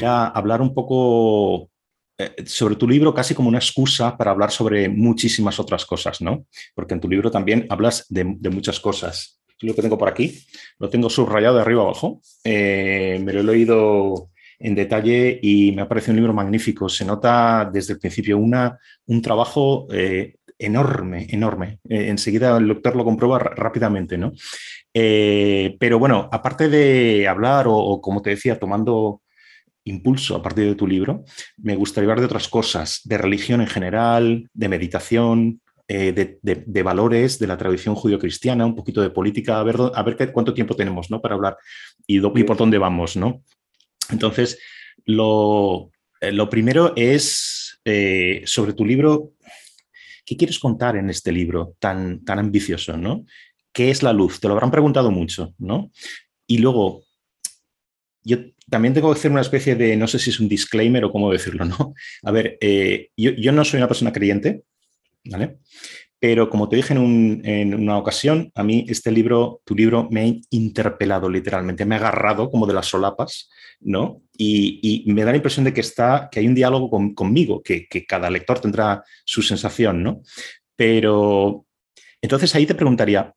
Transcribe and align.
era 0.00 0.28
hablar 0.28 0.62
un 0.62 0.72
poco 0.72 1.70
eh, 2.18 2.44
sobre 2.46 2.76
tu 2.76 2.88
libro 2.88 3.12
casi 3.12 3.34
como 3.34 3.48
una 3.48 3.58
excusa 3.58 4.16
para 4.16 4.30
hablar 4.30 4.50
sobre 4.50 4.88
muchísimas 4.88 5.60
otras 5.60 5.84
cosas, 5.84 6.22
¿no? 6.22 6.46
Porque 6.74 6.94
en 6.94 7.00
tu 7.00 7.08
libro 7.08 7.30
también 7.30 7.66
hablas 7.68 8.06
de, 8.08 8.24
muchas 8.24 8.80
cosas. 8.80 9.40
Lo 9.60 9.74
que 9.74 9.82
tengo 9.82 9.98
por 9.98 10.08
aquí, 10.08 10.42
lo 10.78 10.88
tengo 10.88 11.10
subrayado 11.10 11.56
de 11.56 11.60
arriba 11.60 11.82
abajo. 11.82 12.22
Eh, 12.44 13.20
me 13.22 13.32
lo 13.34 13.40
he 13.40 13.44
leído 13.44 14.30
en 14.58 14.74
detalle 14.74 15.38
y 15.42 15.72
me 15.72 15.82
ha 15.82 15.88
parecido 15.88 16.12
un 16.12 16.16
libro 16.16 16.32
magnífico. 16.32 16.88
Se 16.88 17.04
nota 17.04 17.68
desde 17.70 17.92
el 17.94 17.98
principio 17.98 18.38
una, 18.38 18.78
un 19.06 19.20
trabajo 19.20 19.86
eh, 19.92 20.36
enorme, 20.58 21.26
enorme. 21.30 21.80
enseguida 21.88 22.56
el 22.56 22.68
doctor 22.68 22.96
lo 22.96 23.04
comprueba 23.04 23.38
rápidamente, 23.38 24.16
¿no? 24.16 24.32
pero 24.92 26.00
bueno, 26.00 26.28
aparte 26.32 26.68
de 26.68 27.28
hablar 27.28 27.66
o, 27.68 28.00
como 28.00 28.20
te 28.22 28.30
decía, 28.30 28.58
tomando 28.58 29.22
impulso 29.84 30.36
a 30.36 30.42
partir 30.42 30.66
de 30.66 30.74
tu 30.74 30.86
libro, 30.86 31.24
me 31.56 31.76
gustaría 31.76 32.06
hablar 32.06 32.20
de 32.20 32.26
otras 32.26 32.48
cosas, 32.48 33.00
de 33.04 33.18
religión 33.18 33.60
en 33.60 33.66
general, 33.66 34.48
de 34.52 34.68
meditación, 34.68 35.60
eh, 35.88 36.38
de, 36.40 36.82
valores 36.84 37.40
de 37.40 37.48
la 37.48 37.56
tradición 37.56 37.96
judío-cristiana, 37.96 38.64
un 38.64 38.76
poquito 38.76 39.02
de 39.02 39.10
política, 39.10 39.58
a 39.58 39.64
ver, 39.64 39.76
a 39.92 40.02
ver 40.04 40.32
cuánto 40.32 40.54
tiempo 40.54 40.76
tenemos 40.76 41.10
¿no? 41.10 41.20
para 41.20 41.34
hablar 41.34 41.56
y, 42.06 42.20
por 42.20 42.56
dónde 42.56 42.78
vamos. 42.78 43.16
¿no? 43.16 43.42
Entonces, 44.10 44.60
lo, 45.04 45.90
eh, 46.20 46.30
lo 46.30 46.48
primero 46.48 46.92
es 46.94 47.80
eh, 47.84 48.42
sobre 48.44 48.72
tu 48.72 48.84
libro, 48.84 49.32
¿qué 50.24 50.36
quieres 50.36 50.60
contar 50.60 50.94
en 50.94 51.10
este 51.10 51.32
libro 51.32 51.74
tan, 51.80 52.24
tan 52.24 52.38
ambicioso? 52.38 52.96
¿no? 52.96 53.24
¿Qué 53.72 53.90
es 53.90 54.04
la 54.04 54.12
luz? 54.12 54.38
Te 54.38 54.46
lo 54.46 54.54
habrán 54.54 54.70
preguntado 54.70 55.10
mucho, 55.10 55.54
¿no? 55.58 55.90
Y 56.46 56.58
luego, 56.58 57.02
yo 58.22 58.38
también 58.70 58.94
tengo 58.94 59.12
que 59.12 59.18
hacer 59.18 59.30
una 59.30 59.40
especie 59.40 59.74
de, 59.74 59.96
no 59.96 60.06
sé 60.06 60.18
si 60.18 60.30
es 60.30 60.40
un 60.40 60.48
disclaimer 60.48 61.04
o 61.04 61.12
cómo 61.12 61.30
decirlo, 61.30 61.64
¿no? 61.64 61.94
A 62.22 62.30
ver, 62.30 62.56
eh, 62.60 63.10
yo, 63.16 63.52
no 63.52 63.64
soy 63.64 63.78
una 63.78 63.88
persona 63.88 64.12
creyente, 64.12 64.62
¿vale? 65.24 65.58
Pero 66.18 66.50
como 66.50 66.68
te 66.68 66.76
dije 66.76 66.92
en, 66.92 67.74
una 67.74 67.96
ocasión, 67.96 68.52
a 68.54 68.62
mí 68.62 68.84
este 68.88 69.10
libro, 69.10 69.62
tu 69.64 69.74
libro, 69.74 70.08
me 70.10 70.20
ha 70.20 70.32
interpelado 70.50 71.30
literalmente, 71.30 71.86
me 71.86 71.94
ha 71.94 71.98
agarrado 71.98 72.50
como 72.50 72.66
de 72.66 72.74
las 72.74 72.86
solapas, 72.86 73.48
¿no? 73.80 74.22
Y, 74.36 75.04
me 75.06 75.24
da 75.24 75.30
la 75.30 75.38
impresión 75.38 75.64
de 75.64 75.72
que, 75.72 75.80
está, 75.80 76.28
que 76.30 76.40
hay 76.40 76.46
un 76.46 76.54
diálogo 76.54 76.90
conmigo, 77.14 77.62
que, 77.62 77.86
que 77.86 78.04
cada 78.04 78.30
lector 78.30 78.60
tendrá 78.60 79.02
su 79.24 79.42
sensación, 79.42 80.02
¿no? 80.02 80.22
Pero 80.76 81.64
entonces 82.20 82.54
ahí 82.54 82.66
te 82.66 82.74
preguntaría, 82.74 83.34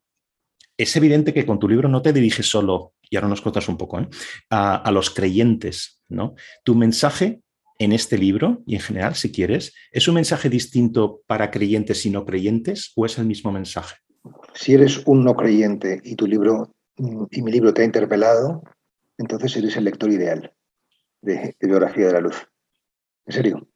es 0.78 0.96
evidente 0.96 1.34
que 1.34 1.46
con 1.46 1.60
tu 1.60 1.70
libro 1.70 1.88
no 1.88 2.02
te 2.02 2.12
diriges 2.14 2.48
solo, 2.48 2.94
y 3.14 3.16
ahora 3.16 3.28
nos 3.28 3.42
contas 3.42 3.70
un 3.70 3.78
poco, 3.78 4.00
¿eh? 4.00 4.08
a, 4.50 4.90
los 4.92 5.12
creyentes. 5.12 6.02
¿no? 6.10 6.34
Tu 6.64 6.74
mensaje 6.74 7.44
en 7.78 7.92
este 7.92 8.18
libro 8.18 8.64
y 8.66 8.74
en 8.74 8.82
general, 8.82 9.14
si 9.14 9.32
quieres, 9.32 9.72
¿es 9.92 10.08
un 10.08 10.16
mensaje 10.16 10.50
distinto 10.50 11.22
para 11.28 11.52
creyentes 11.52 12.08
y 12.08 12.10
no 12.10 12.26
creyentes 12.26 12.92
o 12.96 13.06
es 13.06 13.20
el 13.20 13.26
mismo 13.26 13.52
mensaje? 13.52 13.98
Si 14.56 14.74
eres 14.74 15.04
un 15.06 15.24
no 15.24 15.36
creyente 15.36 16.02
y 16.04 16.16
tu 16.16 16.26
libro 16.26 16.74
y 17.30 17.44
mi 17.44 17.52
libro 17.52 17.72
te 17.72 17.84
ha 17.84 17.86
interpelado, 17.86 18.64
entonces 19.20 19.58
eres 19.58 19.78
el 19.78 19.84
lector 19.84 20.10
ideal 20.10 20.52
de, 21.22 21.56
biografía 21.62 22.08
de 22.08 22.14
la 22.14 22.20
luz. 22.20 22.48
En 23.28 23.34
serio. 23.34 23.68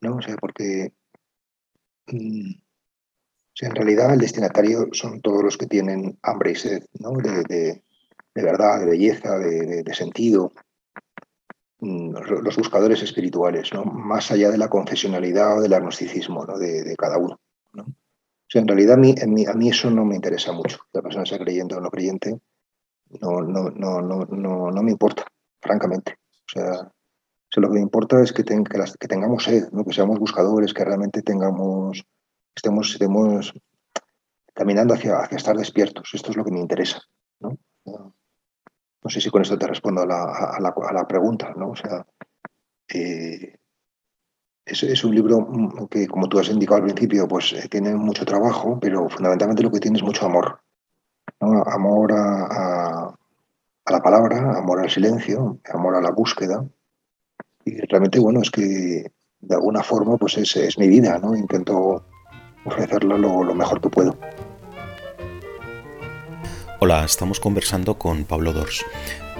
¿No? 0.00 0.16
O 0.16 0.20
sea, 0.20 0.34
porque 0.36 0.92
mm, 2.08 2.50
en 3.60 3.74
realidad 3.76 4.14
el 4.14 4.18
destinatario 4.18 4.88
son 4.90 5.20
todos 5.20 5.44
los 5.44 5.56
que 5.56 5.66
tienen 5.66 6.18
hambre 6.22 6.50
y 6.50 6.54
sed 6.56 6.84
¿no? 6.98 7.12
de, 7.12 7.84
verdad, 8.42 8.80
de 8.80 8.86
belleza, 8.86 9.38
de, 9.38 9.94
sentido, 9.94 10.52
mm, 11.80 12.14
los 12.42 12.56
buscadores 12.56 13.02
espirituales, 13.02 13.72
¿no? 13.72 13.84
más 13.84 14.30
allá 14.30 14.50
de 14.50 14.58
la 14.58 14.68
confesionalidad 14.68 15.58
o 15.58 15.60
del 15.60 15.74
agnosticismo 15.74 16.44
¿no? 16.44 16.58
de, 16.58 16.94
cada 16.96 17.18
uno. 17.18 17.38
¿no? 17.72 17.86
en 18.52 18.68
realidad 18.68 18.94
a 18.94 18.98
mí, 18.98 19.14
a 19.20 19.54
mí, 19.54 19.68
eso 19.68 19.90
no 19.90 20.04
me 20.04 20.14
interesa 20.14 20.52
mucho, 20.52 20.78
la 20.92 21.02
persona 21.02 21.26
sea 21.26 21.38
creyente 21.38 21.74
o 21.74 21.80
no 21.80 21.90
creyente, 21.90 22.38
no, 23.20 23.40
no, 23.40 23.70
no, 23.70 24.00
no, 24.00 24.70
no, 24.70 24.82
me 24.82 24.92
importa, 24.92 25.24
francamente. 25.60 26.16
O 26.46 26.52
sea, 26.52 26.92
lo 27.56 27.68
que 27.68 27.74
me 27.74 27.80
importa 27.80 28.22
es 28.22 28.32
que, 28.32 28.44
que, 28.44 29.08
tengamos 29.08 29.44
sed, 29.44 29.70
¿no? 29.72 29.84
que 29.84 29.92
seamos 29.92 30.20
buscadores, 30.20 30.72
que 30.72 30.84
realmente 30.84 31.22
tengamos 31.22 32.04
estemos, 32.54 32.92
estemos 32.92 33.52
caminando 34.52 34.94
hacia, 34.94 35.18
hacia 35.18 35.36
estar 35.36 35.56
despiertos. 35.56 36.10
Esto 36.12 36.30
es 36.30 36.36
lo 36.36 36.44
que 36.44 36.52
me 36.52 36.60
interesa. 36.60 37.02
¿no? 37.40 37.58
No 39.04 39.10
sé 39.10 39.20
si 39.20 39.30
con 39.30 39.42
esto 39.42 39.58
te 39.58 39.66
respondo 39.66 40.00
a 40.00 40.06
la, 40.06 40.24
a 40.24 40.60
la, 40.60 40.74
a 40.88 40.92
la 40.92 41.06
pregunta. 41.06 41.52
¿no? 41.56 41.70
O 41.70 41.76
sea, 41.76 42.06
eh, 42.88 43.58
es, 44.64 44.82
es, 44.82 45.04
un 45.04 45.14
libro 45.14 45.46
que, 45.90 46.08
como 46.08 46.26
tú 46.26 46.38
has 46.38 46.48
indicado 46.48 46.78
al 46.78 46.84
principio, 46.84 47.28
pues 47.28 47.52
eh, 47.52 47.68
tiene 47.68 47.94
mucho 47.94 48.24
trabajo, 48.24 48.78
pero 48.80 49.08
fundamentalmente 49.10 49.62
lo 49.62 49.70
que 49.70 49.80
tiene 49.80 49.98
es 49.98 50.02
mucho 50.02 50.24
amor. 50.24 50.60
Amor 51.40 52.12
a, 52.12 53.14
a, 53.84 53.92
la 53.92 54.00
palabra, 54.00 54.58
amor 54.58 54.80
al 54.80 54.90
silencio, 54.90 55.58
amor 55.72 55.96
a 55.96 56.00
la 56.00 56.10
búsqueda. 56.10 56.64
Y 57.66 57.78
realmente, 57.80 58.18
bueno, 58.18 58.40
es 58.40 58.50
que 58.50 59.12
de 59.40 59.54
alguna 59.54 59.82
forma, 59.82 60.16
pues 60.16 60.38
es, 60.38 60.56
es 60.56 60.78
mi 60.78 60.88
vida, 60.88 61.18
¿no? 61.18 61.36
Intento 61.36 62.06
ofrecerlo 62.64 63.18
lo, 63.18 63.54
mejor 63.54 63.82
que 63.82 63.90
puedo. 63.90 64.16
Hola, 66.80 67.04
estamos 67.04 67.38
conversando 67.38 67.98
con 67.98 68.24
Pablo 68.24 68.52
Dors. 68.52 68.84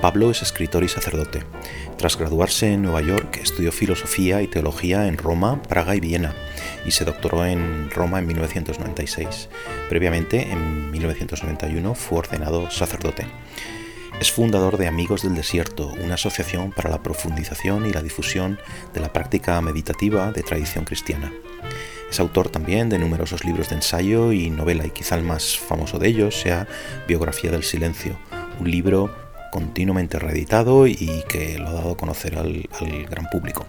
Pablo 0.01 0.31
es 0.31 0.41
escritor 0.41 0.85
y 0.85 0.89
sacerdote. 0.89 1.43
Tras 1.99 2.17
graduarse 2.17 2.73
en 2.73 2.83
Nueva 2.83 3.03
York, 3.03 3.41
estudió 3.43 3.73
filosofía 3.73 4.41
y 4.41 4.47
teología 4.47 5.09
en 5.09 5.19
Roma, 5.19 5.61
Praga 5.63 5.97
y 5.97 6.01
Viena, 6.01 6.33
y 6.87 6.93
se 6.93 7.05
doctoró 7.05 7.45
en 7.45 7.91
Roma 7.91 8.21
en 8.21 8.29
1996. 8.29 9.49
Previamente, 9.89 10.49
en 10.51 10.93
1991, 10.93 11.95
fue 11.95 12.19
ordenado 12.19 12.71
sacerdote. 12.71 13.27
Es 14.21 14.31
fundador 14.31 14.77
de 14.77 14.87
Amigos 14.87 15.23
del 15.23 15.35
Desierto, 15.35 15.93
una 16.05 16.15
asociación 16.15 16.71
para 16.71 16.89
la 16.89 17.03
profundización 17.03 17.85
y 17.85 17.93
la 17.93 18.03
difusión 18.03 18.61
de 18.95 19.01
la 19.01 19.13
práctica 19.13 19.61
meditativa 19.61 20.31
de 20.31 20.45
tradición 20.45 20.85
cristiana. 20.85 21.33
Es 22.15 22.21
autor 22.21 22.49
también 22.49 22.91
de 22.91 23.01
numerosos 23.01 23.45
libros 23.45 23.71
de 23.71 23.75
ensayo 23.75 24.31
y 24.31 24.49
novela, 24.49 24.87
y 24.87 24.91
quizá 24.91 25.17
el 25.17 25.25
más 25.25 25.59
famoso 25.59 25.99
de 25.99 26.07
ellos 26.07 26.37
sea 26.39 26.69
Biografía 27.09 27.51
del 27.51 27.65
Silencio, 27.65 28.17
un 28.61 28.71
libro 28.71 29.13
continuamente 29.51 30.21
reeditado 30.21 30.87
y 30.87 31.25
que 31.29 31.59
lo 31.59 31.67
ha 31.67 31.73
dado 31.73 31.91
a 31.91 31.97
conocer 31.97 32.39
al, 32.39 32.69
al 32.79 33.07
gran 33.07 33.27
público. 33.33 33.67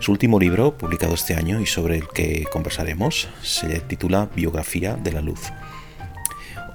Su 0.00 0.10
último 0.10 0.40
libro, 0.40 0.76
publicado 0.76 1.14
este 1.14 1.36
año 1.36 1.60
y 1.60 1.66
sobre 1.66 1.98
el 1.98 2.08
que 2.08 2.44
conversaremos, 2.50 3.28
se 3.40 3.78
titula 3.78 4.28
Biografía 4.34 4.96
de 4.96 5.12
la 5.12 5.20
Luz. 5.20 5.52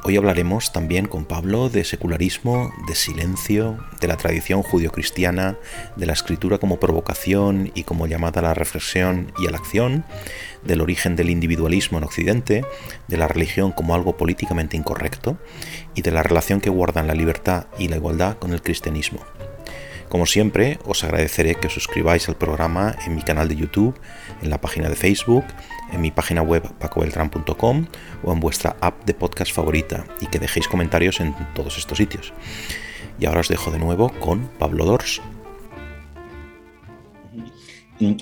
Hoy 0.02 0.16
hablaremos 0.16 0.72
también 0.72 1.08
con 1.08 1.26
Pablo 1.26 1.70
de 1.70 1.84
secularismo, 1.84 2.72
de 2.88 2.96
silencio, 2.96 3.78
de 4.00 4.08
la 4.08 4.16
tradición 4.16 4.64
judio-cristiana, 4.64 5.58
de 5.98 6.06
la 6.06 6.14
escritura 6.14 6.58
como 6.58 6.80
provocación 6.80 7.72
y 7.76 7.84
como 7.84 8.08
llamada 8.08 8.40
a 8.40 8.44
la 8.44 8.54
reflexión 8.54 9.34
y 9.38 9.48
a 9.48 9.52
la 9.52 9.58
acción, 9.58 10.06
del 10.64 10.80
origen 10.80 11.18
del 11.18 11.30
individualismo 11.30 11.98
en 11.98 12.06
Occidente, 12.06 12.66
de 13.10 13.18
la 13.18 13.28
religión 13.28 13.74
como 13.74 13.94
algo 13.94 14.16
políticamente 14.16 14.78
incorrecto 14.78 15.38
y 15.96 16.02
de 16.02 16.12
la 16.12 16.24
relación 16.24 16.62
que 16.62 16.70
guardan 16.70 17.08
la 17.08 17.14
libertad 17.14 17.68
y 17.78 17.90
la 17.90 17.98
igualdad 17.98 18.38
con 18.38 18.54
el 18.54 18.62
cristianismo. 18.62 19.20
Como 20.10 20.26
siempre, 20.26 20.80
os 20.86 21.04
agradeceré 21.04 21.54
que 21.54 21.68
os 21.68 21.74
suscribáis 21.74 22.28
al 22.28 22.36
programa 22.36 22.96
en 23.06 23.16
mi 23.16 23.22
canal 23.22 23.48
de 23.48 23.56
YouTube, 23.56 23.94
en 24.42 24.50
la 24.50 24.60
página 24.60 24.90
de 24.90 24.96
Facebook, 24.96 25.46
en 25.94 26.02
mi 26.02 26.10
página 26.10 26.42
web 26.42 26.64
pacobeltran.com 26.80 27.86
o 28.24 28.34
en 28.34 28.40
vuestra 28.40 28.76
app 28.82 29.06
de 29.06 29.14
podcast 29.14 29.54
favorita 29.54 30.06
y 30.20 30.26
que 30.26 30.40
dejéis 30.40 30.68
comentarios 30.68 31.20
en 31.20 31.36
todos 31.54 31.78
estos 31.78 32.00
sitios. 32.00 32.34
Y 33.20 33.28
ahora 33.28 33.42
os 33.42 33.50
dejo 33.50 33.70
de 33.70 33.78
nuevo 33.78 34.10
con 34.20 34.48
Pablo 34.58 34.86
Dors. 34.86 35.22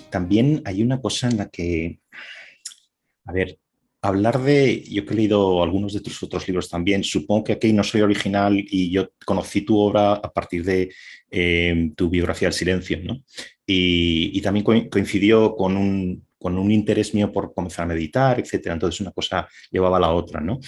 También 0.10 0.62
hay 0.66 0.84
una 0.84 1.00
cosa 1.00 1.30
en 1.30 1.38
la 1.38 1.48
que, 1.48 2.00
a 3.26 3.32
ver, 3.32 3.60
hablar 4.02 4.42
de, 4.42 4.84
yo 4.84 5.06
que 5.06 5.14
he 5.14 5.18
leído 5.18 5.64
algunos 5.64 5.94
de 5.94 6.02
tus 6.02 6.22
otros 6.24 6.48
libros 6.48 6.70
también, 6.70 7.04
supongo 7.04 7.46
que 7.46 7.54
aquí 7.54 7.74
no 7.74 7.84
soy 7.84 8.02
original 8.02 8.56
y 8.58 8.92
yo 8.92 9.10
conocí 9.26 9.62
tu 9.62 9.78
obra 9.78 10.14
a 10.14 10.32
partir 10.32 10.64
de 10.64 10.94
eh, 11.32 11.92
tu 11.96 12.10
biografía 12.10 12.48
del 12.48 12.54
silencio, 12.54 13.00
¿no? 13.04 13.24
Y, 13.66 14.40
también 14.42 14.64
coincidió 14.90 15.56
con 15.56 15.76
un, 15.76 16.26
con 16.40 16.58
un, 16.58 16.72
interés 16.72 17.14
mío 17.14 17.32
por 17.34 17.54
comenzar 17.54 17.84
a 17.84 17.88
meditar, 17.88 18.40
etcétera. 18.40 18.74
Entonces 18.76 19.02
una 19.02 19.12
cosa 19.12 19.48
llevaba 19.70 19.98
a 19.98 20.00
la 20.00 20.14
otra, 20.14 20.40
¿no? 20.40 20.60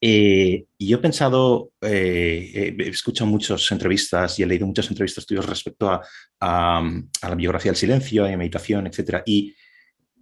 Eh, 0.00 0.66
y 0.76 0.86
yo 0.86 0.98
he 0.98 1.00
pensado, 1.00 1.72
eh, 1.80 2.76
he 2.78 2.88
escuchado 2.88 3.28
muchas 3.28 3.70
entrevistas 3.72 4.38
y 4.38 4.42
he 4.42 4.46
leído 4.46 4.66
muchas 4.66 4.88
entrevistas 4.90 5.24
tuyas 5.24 5.46
respecto 5.46 5.90
a, 5.90 6.02
la 6.40 7.34
biografía 7.34 7.72
del 7.72 7.76
silencio, 7.76 8.24
a 8.24 8.30
la 8.30 8.36
meditación, 8.36 8.86
etcétera. 8.86 9.22
Y, 9.24 9.54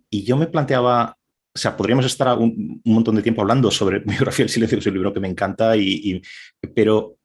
y 0.08 0.22
yo 0.22 0.36
me 0.36 0.46
planteaba 0.46 1.16
o 1.56 1.58
sea, 1.58 1.74
podríamos 1.74 2.04
estar 2.04 2.36
un, 2.36 2.82
montón 2.84 3.16
de 3.16 3.22
tiempo 3.22 3.40
hablando 3.40 3.70
sobre 3.70 3.98
Biografía 4.04 4.44
del 4.44 4.52
Silencio, 4.52 4.76
que 4.76 4.80
es 4.80 4.86
un 4.86 4.92
libro 4.92 5.14
que 5.14 5.20
me 5.20 5.28
encanta, 5.28 5.74
y, 5.74 6.20
pero 6.74 7.16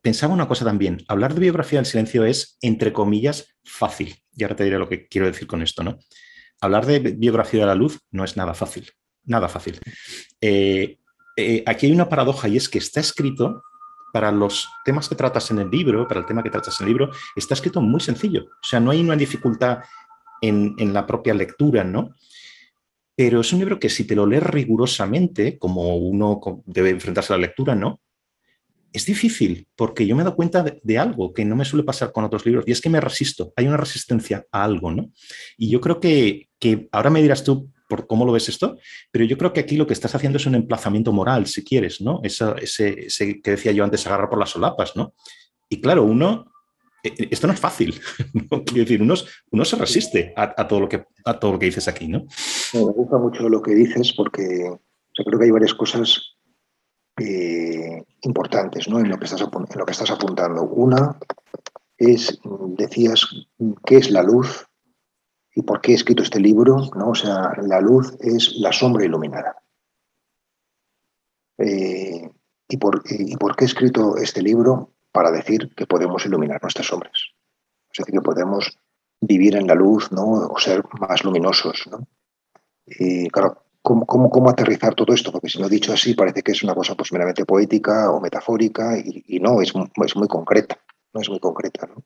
pensaba 0.00 0.32
una 0.32 0.48
cosa 0.48 0.64
también. 0.64 1.04
Hablar 1.06 1.34
de 1.34 1.40
biografía 1.40 1.78
del 1.78 1.86
silencio 1.86 2.24
es, 2.24 2.56
entre 2.62 2.94
comillas, 2.94 3.56
fácil. 3.62 4.14
Y 4.34 4.42
ahora 4.42 4.56
te 4.56 4.64
diré 4.64 4.78
lo 4.78 4.88
que 4.88 5.06
quiero 5.06 5.26
decir 5.26 5.46
con 5.46 5.60
esto, 5.60 5.82
¿no? 5.82 5.98
Hablar 6.62 6.86
de 6.86 6.98
biografía 6.98 7.60
de 7.60 7.66
la 7.66 7.74
luz 7.74 8.00
no 8.10 8.24
es 8.24 8.38
nada 8.38 8.54
fácil. 8.54 8.90
Nada 9.24 9.48
fácil. 9.48 9.78
Eh, 10.40 10.98
eh, 11.36 11.62
aquí 11.66 11.86
hay 11.86 11.92
una 11.92 12.08
paradoja 12.08 12.48
y 12.48 12.56
es 12.56 12.68
que 12.70 12.78
está 12.78 13.00
escrito 13.00 13.62
para 14.14 14.32
los 14.32 14.66
temas 14.84 15.08
que 15.08 15.14
tratas 15.14 15.50
en 15.50 15.58
el 15.58 15.70
libro, 15.70 16.08
para 16.08 16.20
el 16.20 16.26
tema 16.26 16.42
que 16.42 16.50
tratas 16.50 16.80
en 16.80 16.86
el 16.86 16.92
libro, 16.92 17.10
está 17.36 17.52
escrito 17.52 17.82
muy 17.82 18.00
sencillo. 18.00 18.44
O 18.44 18.66
sea, 18.66 18.80
no 18.80 18.92
hay 18.92 19.00
una 19.00 19.16
dificultad 19.16 19.80
en, 20.40 20.74
en 20.78 20.94
la 20.94 21.06
propia 21.06 21.34
lectura, 21.34 21.84
¿no? 21.84 22.14
Pero 23.16 23.40
es 23.40 23.52
un 23.52 23.60
libro 23.60 23.78
que 23.78 23.88
si 23.88 24.04
te 24.04 24.16
lo 24.16 24.26
lees 24.26 24.42
rigurosamente, 24.42 25.58
como 25.58 25.96
uno 25.96 26.40
debe 26.66 26.90
enfrentarse 26.90 27.32
a 27.32 27.36
la 27.36 27.46
lectura, 27.46 27.74
¿no? 27.74 28.00
Es 28.92 29.06
difícil, 29.06 29.66
porque 29.74 30.06
yo 30.06 30.14
me 30.14 30.22
he 30.22 30.24
dado 30.24 30.36
cuenta 30.36 30.62
de, 30.62 30.98
algo 30.98 31.32
que 31.32 31.44
no 31.44 31.56
me 31.56 31.64
suele 31.64 31.84
pasar 31.84 32.12
con 32.12 32.24
otros 32.24 32.46
libros, 32.46 32.64
y 32.66 32.72
es 32.72 32.80
que 32.80 32.90
me 32.90 33.00
resisto, 33.00 33.52
hay 33.56 33.66
una 33.66 33.76
resistencia 33.76 34.46
a 34.52 34.64
algo, 34.64 34.92
¿no? 34.92 35.10
Y 35.56 35.68
yo 35.68 35.80
creo 35.80 35.98
que, 35.98 36.48
que 36.58 36.88
ahora 36.92 37.10
me 37.10 37.22
dirás 37.22 37.42
tú 37.42 37.70
por 37.88 38.06
cómo 38.06 38.24
lo 38.24 38.32
ves 38.32 38.48
esto, 38.48 38.78
pero 39.10 39.24
yo 39.24 39.36
creo 39.36 39.52
que 39.52 39.60
aquí 39.60 39.76
lo 39.76 39.86
que 39.86 39.92
estás 39.92 40.14
haciendo 40.14 40.38
es 40.38 40.46
un 40.46 40.54
emplazamiento 40.54 41.12
moral, 41.12 41.46
si 41.46 41.62
quieres, 41.64 42.00
¿no? 42.00 42.20
ese, 42.22 42.54
ese 42.62 43.40
que 43.42 43.50
decía 43.52 43.72
yo 43.72 43.84
antes, 43.84 44.06
agarrar 44.06 44.30
por 44.30 44.38
las 44.38 44.50
solapas, 44.50 44.96
¿no? 44.96 45.14
Y 45.68 45.80
claro, 45.80 46.04
uno 46.04 46.53
esto 47.04 47.46
no 47.46 47.52
es 47.52 47.60
fácil. 47.60 48.00
Quiero 48.48 48.84
decir, 48.84 49.02
uno, 49.02 49.14
uno 49.50 49.64
se 49.64 49.76
resiste 49.76 50.32
a, 50.36 50.66
todo 50.66 50.80
lo 50.80 50.88
que, 50.88 51.04
a 51.24 51.38
todo 51.38 51.52
lo 51.52 51.58
que 51.58 51.66
dices 51.66 51.86
aquí, 51.86 52.08
¿no? 52.08 52.24
Me 52.72 52.80
gusta 52.80 53.18
mucho 53.18 53.48
lo 53.48 53.60
que 53.60 53.74
dices 53.74 54.12
porque 54.16 54.72
creo 55.22 55.38
que 55.38 55.44
hay 55.44 55.50
varias 55.50 55.74
cosas 55.74 56.36
eh, 57.18 58.02
importantes 58.22 58.88
¿no? 58.88 58.98
en, 58.98 59.08
lo 59.08 59.18
que 59.18 59.26
estás, 59.26 59.42
en 59.42 59.78
lo 59.78 59.84
que 59.84 59.92
estás 59.92 60.10
apuntando. 60.10 60.62
Una 60.62 61.18
es, 61.96 62.40
decías, 62.68 63.26
¿qué 63.84 63.98
es 63.98 64.10
la 64.10 64.22
luz? 64.22 64.66
¿Y 65.54 65.62
por 65.62 65.80
qué 65.80 65.92
he 65.92 65.94
escrito 65.94 66.22
este 66.22 66.40
libro? 66.40 66.90
¿no? 66.96 67.10
O 67.10 67.14
sea, 67.14 67.52
la 67.62 67.80
luz 67.80 68.16
es 68.20 68.54
la 68.56 68.72
sombra 68.72 69.04
iluminada. 69.04 69.56
¿y, 71.56 72.76
por, 72.78 73.04
¿Y 73.08 73.36
por 73.36 73.54
qué 73.54 73.64
he 73.64 73.68
escrito 73.68 74.16
este 74.16 74.42
libro? 74.42 74.93
Para 75.14 75.30
decir 75.30 75.72
que 75.76 75.86
podemos 75.86 76.26
iluminar 76.26 76.60
nuestras 76.60 76.88
sombras. 76.88 77.30
Es 77.92 77.98
decir, 77.98 78.14
que 78.14 78.20
podemos 78.20 78.76
vivir 79.20 79.54
en 79.54 79.68
la 79.68 79.76
luz 79.76 80.10
¿no? 80.10 80.24
o 80.24 80.58
ser 80.58 80.82
más 80.98 81.22
luminosos. 81.22 81.84
¿no? 81.88 82.08
Y 82.84 83.30
claro, 83.30 83.62
¿cómo, 83.80 84.04
cómo, 84.06 84.50
aterrizar 84.50 84.96
todo 84.96 85.14
esto? 85.14 85.30
Porque 85.30 85.48
si 85.48 85.60
no 85.60 85.68
dicho 85.68 85.92
así 85.92 86.14
parece 86.14 86.42
que 86.42 86.50
es 86.50 86.64
una 86.64 86.74
cosa 86.74 86.96
pues, 86.96 87.12
meramente 87.12 87.44
poética 87.44 88.10
o 88.10 88.20
metafórica 88.20 88.98
y, 88.98 89.38
no, 89.38 89.62
es, 89.62 89.72
es, 90.04 90.16
muy 90.16 90.26
concreta. 90.26 90.80
No 91.12 91.20
es 91.20 91.30
muy 91.30 91.38
concreta. 91.38 91.86
¿no? 91.86 92.02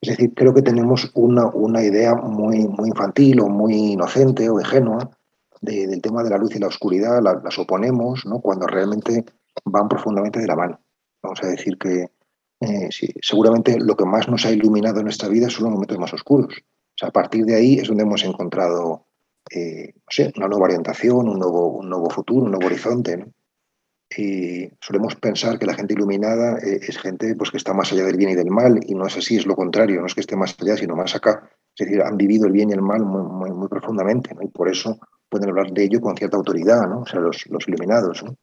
Es 0.00 0.10
decir, 0.10 0.32
creo 0.32 0.54
que 0.54 0.62
tenemos 0.62 1.10
una, 1.14 1.46
una 1.46 1.82
idea 1.82 2.14
muy, 2.14 2.68
muy 2.68 2.88
infantil 2.90 3.40
o 3.40 3.48
muy 3.48 3.92
inocente 3.94 4.48
o 4.48 4.60
ingenua 4.60 5.10
del 5.60 6.00
tema 6.00 6.22
de 6.22 6.30
la 6.30 6.38
luz 6.38 6.54
y 6.54 6.60
la 6.60 6.68
oscuridad, 6.68 7.20
las 7.20 7.58
oponemos 7.58 8.24
¿no? 8.26 8.40
cuando 8.40 8.68
realmente 8.68 9.24
van 9.64 9.88
profundamente 9.88 10.38
de 10.38 10.46
la 10.46 10.54
mano. 10.54 10.80
Vamos 11.22 11.42
a 11.42 11.46
decir 11.46 11.78
que 11.78 12.10
eh, 12.62 12.88
seguramente 13.20 13.76
lo 13.80 13.96
que 13.96 14.04
más 14.04 14.28
nos 14.28 14.46
ha 14.46 14.52
iluminado 14.52 14.98
en 14.98 15.04
nuestra 15.04 15.28
vida 15.28 15.50
son 15.50 15.64
los 15.64 15.72
momentos 15.72 15.98
más 15.98 16.14
oscuros. 16.14 16.54
O 16.54 16.94
sea, 16.96 17.08
a 17.08 17.12
partir 17.12 17.44
de 17.44 17.56
ahí 17.56 17.74
es 17.74 17.88
donde 17.88 18.04
hemos 18.04 18.22
encontrado 18.24 19.06
eh, 19.50 19.94
una 20.36 20.46
nueva 20.46 20.66
orientación, 20.66 21.28
un 21.28 21.38
nuevo, 21.38 21.68
un 21.68 21.88
nuevo 21.88 22.08
futuro, 22.08 22.44
un 22.44 22.52
nuevo 22.52 22.66
horizonte. 22.66 23.26
Y 24.16 24.68
solemos 24.80 25.16
pensar 25.16 25.58
que 25.58 25.66
la 25.66 25.74
gente 25.74 25.94
iluminada 25.94 26.58
eh, 26.58 26.80
es 26.86 26.98
gente 26.98 27.34
pues, 27.34 27.50
que 27.50 27.56
está 27.56 27.72
más 27.72 27.90
allá 27.92 28.04
del 28.04 28.16
bien 28.16 28.30
y 28.30 28.34
del 28.34 28.50
mal, 28.50 28.78
y 28.86 28.94
no 28.94 29.06
es 29.06 29.16
así, 29.16 29.36
es 29.36 29.46
lo 29.46 29.56
contrario, 29.56 30.00
no 30.00 30.06
es 30.06 30.14
que 30.14 30.20
esté 30.20 30.36
más 30.36 30.54
allá, 30.60 30.76
sino 30.76 30.94
más 30.94 31.16
acá. 31.16 31.50
Es 31.74 31.86
decir, 31.86 32.02
han 32.02 32.16
vivido 32.16 32.46
el 32.46 32.52
bien 32.52 32.70
y 32.70 32.74
el 32.74 32.82
mal 32.82 33.02
muy, 33.04 33.68
profundamente, 33.68 34.36
y 34.40 34.48
por 34.48 34.68
eso 34.68 35.00
pueden 35.28 35.48
hablar 35.48 35.72
de 35.72 35.84
ello 35.84 36.00
con 36.00 36.14
cierta 36.14 36.36
autoridad, 36.36 36.86
¿no? 36.86 37.00
o 37.00 37.06
sea, 37.06 37.20
los, 37.20 37.46
los 37.46 37.66
iluminados. 37.66 38.22
¿no? 38.22 38.36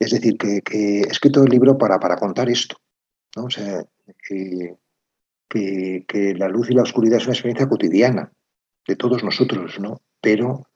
Es 0.00 0.10
decir, 0.10 0.36
que, 0.36 0.60
he 0.72 1.00
escrito 1.02 1.44
el 1.44 1.50
libro 1.50 1.78
para 1.78 2.16
contar 2.16 2.50
esto. 2.50 2.76
¿No? 3.36 3.44
O 3.44 3.50
sea, 3.50 3.84
que, 4.26 4.76
que, 5.48 6.34
la 6.34 6.48
luz 6.48 6.70
y 6.70 6.74
la 6.74 6.82
oscuridad 6.82 7.18
es 7.18 7.24
una 7.24 7.34
experiencia 7.34 7.68
cotidiana 7.68 8.32
de 8.86 8.96
todos 8.96 9.22
nosotros, 9.24 9.78
¿no? 9.80 10.00
Pero 10.20 10.66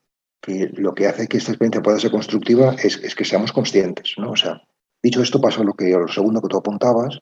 que 0.40 0.70
lo 0.74 0.94
que 0.94 1.06
hace 1.06 1.26
que 1.26 1.38
esta 1.38 1.52
experiencia 1.52 1.82
pueda 1.82 1.98
ser 1.98 2.10
constructiva 2.10 2.74
es, 2.74 2.96
es 3.02 3.14
que 3.14 3.24
seamos 3.24 3.52
conscientes, 3.52 4.14
¿no? 4.18 4.32
O 4.32 4.36
sea, 4.36 4.62
dicho 5.02 5.22
esto, 5.22 5.40
pasa 5.40 5.62
lo 5.62 5.74
que 5.74 5.90
lo 5.90 6.08
segundo 6.08 6.42
que 6.42 6.48
tú 6.48 6.58
apuntabas, 6.58 7.20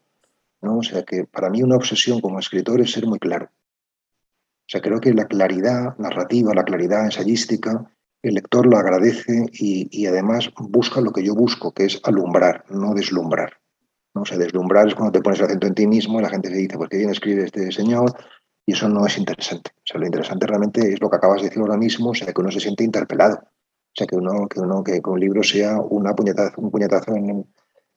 ¿no? 0.61 0.79
O 0.79 0.83
sea, 0.83 1.05
que 1.05 1.25
para 1.25 1.51
mí 1.51 1.63
una 1.63 1.77
obsesión 1.77 2.21
como 2.21 2.39
escritor 2.39 2.81
es 2.81 2.93
ser 2.93 3.07
muy 3.07 3.19
claro. 3.19 3.47
O 3.47 4.69
sea, 4.73 4.81
creo 4.81 5.01
que 5.01 5.13
la 5.13 5.27
claridad 5.27 5.97
narrativa, 5.99 6.55
la 6.55 6.65
claridad 6.65 7.05
ensayística, 7.05 7.93
el 8.23 8.35
lector 8.35 8.67
lo 8.67 8.79
agradece 8.79 9.47
y, 9.53 10.07
además 10.07 10.51
busca 10.57 11.01
lo 11.01 11.13
que 11.13 11.25
yo 11.25 11.35
busco, 11.35 11.73
que 11.73 11.87
es 11.87 12.01
alumbrar, 12.05 12.65
no 12.71 12.95
deslumbrar. 12.95 13.59
¿No? 14.15 14.23
O 14.23 14.25
sea, 14.25 14.39
deslumbrar 14.39 14.89
es 14.89 14.95
cuando 14.95 15.13
te 15.13 15.21
pones 15.21 15.41
el 15.41 15.47
acento 15.47 15.67
en 15.67 15.75
ti 15.75 15.87
mismo 15.87 16.19
y 16.19 16.23
la 16.23 16.31
gente 16.31 16.49
se 16.49 16.57
dice, 16.57 16.77
pues 16.77 16.89
qué 16.89 16.99
bien 16.99 17.11
escribe 17.11 17.45
este 17.45 17.71
señor, 17.73 18.13
y 18.67 18.73
eso 18.73 18.89
no 18.89 19.07
es 19.07 19.19
interesante. 19.19 19.73
O 19.77 19.83
sea, 19.85 20.01
lo 20.01 20.07
interesante 20.07 20.47
realmente 20.47 20.93
es 20.93 21.01
lo 21.01 21.11
que 21.11 21.17
acabas 21.17 21.43
de 21.43 21.49
decir 21.49 21.61
ahora 21.61 21.77
mismo, 21.77 22.11
o 22.11 22.15
sea, 22.15 22.33
que 22.33 22.41
uno 22.41 22.51
se 22.51 22.61
siente 22.61 22.85
interpelado. 22.85 23.37
O 23.37 23.95
sea, 23.95 24.07
que 24.07 24.17
uno, 24.17 24.49
que 24.49 24.61
uno, 24.61 24.83
que 24.83 25.01
un 25.05 25.21
libro 25.21 25.43
sea 25.43 25.79
una 25.81 26.15
puñetazo, 26.15 26.61
un 26.61 26.71
puñetazo 26.71 27.15
en, 27.15 27.45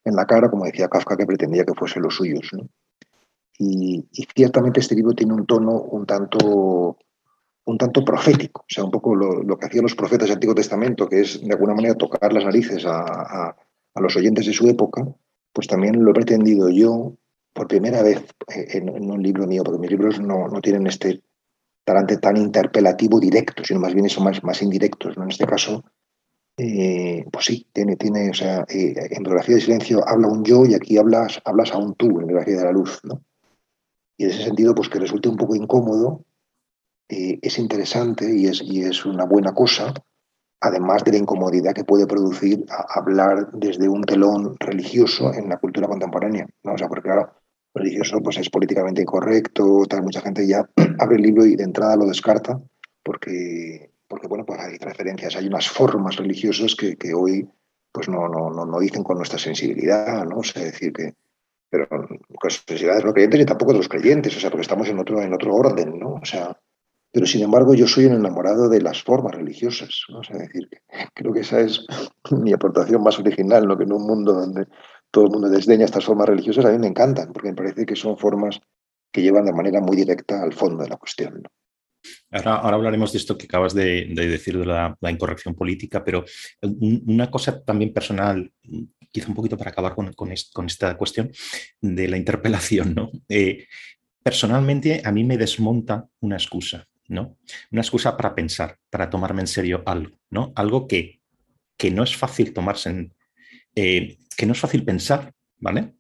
la 0.04 0.26
cara, 0.26 0.50
como 0.50 0.66
decía 0.66 0.88
Kafka, 0.88 1.16
que 1.16 1.26
pretendía 1.26 1.64
que 1.64 1.74
fuese 1.74 2.00
los 2.00 2.16
suyos. 2.16 2.50
Y, 3.58 4.08
ciertamente 4.36 4.82
este 4.82 4.96
libro 4.96 5.14
tiene 5.14 5.34
un 5.34 5.46
tono 5.46 5.72
un 5.72 6.06
tanto 6.06 6.98
un 7.68 7.78
tanto 7.80 8.06
profético, 8.06 8.62
o 8.62 8.66
sea, 8.68 8.84
un 8.84 8.92
poco 8.92 9.16
lo, 9.16 9.58
que 9.58 9.66
hacían 9.66 9.84
los 9.84 9.96
profetas 9.96 10.28
del 10.28 10.36
Antiguo 10.36 10.54
Testamento, 10.54 11.10
que 11.10 11.22
es 11.22 11.42
de 11.42 11.52
alguna 11.52 11.74
manera 11.74 11.96
tocar 11.96 12.32
las 12.32 12.46
narices 12.46 12.86
a, 12.86 13.56
los 13.96 14.16
oyentes 14.16 14.46
de 14.46 14.54
su 14.54 14.68
época, 14.68 15.04
pues 15.56 15.68
también 15.68 16.04
lo 16.04 16.12
he 16.12 16.14
pretendido 16.14 16.70
yo 16.70 17.14
por 17.54 17.70
primera 17.70 18.04
vez 18.04 18.26
en, 18.50 18.90
un 18.90 19.24
libro 19.24 19.48
mío, 19.48 19.64
porque 19.64 19.80
mis 19.80 19.90
libros 19.90 20.20
no, 20.20 20.50
tienen 20.62 20.86
este 20.86 21.24
talante 21.86 22.18
tan 22.18 22.36
interpelativo 22.36 23.22
directo, 23.22 23.64
sino 23.64 23.80
más 23.80 23.94
bien 23.94 24.10
son 24.10 24.26
más, 24.26 24.44
más 24.44 24.62
indirectos. 24.62 25.16
¿no? 25.16 25.24
En 25.24 25.30
este 25.30 25.46
caso, 25.46 25.86
eh, 26.58 27.24
pues 27.32 27.46
sí, 27.46 27.66
tiene, 27.72 27.96
tiene 27.96 28.32
o 28.32 28.34
sea, 28.34 28.66
eh, 28.68 28.96
en 29.12 29.24
biografía 29.24 29.56
de 29.56 29.62
silencio 29.62 30.06
habla 30.06 30.28
un 30.28 30.44
yo 30.44 30.66
y 30.66 30.74
aquí 30.74 30.98
hablas, 30.98 31.42
hablas 31.46 31.72
a 31.72 31.78
un 31.78 31.96
tú 31.96 32.20
en 32.20 32.28
biografía 32.28 32.58
de 32.58 32.66
la 32.66 32.74
luz. 32.74 33.00
¿no? 33.06 33.24
Y 34.18 34.26
en 34.26 34.32
ese 34.32 34.44
sentido, 34.44 34.76
pues 34.76 34.90
que 34.90 35.00
resulte 35.00 35.30
un 35.30 35.38
poco 35.38 35.56
incómodo, 35.56 36.26
eh, 37.08 37.40
es 37.42 37.58
interesante 37.60 38.38
y 38.38 38.48
es, 38.48 38.62
y 38.62 38.82
es 38.82 39.06
una 39.06 39.24
buena 39.24 39.54
cosa, 39.54 39.94
además 40.66 41.04
de 41.04 41.12
la 41.12 41.18
incomodidad 41.20 41.74
que 41.74 41.84
puede 41.84 42.08
producir 42.08 42.66
hablar 42.90 43.52
desde 43.54 43.88
un 43.88 44.04
telón 44.04 44.56
religioso 44.60 45.32
en 45.34 45.48
la 45.50 45.58
cultura 45.58 45.88
contemporánea. 45.88 46.48
¿no? 46.64 46.74
O 46.74 46.78
sea, 46.78 46.88
porque 46.88 47.04
claro, 47.04 47.32
religioso 47.74 48.20
pues 48.24 48.38
es 48.38 48.50
políticamente 48.50 49.02
incorrecto, 49.02 49.84
tal, 49.88 50.02
mucha 50.02 50.22
gente 50.22 50.48
ya 50.48 50.68
abre 51.00 51.18
el 51.18 51.22
libro 51.22 51.46
y 51.46 51.56
de 51.56 51.64
entrada 51.64 51.96
lo 51.96 52.06
descarta 52.06 52.60
porque, 53.04 53.92
porque 54.08 54.28
bueno, 54.28 54.46
pues 54.46 54.60
hay 54.60 54.78
referencias, 54.78 55.36
hay 55.36 55.48
unas 55.48 55.70
formas 55.70 56.16
religiosas 56.16 56.76
que, 56.76 56.96
que 56.96 57.14
hoy 57.14 57.48
pues 57.92 58.10
no, 58.10 58.28
no, 58.28 58.50
no, 58.50 58.66
no, 58.66 58.80
dicen 58.80 59.04
con 59.04 59.18
nuestra 59.18 59.40
sensibilidad, 59.40 60.26
¿no? 60.26 60.40
O 60.40 60.44
sea, 60.44 60.64
decir 60.64 60.92
que, 60.92 61.14
pero 61.70 61.88
con 61.88 62.20
las 62.44 62.64
sensibilidades 62.68 63.04
de 63.04 63.06
los 63.06 63.14
creyentes 63.14 63.40
y 63.40 63.46
tampoco 63.46 63.72
de 63.72 63.78
los 63.78 63.88
creyentes, 63.88 64.36
o 64.36 64.40
sea, 64.40 64.50
porque 64.50 64.64
estamos 64.64 64.90
en 64.90 65.00
otro, 65.00 65.22
en 65.22 65.34
otro 65.34 65.54
orden, 65.54 65.98
¿no? 65.98 66.16
O 66.16 66.26
sea, 66.26 66.60
pero 67.16 67.28
sin 67.28 67.44
embargo 67.44 67.74
yo 67.74 67.88
soy 67.88 68.08
un 68.08 68.16
enamorado 68.16 68.68
de 68.68 68.82
las 68.82 69.02
formas 69.02 69.34
religiosas. 69.34 70.02
¿no? 70.10 70.20
Decir, 70.38 70.68
creo 71.14 71.32
que 71.32 71.40
esa 71.40 71.62
es 71.62 71.86
mi 72.32 72.52
aportación 72.52 73.02
más 73.02 73.18
original, 73.18 73.66
¿no? 73.66 73.78
que 73.78 73.86
en 73.86 73.94
un 73.94 74.06
mundo 74.06 74.34
donde 74.34 74.66
todo 75.12 75.24
el 75.24 75.32
mundo 75.32 75.48
desdeña 75.48 75.86
estas 75.86 76.04
formas 76.04 76.28
religiosas, 76.28 76.66
a 76.66 76.72
mí 76.74 76.78
me 76.78 76.88
encantan, 76.88 77.32
porque 77.32 77.48
me 77.48 77.56
parece 77.56 77.86
que 77.86 77.96
son 77.96 78.18
formas 78.18 78.60
que 79.14 79.22
llevan 79.22 79.46
de 79.46 79.54
manera 79.54 79.80
muy 79.80 79.96
directa 79.96 80.44
al 80.44 80.52
fondo 80.52 80.84
de 80.84 80.90
la 80.90 80.98
cuestión. 80.98 81.42
Ahora, 82.32 82.56
ahora, 82.58 82.76
hablaremos 82.76 83.14
de 83.14 83.20
esto 83.20 83.38
que 83.38 83.46
acabas 83.46 83.74
de, 83.74 84.08
decir 84.14 84.60
de 84.60 84.66
la, 84.66 84.98
incorrección 85.10 85.56
política, 85.56 86.04
pero 86.04 86.26
una 86.62 87.32
cosa 87.32 87.64
también 87.64 87.94
personal, 87.94 88.52
quizá 89.10 89.30
un 89.30 89.36
poquito 89.36 89.58
para 89.58 89.72
acabar 89.72 89.96
con, 89.96 90.12
con, 90.12 90.34
esta 90.34 90.98
cuestión 90.98 91.32
de 91.80 92.10
la 92.10 92.18
interpelación. 92.18 92.94
¿no? 92.94 93.10
Eh, 93.30 93.68
personalmente, 94.22 95.02
a 95.06 95.14
mí 95.14 95.24
me 95.24 95.38
desmonta 95.38 96.10
una 96.20 96.36
excusa. 96.36 96.86
Una 97.10 97.82
excusa 97.82 98.18
para 98.18 98.34
pensar, 98.34 98.78
para 98.90 99.10
tomarme 99.10 99.42
en 99.42 99.48
serio 99.48 99.84
algo, 99.86 100.18
¿no? 100.30 100.54
Algo 100.56 100.88
que, 100.88 101.22
que 101.78 101.92
no 101.92 102.04
es 102.04 102.16
fácil 102.16 102.54
tomarse 102.54 103.12
eh, 103.76 104.18
que 104.36 104.46
no 104.46 104.54
es 104.54 104.60
fácil 104.60 104.84
pensar, 104.84 105.34
¿vale? 105.58 105.96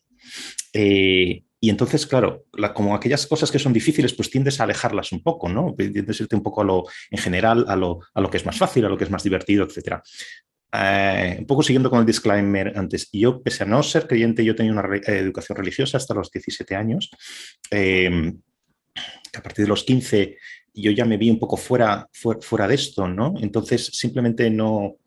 Eh, 0.74 1.43
y 1.59 1.69
entonces, 1.69 2.05
claro, 2.05 2.45
como 2.74 2.95
aquellas 2.95 3.25
cosas 3.25 3.50
que 3.50 3.59
son 3.59 3.74
difíciles, 3.74 4.13
pues 4.13 4.29
tiendes 4.29 4.59
a 4.59 4.63
alejarlas 4.63 5.12
un 5.12 5.24
poco, 5.24 5.50
¿no? 5.50 5.74
Tiendes 5.75 6.19
a 6.19 6.24
irte 6.24 6.35
un 6.35 6.43
poco 6.43 6.62
a 6.62 6.63
lo, 6.63 6.83
en 7.09 7.17
general, 7.17 7.65
a 7.67 7.75
lo, 7.75 8.01
a 8.13 8.21
lo 8.21 8.29
que 8.29 8.38
es 8.38 8.45
más 8.45 8.57
fácil, 8.57 8.85
a 8.85 8.89
lo 8.89 8.97
que 8.97 9.05
es 9.05 9.09
más 9.09 9.24
divertido, 9.24 9.65
etc. 9.65 10.00
eh, 10.74 11.38
un 11.39 11.45
poco 11.47 11.63
siguiendo 11.63 11.89
con 11.89 12.00
el 12.00 12.05
disclaimer 12.05 12.77
antes, 12.77 13.09
yo, 13.12 13.41
pese 13.41 13.63
a 13.63 13.67
no 13.67 13.81
ser 13.83 14.07
creyente, 14.07 14.45
yo 14.45 14.55
tenía 14.55 14.74
una 14.74 14.85
educación 15.07 15.57
religiosa 15.57 15.97
hasta 15.97 16.13
los 16.13 16.29
17 16.29 16.75
años. 16.75 17.09
Em, 17.71 18.39
a 19.35 19.41
partir 19.41 19.65
de 19.65 19.69
los 19.69 19.83
15 19.83 20.38
yo 20.75 20.91
ya 20.91 21.05
me 21.05 21.17
vi 21.17 21.29
un 21.29 21.39
poco 21.39 21.58
fuera, 21.58 22.08
fuera, 22.13 22.67
de 22.67 22.75
esto, 22.75 23.08
¿no? 23.08 23.34
Entonces 23.39 23.86
simplemente 23.88 24.50
no, 24.50 24.98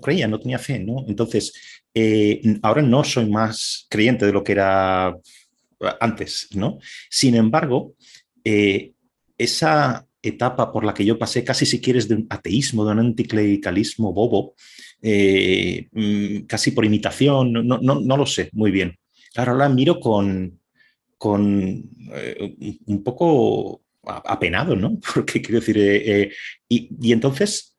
creía, 0.00 0.28
no 0.28 0.40
tenía 0.40 0.58
fe, 0.58 0.78
¿no? 0.78 1.04
Entonces, 1.08 1.52
eh, 1.94 2.40
ahora 2.62 2.82
no 2.82 3.04
soy 3.04 3.28
más 3.28 3.86
creyente 3.88 4.26
de 4.26 4.32
lo 4.32 4.44
que 4.44 4.52
era 4.52 5.16
antes, 6.00 6.48
¿no? 6.54 6.78
Sin 7.10 7.34
embargo, 7.34 7.94
eh, 8.44 8.92
esa 9.38 10.06
etapa 10.22 10.72
por 10.72 10.84
la 10.84 10.94
que 10.94 11.04
yo 11.04 11.18
pasé, 11.18 11.44
casi 11.44 11.66
si 11.66 11.80
quieres, 11.80 12.08
de 12.08 12.16
un 12.16 12.26
ateísmo, 12.30 12.84
de 12.84 12.92
un 12.92 12.98
anticlericalismo 13.00 14.12
bobo, 14.12 14.54
eh, 15.02 15.88
mm, 15.92 16.46
casi 16.46 16.70
por 16.72 16.84
imitación, 16.84 17.52
no, 17.52 17.78
no, 17.78 18.16
lo 18.16 18.26
sé 18.26 18.50
muy 18.52 18.70
bien. 18.70 18.96
Claro, 19.32 19.52
ahora 19.52 19.68
miro 19.68 20.00
con, 20.00 20.60
con 21.18 21.84
eh, 22.12 22.78
un 22.86 23.02
poco 23.02 23.82
apenado, 24.06 24.76
¿no? 24.76 24.98
Porque 25.14 25.42
quiero 25.42 25.60
decir, 25.60 25.78
eh, 25.78 26.32
y, 26.68 26.90
y, 27.00 27.12
entonces 27.12 27.76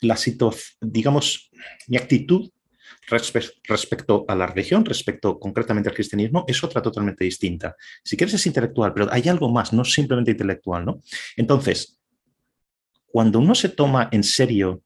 la 0.00 0.16
situación, 0.16 0.76
digamos, 0.80 1.50
mi 1.88 1.96
actitud 1.96 2.50
respecto 3.08 4.24
a 4.28 4.34
la 4.34 4.46
religión, 4.46 4.84
respecto 4.84 5.38
concretamente 5.38 5.88
al 5.88 5.94
cristianismo, 5.94 6.44
es 6.46 6.62
otra 6.62 6.80
totalmente 6.80 7.24
distinta. 7.24 7.76
Si 8.02 8.16
quieres 8.16 8.34
es 8.34 8.46
intelectual, 8.46 8.92
pero 8.94 9.12
hay 9.12 9.28
algo 9.28 9.50
más, 9.50 9.72
no 9.72 9.84
simplemente 9.84 10.30
intelectual, 10.30 10.84
¿no? 10.84 11.00
Entonces, 11.36 11.98
cuando 13.06 13.38
uno 13.38 13.54
se 13.54 13.68
toma 13.68 14.08
en 14.12 14.22
serio, 14.22 14.82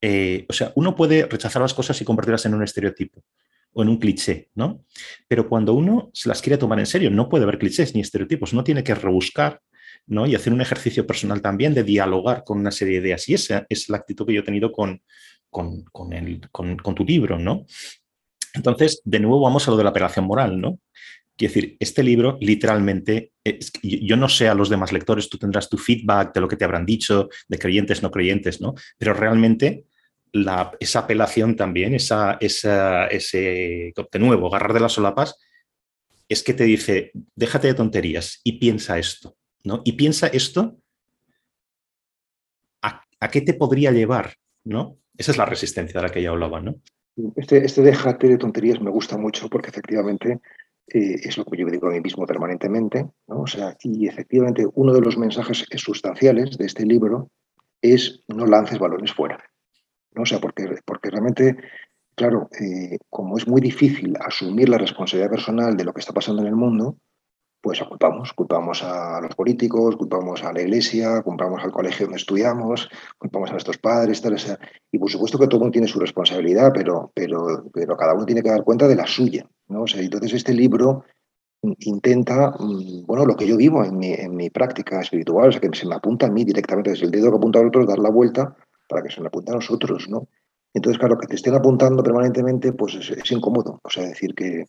eh, 0.00 0.44
o 0.48 0.52
sea, 0.52 0.72
uno 0.76 0.94
puede 0.94 1.26
rechazar 1.26 1.62
las 1.62 1.74
cosas 1.74 2.00
y 2.00 2.04
convertirlas 2.04 2.46
en 2.46 2.54
un 2.54 2.62
estereotipo 2.62 3.24
o 3.72 3.82
en 3.82 3.88
un 3.88 3.98
cliché, 3.98 4.50
¿no? 4.54 4.84
Pero 5.26 5.48
cuando 5.48 5.74
uno 5.74 6.10
se 6.12 6.28
las 6.28 6.40
quiere 6.40 6.58
tomar 6.58 6.78
en 6.78 6.86
serio, 6.86 7.10
no 7.10 7.28
puede 7.28 7.44
haber 7.44 7.58
clichés 7.58 7.94
ni 7.94 8.00
estereotipos, 8.00 8.52
uno 8.52 8.62
tiene 8.62 8.84
que 8.84 8.94
rebuscar 8.94 9.60
¿no? 10.06 10.26
y 10.26 10.34
hacer 10.34 10.52
un 10.52 10.60
ejercicio 10.60 11.06
personal 11.06 11.40
también 11.40 11.74
de 11.74 11.84
dialogar 11.84 12.44
con 12.44 12.58
una 12.58 12.70
serie 12.70 13.00
de 13.00 13.08
ideas. 13.08 13.28
Y 13.28 13.34
esa 13.34 13.66
es 13.68 13.88
la 13.88 13.98
actitud 13.98 14.26
que 14.26 14.34
yo 14.34 14.40
he 14.40 14.44
tenido 14.44 14.72
con, 14.72 15.02
con, 15.50 16.12
el, 16.12 16.40
con, 16.50 16.76
tu 16.76 17.04
libro, 17.04 17.38
¿no? 17.38 17.64
Entonces, 18.54 19.00
de 19.04 19.20
nuevo 19.20 19.40
vamos 19.40 19.66
a 19.66 19.70
lo 19.70 19.76
de 19.76 19.84
la 19.84 19.90
apelación 19.90 20.24
moral, 20.26 20.60
¿no? 20.60 20.80
Quiero 21.36 21.52
decir, 21.52 21.76
este 21.80 22.02
libro 22.04 22.38
literalmente, 22.40 23.32
yo 23.82 24.16
no 24.16 24.28
sé 24.28 24.48
a 24.48 24.54
los 24.54 24.68
demás 24.68 24.92
lectores, 24.92 25.28
tú 25.28 25.36
tendrás 25.36 25.68
tu 25.68 25.78
feedback 25.78 26.32
de 26.32 26.40
lo 26.40 26.46
que 26.46 26.56
te 26.56 26.64
habrán 26.64 26.86
dicho, 26.86 27.28
de 27.48 27.58
creyentes, 27.58 28.02
no 28.02 28.10
creyentes, 28.10 28.60
¿no? 28.60 28.74
Pero 28.98 29.14
realmente 29.14 29.84
esa 30.80 31.00
apelación 31.00 31.56
también, 31.56 31.94
esa, 31.94 32.36
esa, 32.40 33.06
ese, 33.06 33.92
de 34.12 34.18
nuevo, 34.18 34.48
agarrar 34.48 34.74
de 34.74 34.80
las 34.80 34.92
solapas, 34.92 35.36
es 36.28 36.42
que 36.42 36.54
te 36.54 36.64
dice, 36.64 37.12
déjate 37.34 37.68
de 37.68 37.74
tonterías 37.74 38.40
y 38.42 38.58
piensa 38.58 38.98
esto, 38.98 39.36
¿no? 39.64 39.80
Y 39.84 39.92
piensa 39.92 40.28
esto, 40.28 40.76
¿a, 42.82 43.28
qué 43.30 43.40
te 43.40 43.54
podría 43.54 43.90
llevar, 43.90 44.34
¿no? 44.64 44.98
Esa 45.16 45.32
es 45.32 45.38
la 45.38 45.46
resistencia 45.46 46.00
de 46.00 46.06
la 46.06 46.12
que 46.12 46.22
ya 46.22 46.30
hablaba, 46.30 46.60
¿no? 46.60 46.76
Este, 47.36 47.64
este 47.64 47.82
déjate 47.82 48.28
de 48.28 48.38
tonterías 48.38 48.80
me 48.80 48.90
gusta 48.90 49.16
mucho 49.16 49.48
porque 49.48 49.70
efectivamente 49.70 50.40
eh, 50.88 51.16
es 51.22 51.38
lo 51.38 51.44
que 51.44 51.56
yo 51.56 51.66
digo 51.66 51.88
a 51.88 51.92
mí 51.92 52.00
mismo 52.00 52.26
permanentemente, 52.26 53.06
¿no? 53.26 53.40
O 53.40 53.46
sea, 53.46 53.76
y 53.82 54.06
efectivamente 54.06 54.66
uno 54.74 54.92
de 54.92 55.00
los 55.00 55.16
mensajes 55.16 55.64
sustanciales 55.76 56.58
de 56.58 56.66
este 56.66 56.84
libro 56.84 57.30
es 57.80 58.20
no 58.28 58.46
lances 58.46 58.78
balones 58.78 59.12
fuera, 59.12 59.42
¿no? 60.12 60.22
O 60.22 60.26
sea, 60.26 60.40
porque, 60.40 60.68
porque 60.84 61.10
realmente, 61.10 61.56
claro, 62.14 62.50
eh, 62.60 62.98
como 63.08 63.38
es 63.38 63.48
muy 63.48 63.62
difícil 63.62 64.14
asumir 64.20 64.68
la 64.68 64.78
responsabilidad 64.78 65.30
personal 65.30 65.76
de 65.76 65.84
lo 65.84 65.94
que 65.94 66.00
está 66.00 66.12
pasando 66.12 66.42
en 66.42 66.48
el 66.48 66.56
mundo, 66.56 66.98
pues 67.64 67.82
culpamos, 67.82 68.34
culpamos 68.34 68.82
a 68.82 69.22
los 69.22 69.34
políticos, 69.34 69.96
culpamos 69.96 70.44
a 70.44 70.52
la 70.52 70.60
iglesia, 70.60 71.22
culpamos 71.22 71.64
al 71.64 71.72
colegio 71.72 72.04
donde 72.04 72.18
estudiamos, 72.18 72.90
culpamos 73.16 73.48
a 73.48 73.52
nuestros 73.52 73.78
padres, 73.78 74.20
tal, 74.20 74.36
y 74.92 74.98
por 74.98 75.10
supuesto 75.10 75.38
que 75.38 75.46
todo 75.46 75.60
mundo 75.60 75.72
tiene 75.72 75.88
su 75.88 75.98
responsabilidad, 75.98 76.72
pero, 76.74 77.10
pero, 77.14 77.64
pero 77.72 77.96
cada 77.96 78.12
uno 78.12 78.26
tiene 78.26 78.42
que 78.42 78.50
dar 78.50 78.64
cuenta 78.64 78.86
de 78.86 78.96
la 78.96 79.06
suya, 79.06 79.48
¿no? 79.68 79.86
entonces 79.94 80.34
este 80.34 80.52
libro 80.52 81.04
intenta, 81.78 82.50
mm, 82.50 83.06
bueno, 83.06 83.24
lo 83.24 83.34
que 83.34 83.46
yo 83.46 83.56
vivo 83.56 83.82
en 83.82 83.96
mi, 83.96 84.12
en 84.12 84.36
mi 84.36 84.50
práctica 84.50 85.00
espiritual, 85.00 85.48
o 85.48 85.52
sea, 85.52 85.62
que 85.62 85.74
se 85.74 85.86
me 85.86 85.94
apunta 85.94 86.26
a 86.26 86.30
mí 86.30 86.44
directamente, 86.44 86.90
desde 86.90 87.06
el 87.06 87.12
dedo 87.12 87.30
que 87.30 87.38
apunta 87.38 87.60
al 87.60 87.68
otro, 87.68 87.86
dar 87.86 87.98
la 87.98 88.10
vuelta 88.10 88.54
para 88.90 89.02
que 89.02 89.10
se 89.10 89.22
me 89.22 89.28
apunte 89.28 89.52
a 89.52 89.54
nosotros, 89.54 90.06
¿no? 90.10 90.28
Entonces, 90.74 90.98
claro, 90.98 91.16
que 91.16 91.28
te 91.28 91.36
estén 91.36 91.54
apuntando 91.54 92.02
permanentemente, 92.02 92.74
pues 92.74 92.96
es, 92.96 93.08
es 93.08 93.32
incómodo, 93.32 93.80
o 93.82 93.88
sea, 93.88 94.04
decir 94.04 94.34
que, 94.34 94.66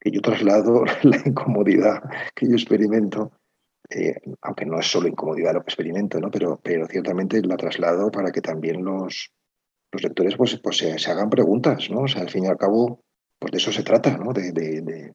que 0.00 0.10
yo 0.10 0.20
traslado 0.20 0.84
la 1.02 1.16
incomodidad 1.24 2.02
que 2.34 2.48
yo 2.48 2.54
experimento, 2.54 3.32
eh, 3.90 4.16
aunque 4.42 4.66
no 4.66 4.78
es 4.78 4.86
solo 4.86 5.08
incomodidad 5.08 5.54
lo 5.54 5.60
que 5.60 5.68
experimento, 5.68 6.20
¿no? 6.20 6.30
pero, 6.30 6.60
pero 6.62 6.86
ciertamente 6.86 7.40
la 7.42 7.56
traslado 7.56 8.10
para 8.10 8.30
que 8.30 8.40
también 8.40 8.84
los, 8.84 9.32
los 9.92 10.02
lectores 10.02 10.36
pues, 10.36 10.58
pues 10.62 10.76
se, 10.76 11.10
hagan 11.10 11.30
preguntas, 11.30 11.90
¿no? 11.90 12.02
O 12.02 12.08
sea, 12.08 12.22
al 12.22 12.30
fin 12.30 12.44
y 12.44 12.48
al 12.48 12.58
cabo, 12.58 13.02
pues 13.38 13.52
de 13.52 13.58
eso 13.58 13.72
se 13.72 13.82
trata, 13.82 14.16
¿no? 14.16 14.32
De, 14.32 14.52
de, 14.52 15.14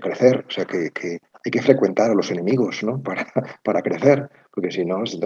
crecer, 0.00 0.46
o 0.48 0.50
sea, 0.50 0.64
que, 0.64 0.90
que, 0.90 1.18
hay 1.44 1.50
que 1.50 1.62
frecuentar 1.62 2.10
a 2.10 2.14
los 2.14 2.30
enemigos, 2.30 2.82
¿no? 2.82 3.02
Para, 3.02 3.26
para 3.62 3.82
crecer, 3.82 4.30
porque 4.52 4.70
si 4.70 4.84
no, 4.84 5.04
si 5.04 5.20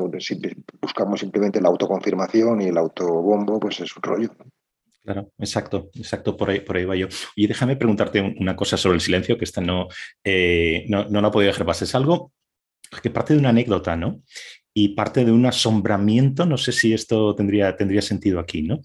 buscamos 0.81 1.21
simplemente 1.21 1.61
la 1.61 1.69
autoconfirmación 1.69 2.61
y 2.61 2.69
el 2.69 2.79
autobombo, 2.79 3.59
pues 3.61 3.81
es 3.81 3.97
un 3.97 4.03
rollo. 4.03 4.31
Claro, 5.05 5.31
exacto, 5.39 5.91
exacto, 5.97 6.35
por 6.35 6.49
ahí, 6.49 6.61
por 6.61 6.79
ahí 6.79 6.87
va 6.87 6.97
yo. 6.97 7.09
Y 7.37 7.47
déjame 7.47 7.77
preguntarte 7.77 8.23
una 8.23 8.57
cosa 8.57 8.79
sobre 8.79 8.95
el 8.95 9.03
silencio, 9.03 9.37
que 9.37 9.45
esta 9.45 9.61
no, 9.61 9.89
eh, 10.25 10.87
no, 10.89 11.05
no 11.11 11.21
la 11.21 11.31
podido 11.31 11.53
dejar 11.53 11.67
pasar. 11.67 11.85
Es 11.87 11.95
algo 11.95 12.33
que 13.03 13.11
parte 13.11 13.35
de 13.35 13.41
una 13.41 13.51
anécdota, 13.51 13.97
¿no? 13.97 14.23
Y 14.73 14.91
parte 14.91 15.27
de 15.27 15.31
un 15.33 15.45
asombramiento, 15.45 16.47
no 16.47 16.57
sé 16.57 16.73
si 16.73 16.95
esto 16.95 17.35
tendría, 17.35 17.77
tendría 17.77 18.01
sentido 18.01 18.41
aquí, 18.41 18.63
¿no? 18.63 18.81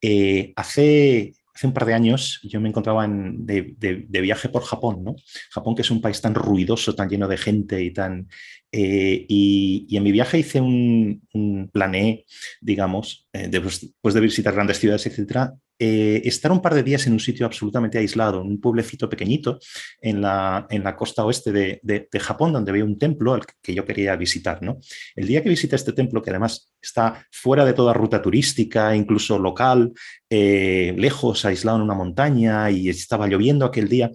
Eh, 0.00 0.52
hace, 0.54 1.32
hace 1.52 1.66
un 1.66 1.72
par 1.72 1.86
de 1.86 1.94
años 1.94 2.40
yo 2.44 2.60
me 2.60 2.68
encontraba 2.68 3.04
en, 3.04 3.44
de, 3.44 3.74
de, 3.76 4.20
viaje 4.20 4.48
por 4.48 4.62
Japón, 4.62 5.02
¿no? 5.02 5.16
Japón 5.50 5.74
que 5.74 5.82
es 5.82 5.90
un 5.90 6.00
país 6.00 6.20
tan 6.20 6.36
ruidoso, 6.36 6.94
tan 6.94 7.08
lleno 7.08 7.26
de 7.26 7.36
gente 7.36 7.82
y 7.82 7.92
tan... 7.92 8.28
Eh, 8.70 9.26
y, 9.28 9.86
y, 9.88 9.96
en 9.96 10.02
mi 10.02 10.12
viaje 10.12 10.38
hice 10.38 10.60
un, 10.60 11.22
un 11.32 11.68
plané, 11.72 12.24
digamos, 12.60 13.28
después 13.32 14.14
de 14.14 14.20
visitar 14.20 14.52
grandes 14.52 14.78
ciudades, 14.80 15.06
etcétera, 15.06 15.54
eh, 15.76 16.22
estar 16.24 16.52
un 16.52 16.62
par 16.62 16.72
de 16.72 16.84
días 16.84 17.04
en 17.08 17.14
un 17.14 17.20
sitio 17.20 17.44
absolutamente 17.46 17.98
aislado, 17.98 18.40
en 18.40 18.46
un 18.46 18.60
pueblecito 18.60 19.08
pequeñito 19.08 19.58
en 20.00 20.20
la, 20.20 20.66
en 20.70 20.84
la 20.84 20.94
costa 20.94 21.24
oeste 21.24 21.50
de, 21.50 21.80
de, 21.82 22.20
Japón, 22.20 22.52
donde 22.52 22.70
había 22.70 22.84
un 22.84 22.96
templo 22.96 23.34
al 23.34 23.42
que 23.60 23.74
yo 23.74 23.84
quería 23.84 24.14
visitar. 24.14 24.62
¿no? 24.62 24.78
El 25.16 25.26
día 25.26 25.42
que 25.42 25.48
visité 25.48 25.74
este 25.74 25.92
templo, 25.92 26.22
que 26.22 26.30
además 26.30 26.72
está 26.80 27.26
fuera 27.32 27.64
de 27.64 27.72
toda 27.72 27.92
ruta 27.92 28.22
turística, 28.22 28.94
incluso 28.94 29.36
local, 29.36 29.92
eh, 30.30 30.94
lejos, 30.96 31.44
aislado 31.44 31.78
en 31.78 31.84
una 31.84 31.94
montaña 31.94 32.70
y 32.70 32.88
estaba 32.88 33.26
lloviendo 33.26 33.64
aquel 33.64 33.88
día, 33.88 34.12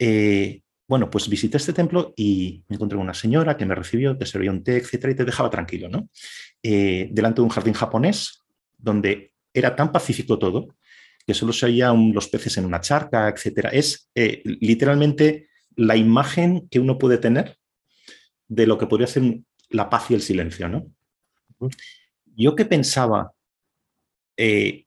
eh, 0.00 0.62
bueno, 0.88 1.08
pues 1.08 1.28
visité 1.28 1.58
este 1.58 1.72
templo 1.72 2.12
y 2.16 2.64
me 2.66 2.74
encontré 2.74 2.96
con 2.96 3.04
una 3.04 3.14
señora 3.14 3.56
que 3.56 3.66
me 3.66 3.76
recibió, 3.76 4.18
te 4.18 4.26
servía 4.26 4.50
un 4.50 4.64
té, 4.64 4.78
etcétera, 4.78 5.12
y 5.12 5.16
te 5.16 5.24
dejaba 5.24 5.48
tranquilo, 5.48 5.88
¿no? 5.88 6.08
delante 6.60 7.36
de 7.36 7.42
un 7.42 7.48
jardín 7.48 7.74
japonés 7.74 8.42
donde 8.76 9.29
era 9.52 9.74
tan 9.74 9.92
pacífico 9.92 10.38
todo 10.38 10.68
que 11.26 11.34
solo 11.34 11.52
se 11.52 11.66
oían 11.66 12.12
los 12.12 12.28
peces 12.28 12.56
en 12.58 12.64
una 12.64 12.80
charca, 12.80 13.28
etc. 13.28 13.68
Es 13.72 14.10
eh, 14.14 14.42
literalmente 14.44 15.48
la 15.76 15.96
imagen 15.96 16.68
que 16.68 16.80
uno 16.80 16.98
puede 16.98 17.18
tener 17.18 17.58
de 18.48 18.66
lo 18.66 18.78
que 18.78 18.86
podría 18.86 19.06
ser 19.06 19.40
la 19.68 19.88
paz 19.88 20.10
y 20.10 20.14
el 20.14 20.22
silencio. 20.22 20.68
¿no? 20.68 20.90
Yo 22.36 22.56
que 22.56 22.64
pensaba, 22.64 23.32
eh, 24.36 24.86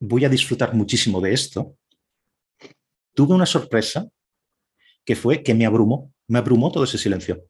voy 0.00 0.24
a 0.24 0.28
disfrutar 0.28 0.74
muchísimo 0.74 1.20
de 1.20 1.32
esto, 1.32 1.76
tuve 3.14 3.34
una 3.34 3.46
sorpresa 3.46 4.08
que 5.04 5.14
fue 5.14 5.42
que 5.42 5.54
me 5.54 5.66
abrumó, 5.66 6.12
me 6.26 6.38
abrumó 6.38 6.72
todo 6.72 6.84
ese 6.84 6.98
silencio. 6.98 7.44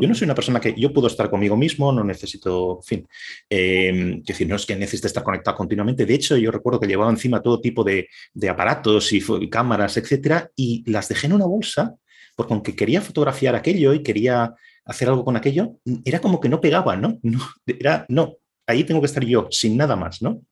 Yo 0.00 0.08
no 0.08 0.14
soy 0.14 0.26
una 0.26 0.34
persona 0.34 0.60
que 0.60 0.74
yo 0.76 0.92
puedo 0.92 1.06
estar 1.06 1.30
conmigo 1.30 1.56
mismo, 1.56 1.92
no 1.92 2.04
necesito, 2.04 2.78
en 2.80 2.82
fin, 2.82 3.08
eh, 3.48 4.20
decir, 4.24 4.48
no 4.48 4.56
es 4.56 4.66
que 4.66 4.76
necesite 4.76 5.06
estar 5.06 5.22
conectado 5.22 5.56
continuamente. 5.56 6.06
De 6.06 6.14
hecho, 6.14 6.36
yo 6.36 6.50
recuerdo 6.50 6.80
que 6.80 6.86
llevaba 6.86 7.10
encima 7.10 7.42
todo 7.42 7.60
tipo 7.60 7.84
de, 7.84 8.08
aparatos 8.48 9.12
y, 9.12 9.20
cámaras, 9.48 9.96
etcétera, 9.96 10.50
y 10.56 10.88
las 10.90 11.08
dejé 11.08 11.26
en 11.26 11.34
una 11.34 11.46
bolsa 11.46 11.96
porque 12.36 12.52
aunque 12.52 12.76
quería 12.76 13.00
fotografiar 13.00 13.54
aquello 13.56 13.94
y 13.94 14.02
quería 14.02 14.54
hacer 14.84 15.08
algo 15.08 15.24
con 15.24 15.36
aquello, 15.36 15.78
era 16.04 16.20
como 16.20 16.38
que 16.38 16.50
no 16.50 16.60
pegaba, 16.60 16.94
¿no? 16.94 17.18
no 17.22 17.40
era, 17.66 18.04
no, 18.10 18.36
ahí 18.66 18.84
tengo 18.84 19.00
que 19.00 19.06
estar 19.06 19.24
yo, 19.24 19.48
sin 19.50 19.76
nada 19.76 19.96
más, 19.96 20.20
¿no? 20.22 20.42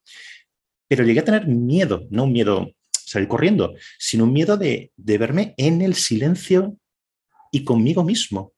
Pero 0.88 1.04
llegué 1.04 1.20
a 1.20 1.24
tener 1.24 1.46
miedo, 1.46 2.06
no 2.10 2.24
un 2.24 2.32
miedo 2.32 2.70
salir 2.90 3.28
corriendo, 3.28 3.74
sino 3.98 4.24
un 4.24 4.32
miedo 4.32 4.56
de, 4.56 4.92
de 4.96 5.18
verme 5.18 5.54
en 5.58 5.82
el 5.82 5.94
silencio 5.94 6.76
y 7.52 7.64
conmigo 7.64 8.02
mismo 8.02 8.53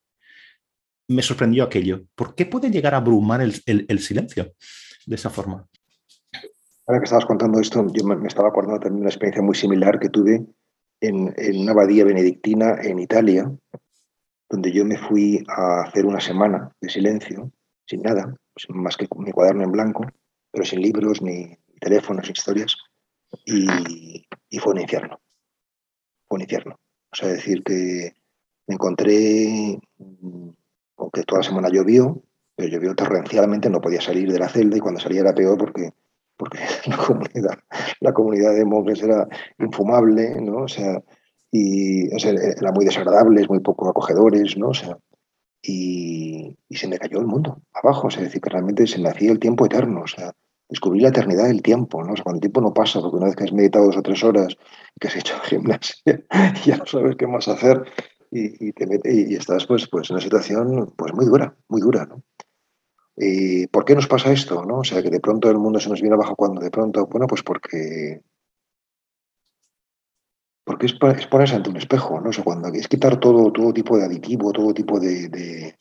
me 1.09 1.23
sorprendió 1.23 1.65
aquello. 1.65 2.05
¿Por 2.15 2.35
qué 2.35 2.47
puede 2.47 2.71
llegar 2.71 2.95
a 2.95 2.99
abrumar 2.99 3.41
el, 3.41 3.99
silencio 4.01 4.53
de 5.07 5.15
esa 5.15 5.31
forma? 5.31 5.67
Ahora 6.87 7.01
que 7.01 7.05
estabas 7.05 7.27
contando 7.27 7.61
esto, 7.61 7.87
yo 7.93 8.05
me, 8.05 8.27
estaba 8.27 8.49
acordando 8.49 8.81
también 8.81 8.97
de 8.97 9.01
una 9.03 9.11
experiencia 9.11 9.43
muy 9.43 9.55
similar 9.55 9.99
que 9.99 10.09
tuve 10.09 10.47
en, 11.01 11.35
una 11.61 11.73
abadía 11.73 12.05
benedictina 12.05 12.77
en 12.83 12.99
Italia, 12.99 13.51
donde 14.49 14.73
yo 14.73 14.85
me 14.85 14.97
fui 14.97 15.45
a 15.49 15.83
hacer 15.83 16.07
una 16.07 16.21
semana 16.21 16.73
de 16.81 16.89
silencio, 16.89 17.51
sin 17.87 18.03
nada, 18.03 18.35
pues 18.55 18.67
más 18.69 18.97
que 18.97 19.09
mi 19.17 19.33
cuaderno 19.33 19.65
en 19.65 19.73
blanco, 19.73 20.07
pero 20.53 20.65
sin 20.65 20.81
libros, 20.81 21.21
ni 21.23 21.57
teléfonos, 21.81 22.27
ni 22.27 22.33
historias, 22.33 22.77
y, 23.45 24.25
y 24.49 24.59
fue 24.59 24.73
un 24.73 24.81
infierno. 24.81 25.21
Fue 26.29 26.37
un 26.37 26.43
infierno. 26.43 26.79
O 27.13 27.17
sea, 27.17 27.29
decir 27.29 27.63
que 27.63 28.15
me 28.67 28.75
encontré, 28.75 29.79
aunque 31.07 31.23
toda 31.23 31.41
la 31.43 31.49
semana 31.49 31.69
llovió, 31.69 32.21
pero 32.57 32.69
llovió 32.69 32.95
torrencialmente, 32.95 33.71
no 33.71 33.81
podía 33.81 34.01
salir 34.01 34.31
de 34.33 34.41
la 34.41 34.49
celda 34.49 34.77
y 34.77 34.81
cuando 34.81 35.01
salía 35.01 35.21
era 35.21 35.33
peor 35.33 35.57
porque, 35.57 35.91
porque 36.37 36.59
la, 38.01 38.13
comunidad, 38.13 38.55
de 38.55 38.65
monjes 38.65 39.03
era 39.03 39.29
infumable, 39.61 40.41
¿no? 40.41 40.65
O 40.65 40.69
sea, 40.69 41.01
y 41.53 42.13
o 42.13 42.19
sea, 42.19 42.33
era 42.33 42.73
muy 42.73 42.85
desagradable, 42.85 43.47
muy 43.49 43.61
poco 43.61 43.89
acogedores, 43.89 44.59
¿no? 44.59 44.71
O 44.71 44.75
sea, 44.75 44.99
y, 45.63 46.57
se 46.71 46.89
me 46.89 46.99
cayó 46.99 47.21
el 47.21 47.27
mundo 47.27 47.63
abajo, 47.73 48.09
o 48.09 48.11
sea, 48.11 48.23
es 48.23 48.29
decir, 48.29 48.41
que 48.41 48.51
realmente 48.51 48.87
se 48.87 49.01
me 49.01 49.09
hacía 49.09 49.31
el 49.31 49.39
tiempo 49.39 49.65
eterno, 49.65 50.03
o 50.03 50.07
sea, 50.09 50.33
descubrí 50.69 51.01
la 51.01 51.11
eternidad 51.11 51.45
del 51.45 51.63
tiempo, 51.63 52.03
¿no? 52.03 52.15
O 52.15 52.17
sea, 52.17 52.25
cuando 52.25 52.39
el 52.39 52.41
tiempo 52.41 52.61
no 52.61 52.75
pasa, 52.75 53.01
porque 53.01 53.17
una 53.17 53.27
vez 53.27 53.37
que 53.37 53.45
has 53.45 53.53
meditado 53.53 53.87
dos 53.87 53.97
o 53.97 54.03
tres 54.03 54.25
horas 54.25 54.57
que 55.01 55.07
has 55.07 55.17
hecho 55.17 55.39
gimnasia, 55.45 56.25
ya 56.65 56.77
no 56.79 56.87
sabes 56.87 57.15
qué 57.17 57.29
más 57.29 57.47
hacer 57.47 57.85
y, 58.31 58.73
te 58.73 58.87
y, 59.05 59.35
estás 59.35 59.67
pues, 59.67 59.89
pues 59.89 60.11
en 60.11 60.17
una 60.17 60.23
situación 60.23 60.93
pues 60.97 61.13
muy 61.15 61.27
dura, 61.27 61.57
muy 61.69 61.81
dura, 61.81 62.07
¿no? 62.07 62.23
¿Y 63.17 63.67
por 63.69 63.85
qué 63.85 63.95
nos 63.95 64.09
pasa 64.09 64.33
esto? 64.33 64.65
¿no? 64.65 64.79
O 64.81 64.85
sea, 64.85 65.03
que 65.03 65.11
de 65.11 65.21
pronto 65.21 65.51
el 65.51 65.59
mundo 65.59 65.81
se 65.81 65.89
nos 65.89 66.01
viene 66.01 66.15
abajo 66.15 66.37
cuando 66.37 66.61
de 66.61 66.71
pronto, 66.71 67.07
bueno, 67.07 67.27
pues 67.27 67.43
porque 67.43 68.21
porque 70.67 70.87
es, 70.87 70.97
es 71.17 71.27
ponerse 71.29 71.55
ante 71.55 71.71
un 71.71 71.77
espejo, 71.77 72.21
¿no? 72.21 72.29
O 72.29 72.45
cuando 72.45 72.69
es 72.69 72.89
quitar 72.89 73.21
todo, 73.21 73.53
todo 73.53 73.73
tipo 73.73 73.97
de 73.97 74.05
aditivo, 74.05 74.51
todo 74.51 74.75
tipo 74.75 74.99
de, 74.99 75.29
de, 75.29 75.77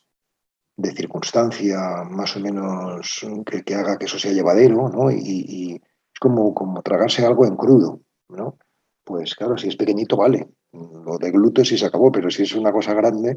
circunstancia 0.92 2.04
más 2.08 2.36
o 2.36 2.40
menos 2.40 3.26
que, 3.44 3.62
que, 3.64 3.74
haga 3.74 3.98
que 3.98 4.06
eso 4.06 4.18
sea 4.18 4.32
llevadero, 4.32 4.88
¿no? 4.88 5.10
Y, 5.10 5.18
y, 5.18 5.74
es 5.74 6.20
como, 6.20 6.54
como 6.54 6.80
tragarse 6.82 7.26
algo 7.26 7.44
en 7.44 7.56
crudo, 7.56 8.00
¿no? 8.28 8.58
Pues 9.04 9.34
claro, 9.34 9.58
si 9.58 9.68
es 9.68 9.76
pequeñito, 9.76 10.16
vale. 10.16 10.48
Lo 11.04 11.18
de 11.18 11.30
glúteos 11.30 11.72
y 11.72 11.78
se 11.78 11.86
acabó, 11.86 12.12
pero 12.12 12.30
si 12.30 12.42
es 12.42 12.54
una 12.54 12.72
cosa 12.72 12.94
grande, 12.94 13.36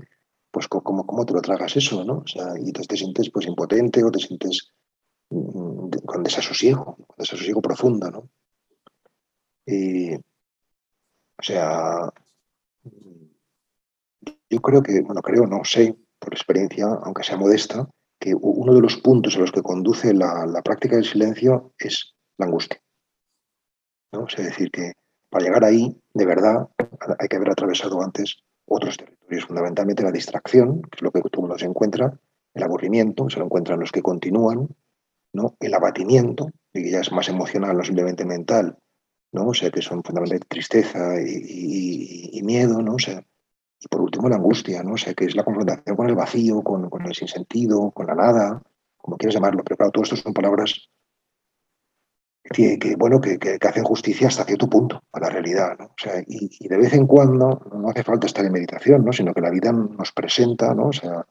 pues 0.52 0.68
¿cómo, 0.68 1.06
cómo 1.06 1.26
te 1.26 1.34
lo 1.34 1.42
tragas 1.42 1.76
eso, 1.76 2.04
¿no? 2.04 2.20
O 2.20 2.28
sea, 2.28 2.54
y 2.60 2.72
te, 2.72 2.82
te 2.84 2.98
sientes 2.98 3.30
pues 3.30 3.46
impotente 3.48 4.04
o 4.04 4.12
te 4.12 4.20
sientes 4.20 4.72
mm, 5.30 5.90
con 6.06 6.24
desasosiego, 6.24 6.98
con 7.08 7.16
desasosiego 7.18 7.62
profundo, 7.62 8.10
¿no? 8.10 8.30
Y, 9.66 10.16
o 10.16 11.44
sea, 11.44 12.12
yo 14.50 14.60
creo 14.62 14.82
que, 14.82 15.02
bueno, 15.02 15.22
creo, 15.22 15.46
no 15.46 15.64
sé, 15.64 15.96
por 16.18 16.34
experiencia, 16.34 16.88
aunque 17.04 17.24
sea 17.24 17.38
modesta, 17.38 17.88
que 18.20 18.34
uno 18.36 18.74
de 18.74 18.82
los 18.82 18.98
puntos 18.98 19.36
a 19.36 19.40
los 19.40 19.52
que 19.52 19.62
conduce 19.62 20.14
la, 20.14 20.46
la 20.46 20.62
práctica 20.62 20.96
del 20.96 21.06
silencio 21.06 21.74
es 21.78 22.16
la 22.38 22.48
angustia. 22.48 22.82
¿no? 24.12 24.24
O 24.24 24.30
sea, 24.30 24.44
decir 24.44 24.72
que 24.72 24.94
para 25.30 25.46
llegar 25.46 25.64
ahí, 25.64 25.96
de 26.14 26.26
verdad, 26.26 26.68
hay 27.20 27.28
que 27.28 27.36
haber 27.36 27.52
atravesado 27.52 28.02
antes 28.02 28.38
otros 28.66 28.98
territorios, 28.98 29.46
fundamentalmente 29.46 30.04
la 30.04 30.12
distracción, 30.12 30.82
que 30.82 30.98
es 30.98 31.02
lo 31.02 31.12
que 31.12 31.22
todo 31.22 31.42
mundo 31.42 31.58
se 31.58 31.66
encuentra, 31.66 32.20
el 32.54 32.64
aburrimiento, 32.64 33.30
se 33.30 33.40
lo 33.40 33.46
encuentran 33.46 33.80
los 33.80 33.92
que 33.92 34.02
continúan, 34.02 34.68
¿no? 35.34 35.56
el 35.60 35.74
abatimiento, 35.74 36.50
que 36.74 36.90
ya 36.90 37.00
es 37.00 37.12
más 37.12 37.30
emocional, 37.30 37.78
no 37.78 37.84
simplemente 37.84 38.26
mental, 38.26 38.78
¿no? 39.32 39.48
O 39.48 39.54
sea, 39.54 39.70
que 39.70 39.82
son 39.82 40.04
fundamentalmente 40.04 40.48
tristeza 40.48 41.22
y, 41.22 42.30
y, 42.34 42.42
miedo, 42.44 42.82
¿no? 42.82 42.96
O 42.96 43.00
sea, 43.00 43.24
y 43.80 43.88
por 43.88 44.02
último 44.02 44.28
la 44.28 44.38
angustia, 44.38 44.84
¿no? 44.84 44.94
O 44.94 44.98
sea, 44.98 45.14
que 45.14 45.26
es 45.26 45.36
la 45.36 45.44
confrontación 45.44 45.96
con 45.96 46.10
el 46.10 46.16
vacío, 46.16 46.62
con, 46.62 46.90
con 46.90 47.06
el 47.06 47.14
sinsentido, 47.14 47.92
con 47.92 48.08
la 48.08 48.16
nada, 48.16 48.62
como 48.98 49.18
quieras 49.18 49.36
llamarlo, 49.36 49.64
pero 49.64 49.78
claro, 49.78 49.92
todo 49.92 50.04
esto 50.04 50.16
son 50.16 50.34
palabras 50.34 50.90
que, 52.44 52.96
bueno, 52.98 53.22
que, 53.22 53.38
que, 53.38 53.60
hacen 53.62 53.84
justicia 53.84 54.28
hasta 54.28 54.44
cierto 54.44 54.70
punto 54.70 55.04
a 55.12 55.20
la 55.20 55.30
realidad, 55.30 55.78
¿no? 55.78 55.86
O 55.86 55.96
sea, 55.98 56.24
y, 56.26 56.68
de 56.68 56.78
vez 56.78 56.94
en 56.94 57.06
cuando 57.06 57.62
no 57.72 57.90
hace 57.90 58.04
falta 58.04 58.28
estar 58.28 58.46
en 58.46 58.52
meditación, 58.52 59.06
¿no? 59.06 59.12
Sino 59.12 59.34
que 59.34 59.42
la 59.42 59.52
vida 59.52 59.72
nos 59.72 60.12
presenta, 60.12 60.74
¿no? 60.74 60.88
O 60.88 60.94
sea, 60.94 61.26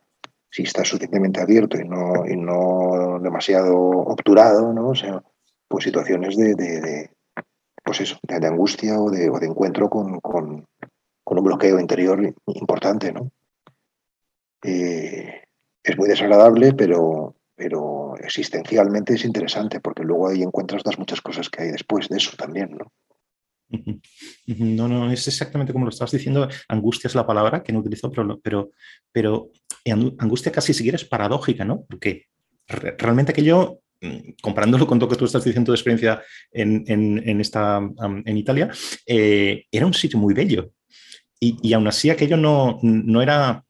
si 0.51 0.63
estás 0.63 0.89
suficientemente 0.89 1.41
abierto 1.41 1.79
y 1.79 1.89
no, 1.89 2.25
y 2.27 2.37
no 2.37 3.19
demasiado 3.21 3.75
obturado, 3.77 4.73
¿no? 4.73 4.91
O 4.91 4.95
sea, 4.95 5.23
pues 5.67 5.85
situaciones 5.85 6.37
de, 6.37 6.55
de, 6.55 7.11
pues 7.85 8.01
eso, 8.01 8.19
de, 8.23 8.47
angustia 8.47 8.99
o 9.01 9.11
de, 9.11 9.31
de 9.31 9.47
encuentro 9.47 9.89
con, 9.89 10.21
con, 10.21 10.67
con, 11.25 11.39
un 11.39 11.45
bloqueo 11.45 11.81
interior 11.81 12.35
importante, 12.47 13.13
¿no? 13.13 13.31
Eh, 14.63 15.43
es 15.83 15.99
muy 15.99 16.09
desagradable, 16.09 16.75
pero, 16.75 17.35
pero 17.59 18.15
existencialmente 18.19 19.15
es 19.15 19.25
interesante 19.25 19.81
porque 19.81 20.05
luego 20.05 20.29
ahí 20.29 20.43
encuentras 20.43 20.83
las 20.87 20.97
muchas 20.97 21.21
cosas 21.21 21.51
que 21.51 21.65
hay 21.65 21.71
después 21.73 22.09
de 22.09 22.17
eso 22.17 22.37
también, 22.37 22.79
¿no? 22.79 22.93
No, 24.47 24.89
no, 24.89 25.11
es 25.11 25.27
exactamente 25.27 25.73
como 25.73 25.85
lo 25.85 25.91
estabas 25.91 26.13
diciendo. 26.13 26.49
Angustia 26.69 27.09
es 27.09 27.17
la 27.17 27.27
palabra 27.27 27.63
que 27.63 27.73
no 27.73 27.81
utilizo, 27.81 28.11
pero, 28.11 28.39
pero, 28.41 28.71
pero 29.13 29.51
angustia 30.19 30.53
casi 30.53 30.73
si 30.73 30.85
quieres 30.85 31.05
paradójica, 31.05 31.65
¿no? 31.65 31.85
Porque 31.87 32.27
realmente 32.67 33.33
aquello, 33.33 33.81
mm, 34.01 34.35
comparándolo 34.41 34.87
con 34.87 35.01
lo 35.01 35.09
que 35.09 35.17
tú 35.17 35.25
estás 35.25 35.45
diciendo 35.45 35.73
de 35.73 35.77
experiencia 35.77 36.23
en, 36.53 36.85
en, 36.87 37.29
en 37.29 37.41
esta, 37.41 37.81
en 38.25 38.37
Italia, 38.37 38.71
eh, 39.05 39.65
era 39.71 39.85
un 39.85 39.95
sitio 39.95 40.19
muy 40.19 40.33
bello. 40.33 40.71
Y, 41.41 41.59
y 41.61 41.73
aún 41.73 41.89
así 41.89 42.09
aquello 42.09 42.37
no, 42.37 42.79
no 42.83 43.21
era, 43.21 43.65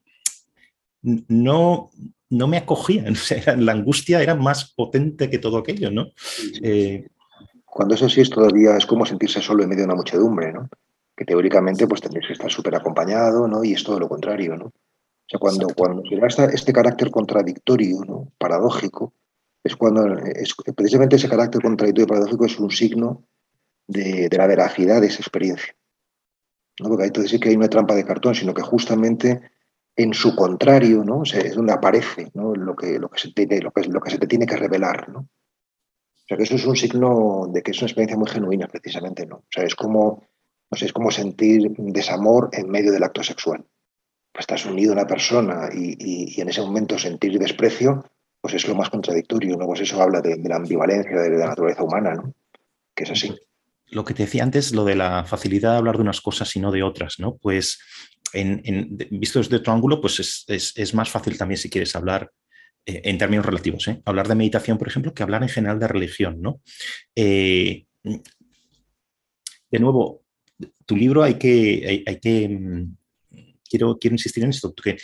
no, 1.02 1.90
no 2.30 2.46
me 2.46 2.58
acogían. 2.58 3.06
O 3.12 3.16
sea, 3.16 3.56
la 3.56 3.72
angustia 3.72 4.22
era 4.22 4.34
más 4.34 4.72
potente 4.72 5.30
que 5.30 5.38
todo 5.38 5.58
aquello, 5.58 5.90
¿no? 5.90 6.06
Sí, 6.16 6.54
sí. 6.54 6.60
Eh, 6.62 7.08
Cuando 7.64 7.94
eso 7.94 8.08
sí 8.08 8.20
es 8.20 8.30
todavía 8.30 8.76
es 8.76 8.86
como 8.86 9.06
sentirse 9.06 9.40
solo 9.40 9.62
en 9.62 9.68
medio 9.68 9.82
de 9.82 9.86
una 9.86 9.96
muchedumbre, 9.96 10.52
¿no? 10.52 10.68
Que 11.16 11.24
teóricamente 11.24 11.86
pues 11.86 12.00
tendrías 12.00 12.26
que 12.26 12.34
estar 12.34 12.50
súper 12.50 12.74
acompañado, 12.74 13.48
¿no? 13.48 13.64
Y 13.64 13.72
es 13.72 13.82
todo 13.82 13.98
lo 13.98 14.08
contrario, 14.08 14.56
¿no? 14.56 14.66
O 14.66 15.30
sea, 15.30 15.38
cuando, 15.38 15.66
cuando 15.74 16.02
se 16.08 16.16
da 16.16 16.46
este 16.46 16.72
carácter 16.72 17.10
contradictorio, 17.10 18.00
¿no? 18.06 18.32
Paradójico, 18.38 19.12
es 19.62 19.76
cuando 19.76 20.16
es, 20.18 20.54
precisamente 20.74 21.16
ese 21.16 21.28
carácter 21.28 21.60
contradictorio 21.60 22.04
y 22.04 22.08
paradójico 22.08 22.46
es 22.46 22.58
un 22.58 22.70
signo 22.70 23.24
de, 23.86 24.28
de 24.28 24.36
la 24.38 24.46
veracidad 24.46 25.00
de 25.00 25.08
esa 25.08 25.20
experiencia. 25.20 25.74
¿no? 26.80 26.88
Porque 26.88 27.02
ahí 27.02 27.08
entonces 27.08 27.32
sí 27.32 27.40
que 27.40 27.50
hay 27.50 27.56
una 27.56 27.68
trampa 27.68 27.94
de 27.94 28.04
cartón, 28.04 28.34
sino 28.34 28.54
que 28.54 28.62
justamente 28.62 29.40
en 29.98 30.14
su 30.14 30.36
contrario, 30.36 31.02
¿no? 31.02 31.20
O 31.20 31.24
sea, 31.24 31.40
es 31.40 31.56
donde 31.56 31.72
aparece 31.72 32.30
¿no? 32.34 32.54
lo, 32.54 32.76
que, 32.76 33.00
lo, 33.00 33.10
que 33.10 33.18
se 33.18 33.32
tiene, 33.32 33.60
lo, 33.60 33.72
que, 33.72 33.82
lo 33.82 34.00
que 34.00 34.10
se 34.10 34.18
te 34.18 34.28
tiene 34.28 34.46
que 34.46 34.56
revelar, 34.56 35.08
¿no? 35.08 35.18
O 35.18 36.24
sea, 36.24 36.36
que 36.36 36.44
eso 36.44 36.54
es 36.54 36.64
un 36.66 36.76
signo 36.76 37.48
de 37.52 37.62
que 37.62 37.72
es 37.72 37.78
una 37.78 37.88
experiencia 37.88 38.16
muy 38.16 38.30
genuina, 38.30 38.68
precisamente, 38.68 39.26
¿no? 39.26 39.38
O 39.38 39.46
sea, 39.50 39.64
es 39.64 39.74
como, 39.74 40.22
no 40.70 40.78
sé, 40.78 40.86
es 40.86 40.92
como 40.92 41.10
sentir 41.10 41.72
desamor 41.76 42.48
en 42.52 42.70
medio 42.70 42.92
del 42.92 43.02
acto 43.02 43.24
sexual. 43.24 43.64
Estás 44.38 44.66
unido 44.66 44.92
a 44.92 44.94
una 44.94 45.06
persona 45.06 45.68
y, 45.74 45.96
y, 45.98 46.40
en 46.40 46.48
ese 46.48 46.60
momento 46.60 46.96
sentir 46.96 47.36
desprecio, 47.36 48.04
pues 48.40 48.54
es 48.54 48.68
lo 48.68 48.76
más 48.76 48.90
contradictorio, 48.90 49.56
¿no? 49.56 49.66
Pues 49.66 49.80
eso 49.80 50.00
habla 50.00 50.20
de, 50.20 50.36
de 50.36 50.48
la 50.48 50.56
ambivalencia 50.56 51.22
de, 51.22 51.30
de, 51.30 51.38
la 51.38 51.48
naturaleza 51.48 51.82
humana, 51.82 52.14
¿no? 52.14 52.32
Que 52.94 53.02
es 53.02 53.10
así. 53.10 53.34
Lo 53.86 54.04
que 54.04 54.14
te 54.14 54.24
decía 54.24 54.44
antes, 54.44 54.72
lo 54.72 54.84
de 54.84 54.94
la 54.94 55.24
facilidad 55.24 55.72
de 55.72 55.78
hablar 55.78 55.96
de 55.96 56.02
unas 56.02 56.20
cosas 56.20 56.54
y 56.54 56.60
no 56.60 56.70
de 56.70 56.84
otras, 56.84 57.16
¿no? 57.18 57.36
Pues 57.36 57.80
en, 58.32 58.60
en, 58.64 58.96
visto 59.10 59.38
desde 59.38 59.56
otro 59.56 59.72
ángulo, 59.72 60.00
pues 60.00 60.20
es, 60.20 60.44
es, 60.48 60.72
es, 60.76 60.94
más 60.94 61.10
fácil 61.10 61.36
también 61.36 61.58
si 61.58 61.70
quieres 61.70 61.94
hablar 61.96 62.30
eh, 62.86 63.02
en 63.04 63.18
términos 63.18 63.46
relativos, 63.46 63.86
¿eh? 63.88 64.00
hablar 64.04 64.28
de 64.28 64.34
meditación, 64.34 64.78
por 64.78 64.88
ejemplo, 64.88 65.14
que 65.14 65.22
hablar 65.22 65.42
en 65.42 65.48
general 65.48 65.78
de 65.78 65.88
religión, 65.88 66.40
¿no? 66.40 66.60
Eh, 67.14 67.84
de 69.70 69.78
nuevo, 69.78 70.22
tu 70.86 70.96
libro 70.96 71.22
hay 71.22 71.34
que, 71.34 71.84
hay, 71.86 72.04
hay 72.06 72.18
que 72.18 72.48
mm, 72.48 72.96
quiero, 73.68 73.98
quiero 73.98 74.14
insistir 74.14 74.44
en 74.44 74.50
esto, 74.50 74.72
porque 74.74 74.96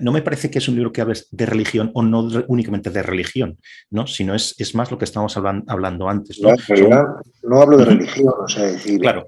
no 0.00 0.12
me 0.12 0.22
parece 0.22 0.50
que 0.50 0.58
es 0.58 0.68
un 0.68 0.76
libro 0.76 0.92
que 0.92 1.00
hables 1.00 1.28
de 1.30 1.46
religión 1.46 1.90
o 1.94 2.02
no 2.02 2.28
únicamente 2.48 2.90
de 2.90 3.02
religión, 3.02 3.58
¿no? 3.90 4.06
sino 4.06 4.34
es, 4.34 4.54
es 4.58 4.74
más 4.74 4.90
lo 4.90 4.98
que 4.98 5.04
estábamos 5.04 5.36
hablando, 5.36 5.64
hablando 5.70 6.08
antes. 6.08 6.40
¿no? 6.40 6.50
No, 6.50 7.22
no 7.42 7.60
hablo 7.60 7.78
de 7.78 7.84
religión, 7.84 8.32
o 8.44 8.48
sea, 8.48 8.64
decir, 8.64 9.00
claro 9.00 9.26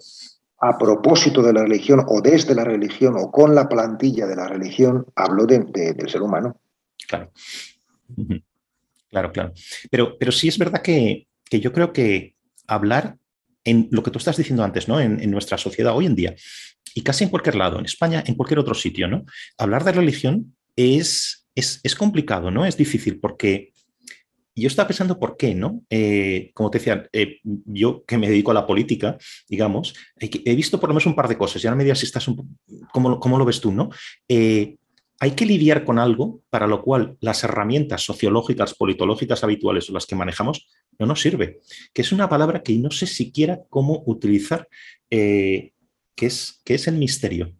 a 0.67 0.79
propósito 0.79 1.43
de 1.43 1.53
la 1.53 1.63
religión 1.63 2.03
o 2.09 2.23
desde 2.23 2.55
la 2.55 2.65
religión 2.65 3.17
o 3.19 3.31
con 3.31 3.55
la 3.55 3.69
plantilla 3.69 4.27
de 4.27 4.35
la 4.35 4.49
religión, 4.49 5.07
hablo 5.15 5.45
de, 5.45 5.59
de, 5.59 5.93
del 5.93 6.09
ser 6.09 6.23
humano. 6.23 6.59
Claro. 7.07 7.31
Claro, 9.11 9.31
claro. 9.31 9.53
Pero, 9.91 10.17
pero 10.19 10.33
sí 10.33 10.49
es 10.49 10.57
verdad 10.57 10.81
que, 10.81 11.27
que, 11.45 11.61
yo 11.61 11.71
creo 11.73 11.93
que 11.93 12.35
hablar 12.67 13.19
en 13.63 13.89
lo 13.91 14.03
que 14.03 14.11
tú 14.11 14.19
estás 14.19 14.39
diciendo 14.39 14.65
antes, 14.65 14.89
¿no? 14.89 15.01
En, 15.01 15.21
en, 15.21 15.31
nuestra 15.31 15.59
sociedad 15.59 15.95
hoy 15.95 16.07
en 16.07 16.15
día, 16.15 16.35
y 16.95 17.03
casi 17.03 17.25
en 17.25 17.31
cualquier 17.31 17.57
lado, 17.57 17.79
en 17.79 17.85
España, 17.85 18.25
en 18.27 18.35
cualquier 18.35 18.59
otro 18.59 18.75
sitio, 18.75 19.07
¿no? 19.07 19.27
Hablar 19.59 19.85
de 19.85 19.93
religión 19.93 20.57
es, 20.77 21.47
es, 21.55 21.81
es 21.83 21.95
complicado, 21.95 22.51
¿no? 22.51 22.65
Es 22.65 22.79
difícil 22.79 23.21
porque 23.21 23.74
yo 24.63 24.69
estaba 24.69 24.87
pensando 24.87 25.19
por 25.19 25.37
qué, 25.37 25.55
¿no? 25.55 25.83
Eh, 25.91 26.53
como 26.55 26.71
te 26.71 26.79
decía, 26.79 27.09
eh, 27.13 27.41
yo 27.43 28.05
que 28.05 28.19
me 28.19 28.29
dedico 28.29 28.53
a 28.53 28.55
la 28.55 28.67
política, 28.67 29.19
digamos, 29.49 29.95
he 30.19 30.55
visto 30.55 30.79
por 30.79 30.89
lo 30.89 30.95
menos 30.95 31.07
un 31.07 31.17
par 31.17 31.29
de 31.29 31.37
cosas, 31.37 31.63
y 31.63 31.67
ahora 31.67 31.77
me 31.77 31.85
digas 31.85 31.99
si 31.99 32.07
estás 32.07 32.29
un, 32.29 32.57
¿cómo, 32.93 33.19
cómo 33.19 33.39
lo 33.39 33.45
ves 33.45 33.61
tú, 33.61 33.73
¿no? 33.73 33.91
Eh, 34.29 34.77
hay 35.21 35.33
que 35.33 35.47
lidiar 35.47 35.85
con 35.85 35.99
algo 35.99 36.43
para 36.51 36.67
lo 36.67 36.83
cual 36.83 37.17
las 37.21 37.43
herramientas 37.45 38.03
sociológicas, 38.03 38.75
politológicas 38.75 39.43
habituales 39.43 39.89
o 39.89 39.93
las 39.93 40.07
que 40.07 40.17
manejamos 40.17 40.69
no 40.99 41.07
nos 41.07 41.21
sirve, 41.21 41.61
que 41.93 42.03
es 42.03 42.13
una 42.13 42.29
palabra 42.29 42.63
que 42.63 42.75
no 42.75 42.91
sé 42.91 43.07
siquiera 43.07 43.61
cómo 43.71 44.03
utilizar, 44.07 44.69
que, 45.09 45.73
es, 46.17 46.61
que 46.65 46.75
es 46.75 46.89
el 46.89 46.97
misterio. 46.97 47.55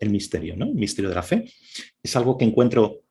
El 0.00 0.10
misterio, 0.10 0.56
¿no? 0.56 0.66
El 0.66 0.74
misterio 0.74 1.08
de 1.08 1.14
la 1.14 1.22
fe. 1.22 1.52
Es 2.02 2.16
algo 2.16 2.38
que 2.38 2.44
encuentro 2.44 3.02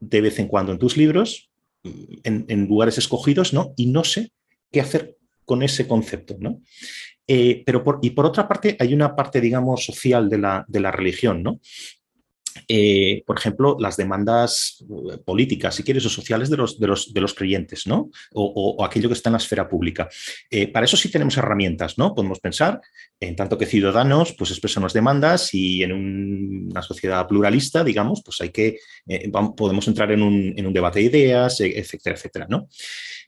de 0.00 0.20
vez 0.20 0.38
en 0.38 0.48
cuando 0.48 0.72
en 0.72 0.78
tus 0.78 0.96
libros, 0.96 1.51
en, 1.84 2.66
lugares 2.66 2.98
escogidos, 2.98 3.52
¿no? 3.52 3.72
Y 3.76 3.86
no 3.86 4.04
sé 4.04 4.32
qué 4.70 4.80
hacer 4.80 5.16
con 5.44 5.62
ese 5.62 5.86
concepto, 5.86 6.36
¿no? 6.38 6.60
Eh, 7.26 7.62
pero 7.64 7.82
por, 7.84 7.98
y 8.02 8.10
por 8.10 8.26
otra 8.26 8.48
parte, 8.48 8.76
hay 8.78 8.94
una 8.94 9.14
parte, 9.14 9.40
digamos, 9.40 9.84
social 9.84 10.28
de 10.28 10.38
la, 10.38 10.64
de 10.68 10.80
la 10.80 10.90
religión, 10.90 11.42
¿no? 11.42 11.60
Eh, 12.68 13.22
por 13.26 13.38
ejemplo, 13.38 13.76
las 13.78 13.96
demandas 13.96 14.84
eh, 15.12 15.18
políticas, 15.24 15.74
si 15.74 15.82
quieres, 15.82 16.06
o 16.06 16.08
sociales 16.08 16.50
de 16.50 16.56
los, 16.56 16.78
de 16.78 16.86
los, 16.86 17.12
de 17.12 17.20
los 17.20 17.34
creyentes, 17.34 17.86
¿no? 17.86 18.10
O, 18.32 18.84
aquello 18.84 19.08
que 19.08 19.14
está 19.14 19.30
en 19.30 19.32
la 19.32 19.38
esfera 19.38 19.68
pública. 19.68 20.08
Eh, 20.50 20.68
para 20.68 20.84
eso 20.84 20.96
sí 20.96 21.10
tenemos 21.10 21.36
herramientas, 21.36 21.98
¿no? 21.98 22.14
Podemos 22.14 22.40
pensar, 22.40 22.80
en 23.20 23.36
tanto 23.36 23.58
que 23.58 23.66
ciudadanos, 23.66 24.34
pues 24.36 24.50
expresamos 24.50 24.92
demandas 24.92 25.54
y 25.54 25.82
en 25.82 25.92
una 25.92 26.82
sociedad 26.82 27.26
pluralista, 27.26 27.84
digamos, 27.84 28.22
pues 28.24 28.40
hay 28.40 28.50
que, 28.50 28.78
podemos 29.56 29.86
entrar 29.88 30.10
en 30.12 30.22
un, 30.22 30.54
en 30.56 30.66
un, 30.66 30.72
debate 30.72 31.00
de 31.00 31.04
ideas, 31.04 31.60
etcétera, 31.60 32.16
etcétera, 32.16 32.46
¿no? 32.48 32.68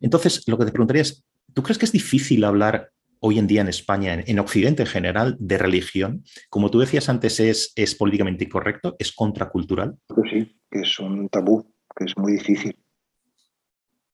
Entonces, 0.01 0.43
lo 0.47 0.59
que 0.59 0.65
te 0.65 0.73
preguntaría 0.73 1.03
es, 1.03 1.25
¿tú 1.53 1.63
crees 1.63 1.79
que 1.79 1.85
es 1.85 1.93
difícil 1.93 2.45
hablar 2.45 2.91
hoy 3.21 3.39
en 3.39 3.47
día 3.47 3.61
en 3.61 3.69
España, 3.69 4.15
en, 4.15 4.39
Occidente 4.39 4.83
en 4.83 4.89
general, 4.89 5.37
de 5.39 5.59
religión, 5.59 6.25
como 6.51 6.71
tú 6.71 6.81
decías 6.81 7.09
antes, 7.09 7.41
es, 7.41 7.73
es 7.77 7.95
políticamente 7.95 8.45
incorrecto, 8.45 8.97
es 8.99 9.13
contracultural? 9.13 9.99
Sí, 10.31 10.61
que 10.71 10.81
es 10.81 10.99
un 10.99 11.29
tabú, 11.29 11.75
que 11.97 12.05
es 12.05 12.17
muy 12.17 12.33
difícil. 12.33 12.77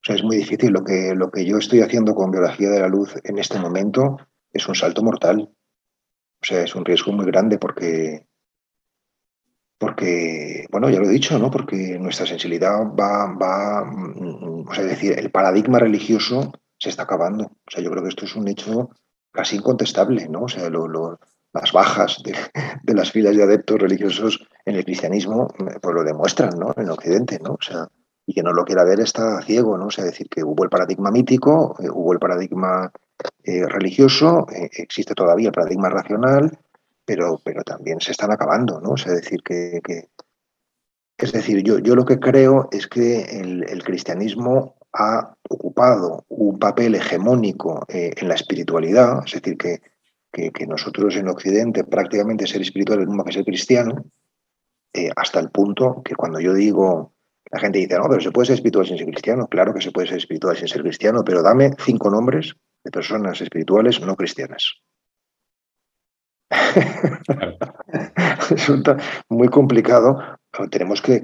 O 0.00 0.04
sea, 0.04 0.16
es 0.16 0.22
muy 0.22 0.36
difícil. 0.36 0.72
Lo 0.72 0.82
que, 0.82 1.14
lo 1.14 1.30
que 1.30 1.44
yo 1.44 1.58
estoy 1.58 1.80
haciendo 1.80 2.14
con 2.14 2.30
biología 2.30 2.70
de 2.70 2.80
la 2.80 2.88
luz 2.88 3.14
en 3.22 3.38
este 3.38 3.58
momento 3.58 4.16
es 4.52 4.66
un 4.66 4.74
salto 4.74 5.02
mortal. 5.02 5.50
O 6.42 6.44
sea, 6.44 6.62
es 6.62 6.74
un 6.74 6.84
riesgo 6.84 7.12
muy 7.12 7.26
grande 7.26 7.58
porque, 7.58 8.26
porque 9.78 10.66
bueno, 10.70 10.88
ya 10.88 11.00
lo 11.00 11.06
he 11.06 11.12
dicho, 11.12 11.38
¿no? 11.38 11.50
Porque 11.50 11.98
nuestra 11.98 12.24
sensibilidad 12.24 12.78
va, 12.98 13.34
va, 13.34 13.84
mm, 13.84 14.68
o 14.68 14.74
sea, 14.74 14.84
es 14.84 14.90
decir, 14.90 15.18
el 15.18 15.30
paradigma 15.30 15.78
religioso 15.78 16.52
se 16.80 16.88
está 16.88 17.04
acabando. 17.04 17.44
O 17.44 17.70
sea, 17.70 17.82
yo 17.82 17.90
creo 17.90 18.02
que 18.02 18.08
esto 18.08 18.24
es 18.24 18.34
un 18.34 18.48
hecho 18.48 18.90
casi 19.30 19.56
incontestable, 19.56 20.28
¿no? 20.28 20.44
O 20.44 20.48
sea, 20.48 20.68
las 21.52 21.72
bajas 21.72 22.22
de, 22.24 22.94
las 22.94 23.12
filas 23.12 23.36
de 23.36 23.42
adeptos 23.42 23.78
religiosos 23.78 24.40
en 24.64 24.76
el 24.76 24.84
cristianismo 24.84 25.48
pues 25.56 25.94
lo 25.94 26.02
demuestran, 26.02 26.58
¿no? 26.58 26.72
En 26.76 26.90
Occidente, 26.90 27.38
¿no? 27.42 27.52
O 27.52 27.62
sea, 27.62 27.86
y 28.26 28.34
que 28.34 28.42
no 28.42 28.52
lo 28.52 28.64
quiera 28.64 28.84
ver 28.84 29.00
está 29.00 29.40
ciego, 29.42 29.76
¿no? 29.76 29.86
O 29.86 29.90
sea, 29.90 30.04
decir 30.04 30.28
que 30.28 30.42
hubo 30.42 30.64
el 30.64 30.70
paradigma 30.70 31.10
mítico, 31.10 31.76
eh, 31.80 31.88
hubo 31.90 32.12
el 32.12 32.18
paradigma 32.18 32.90
eh, 33.44 33.66
religioso, 33.66 34.46
eh, 34.50 34.70
existe 34.72 35.14
todavía 35.14 35.48
el 35.48 35.54
paradigma 35.54 35.90
racional, 35.90 36.58
pero, 37.04 37.40
pero 37.44 37.62
también 37.62 38.00
se 38.00 38.12
están 38.12 38.32
acabando, 38.32 38.80
¿no? 38.80 38.90
O 38.90 38.96
sea, 38.96 39.12
decir 39.12 39.42
que, 39.42 39.80
es 41.18 41.32
decir, 41.32 41.62
yo, 41.62 41.78
yo 41.78 41.94
lo 41.94 42.04
que 42.04 42.18
creo 42.18 42.68
es 42.72 42.86
que 42.86 43.22
el 43.22 43.82
cristianismo 43.84 44.79
ha 44.92 45.34
ocupado 45.48 46.24
un 46.28 46.58
papel 46.58 46.94
hegemónico 46.94 47.84
eh, 47.88 48.12
en 48.16 48.28
la 48.28 48.34
espiritualidad, 48.34 49.20
es 49.24 49.32
decir, 49.32 49.56
que, 49.56 49.80
que, 50.32 50.66
nosotros 50.66 51.16
en 51.16 51.28
Occidente 51.28 51.84
prácticamente 51.84 52.46
ser 52.46 52.62
espiritual 52.62 53.00
es 53.00 53.04
lo 53.04 53.10
mismo 53.10 53.24
que 53.24 53.32
ser 53.32 53.44
cristiano, 53.44 54.04
eh, 54.92 55.10
hasta 55.14 55.40
el 55.40 55.50
punto 55.50 56.02
que 56.04 56.14
cuando 56.14 56.40
yo 56.40 56.54
digo, 56.54 57.14
la 57.50 57.60
gente 57.60 57.78
dice, 57.78 57.96
no, 57.96 58.08
pero 58.08 58.20
se 58.20 58.30
puede 58.30 58.46
ser 58.46 58.54
espiritual 58.54 58.86
sin 58.86 58.98
ser 58.98 59.06
cristiano, 59.06 59.46
claro 59.48 59.72
que 59.74 59.80
se 59.80 59.92
puede 59.92 60.08
ser 60.08 60.18
espiritual 60.18 60.56
sin 60.56 60.68
ser 60.68 60.82
cristiano, 60.82 61.22
pero 61.24 61.42
dame 61.42 61.70
cinco 61.84 62.10
nombres 62.10 62.54
de 62.84 62.90
personas 62.90 63.40
espirituales 63.40 64.00
no 64.00 64.16
cristianas. 64.16 64.80
Resulta 68.50 68.96
muy 69.28 69.48
complicado 69.48 70.39
tenemos 70.70 71.00
que, 71.00 71.20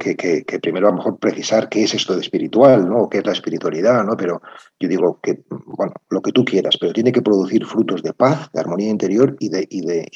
primero 0.63 0.89
a 0.89 0.91
lo 0.91 0.97
mejor 0.99 1.19
precisar 1.19 1.69
qué 1.69 1.83
es 1.83 1.95
esto 1.95 2.15
de 2.15 2.21
espiritual, 2.21 2.89
¿no? 2.89 3.03
O 3.03 3.09
qué 3.09 3.19
es 3.19 3.27
la 3.27 3.33
espiritualidad, 3.33 4.05
¿no? 4.05 4.17
Pero 4.17 4.41
yo 4.79 4.89
digo 4.89 5.19
que, 5.21 5.45
bueno, 5.49 5.93
lo 6.11 6.23
que 6.23 6.33
tú 6.33 6.45
quieras, 6.45 6.77
pero 6.81 6.93
tiene 6.93 7.13
que 7.13 7.23
producir 7.23 7.65
frutos 7.65 8.03
de 8.03 8.13
paz, 8.13 8.51
de 8.53 8.61
armonía 8.61 8.89
interior 8.89 9.37
y 9.41 9.49
de, 9.49 9.67
y 9.69 9.81
de, 9.85 10.09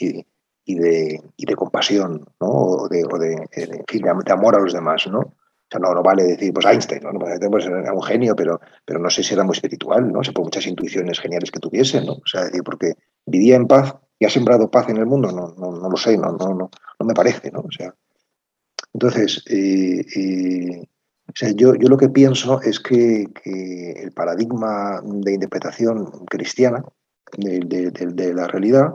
y, 0.64 0.74
de, 0.76 1.22
y 1.36 1.46
de 1.46 1.56
compasión, 1.56 2.24
¿no? 2.40 2.48
O 2.48 2.88
de, 2.88 3.04
o 3.04 3.18
de, 3.18 3.32
en 3.52 3.84
fin, 3.88 4.02
de 4.02 4.32
amor 4.32 4.54
a 4.54 4.60
los 4.60 4.72
demás, 4.72 5.06
¿no? 5.10 5.18
O 5.18 5.70
sea, 5.70 5.80
no, 5.80 5.94
no 5.94 6.02
vale 6.02 6.24
decir, 6.24 6.52
pues 6.52 6.66
Einstein, 6.66 7.02
¿no? 7.02 7.18
Pues, 7.18 7.38
pues, 7.48 7.66
era 7.66 7.92
un 7.92 8.02
genio, 8.02 8.34
pero, 8.36 8.60
pero 8.84 9.00
no 9.00 9.10
sé 9.10 9.22
si 9.22 9.34
era 9.34 9.44
muy 9.44 9.54
espiritual, 9.54 10.10
¿no? 10.10 10.20
O 10.20 10.32
por 10.32 10.44
muchas 10.44 10.66
intuiciones 10.66 11.20
geniales 11.20 11.50
que 11.50 11.60
tuviese, 11.60 12.04
¿no? 12.04 12.12
O 12.12 12.26
sea, 12.26 12.44
decir, 12.44 12.62
porque 12.64 12.94
vivía 13.26 13.56
en 13.56 13.66
paz 13.66 13.94
y 14.18 14.24
ha 14.24 14.30
sembrado 14.30 14.70
paz 14.70 14.88
en 14.88 14.98
el 14.98 15.06
mundo, 15.06 15.30
no, 15.32 15.54
no, 15.56 15.72
no 15.78 15.88
lo 15.88 15.96
sé, 15.96 16.16
no, 16.16 16.32
no, 16.32 16.54
no, 16.54 16.70
no 16.98 17.06
me 17.06 17.14
parece, 17.14 17.50
¿no? 17.50 17.60
O 17.60 17.70
sea, 17.70 17.94
entonces, 18.92 19.42
eh, 19.46 20.04
eh, 20.16 20.86
yo, 21.54 21.72
lo 21.74 21.96
que 21.96 22.08
pienso 22.08 22.60
es 22.60 22.80
que, 22.80 23.26
el 23.44 24.12
paradigma 24.12 25.00
de 25.04 25.34
interpretación 25.34 26.26
cristiana 26.26 26.82
de, 27.36 28.34
la 28.34 28.48
realidad 28.48 28.94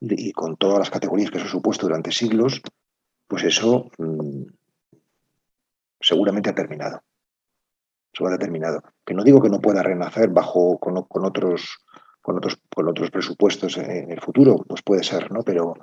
y 0.00 0.32
con 0.32 0.56
todas 0.56 0.78
las 0.78 0.90
categorías 0.90 1.30
que 1.30 1.38
eso 1.38 1.46
ha 1.46 1.50
supuesto 1.50 1.86
durante 1.86 2.12
siglos, 2.12 2.60
pues 3.26 3.44
eso 3.44 3.90
mm, 3.96 4.42
seguramente 6.00 6.50
ha 6.50 6.54
terminado. 6.54 7.00
Seguramente 8.12 8.44
ha 8.44 8.46
terminado. 8.46 8.82
Que 9.06 9.14
no 9.14 9.24
digo 9.24 9.40
que 9.40 9.48
no 9.48 9.60
pueda 9.60 9.82
renacer 9.82 10.28
bajo 10.28 10.78
con, 10.78 10.98
otros 10.98 11.78
con 12.20 12.36
otros 12.36 12.60
con 12.74 12.88
otros 12.88 13.10
presupuestos 13.10 13.78
en 13.78 14.10
el 14.10 14.20
futuro, 14.20 14.56
pues 14.68 14.82
puede 14.82 15.02
ser, 15.02 15.32
¿no? 15.32 15.42
Pero 15.42 15.74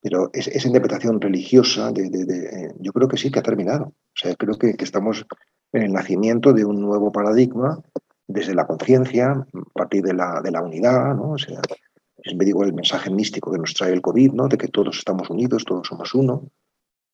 pero 0.00 0.30
esa 0.32 0.66
interpretación 0.66 1.20
religiosa, 1.20 1.92
de, 1.92 2.04
eh, 2.06 2.74
yo 2.78 2.92
creo 2.92 3.08
que 3.08 3.18
sí 3.18 3.30
que 3.30 3.38
ha 3.38 3.42
terminado. 3.42 3.84
O 3.84 4.14
sea, 4.14 4.34
creo 4.34 4.56
que, 4.56 4.74
estamos 4.78 5.26
en 5.72 5.82
el 5.82 5.92
nacimiento 5.92 6.52
de 6.52 6.64
un 6.64 6.80
nuevo 6.80 7.12
paradigma 7.12 7.80
desde 8.26 8.54
la 8.54 8.66
conciencia, 8.66 9.32
a 9.32 9.72
partir 9.74 10.02
de 10.02 10.14
la, 10.14 10.40
de 10.42 10.50
la 10.50 10.62
unidad, 10.62 11.14
¿no? 11.14 11.32
O 11.32 11.38
sea, 11.38 11.60
digo 12.24 12.64
el 12.64 12.72
mensaje 12.72 13.10
místico 13.10 13.52
que 13.52 13.58
nos 13.58 13.74
trae 13.74 13.92
el 13.92 14.00
COVID, 14.00 14.32
¿no? 14.32 14.48
De 14.48 14.56
que 14.56 14.68
todos 14.68 14.98
estamos 14.98 15.28
unidos, 15.28 15.64
todos 15.64 15.86
somos 15.86 16.14
uno, 16.14 16.48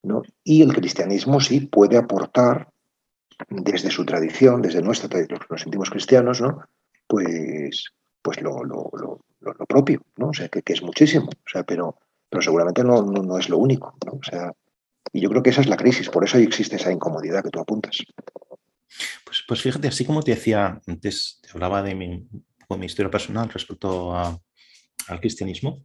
¿no? 0.03 0.22
Y 0.44 0.62
el 0.62 0.72
cristianismo 0.72 1.40
sí 1.40 1.61
puede 1.61 1.96
aportar 1.96 2.68
desde 3.49 3.90
su 3.90 4.05
tradición, 4.05 4.62
desde 4.62 4.83
nuestra 4.83 5.09
tradición, 5.09 5.40
nos 5.51 5.61
sentimos 5.61 5.90
cristianos, 5.90 6.40
¿no? 6.40 6.61
Pues, 7.07 7.92
pues 8.22 8.40
lo, 8.42 8.62
lo, 8.64 8.90
lo, 8.92 9.20
lo 9.40 9.66
propio, 9.66 10.03
¿no? 10.16 10.29
O 10.29 10.33
sea, 10.33 10.49
que, 10.49 10.62
que, 10.62 10.72
es 10.72 10.83
muchísimo, 10.83 11.27
o 11.27 11.49
sea, 11.51 11.64
pero, 11.64 11.96
pero 12.37 12.44
seguramente 12.44 12.85
no, 12.85 13.03
no, 13.03 13.38
es 13.38 13.49
lo 13.49 13.57
único. 13.57 13.96
O 14.12 14.22
sea, 14.22 14.53
y 15.11 15.22
yo 15.22 15.31
creo 15.31 15.42
que 15.42 15.49
esa 15.49 15.62
es 15.62 15.68
la 15.68 15.79
crisis, 15.79 16.11
por 16.11 16.22
eso 16.22 16.37
existe 16.37 16.77
esa 16.77 16.92
incomodidad 16.92 17.42
que 17.42 17.49
tú 17.49 17.61
apuntas. 17.61 17.96
Pues, 19.25 19.42
pues 19.49 19.62
fíjate, 19.62 19.88
así 19.88 20.05
como 20.05 20.22
te 20.22 20.33
decía 20.33 20.79
antes, 20.87 21.40
te 21.40 21.49
hablaba 21.55 21.83
de 21.83 21.94
mi, 21.94 22.29
mi 22.68 22.87
historia 22.87 23.11
personal 23.11 23.49
respecto 23.49 24.14
al 24.14 25.20
cristianismo, 25.20 25.83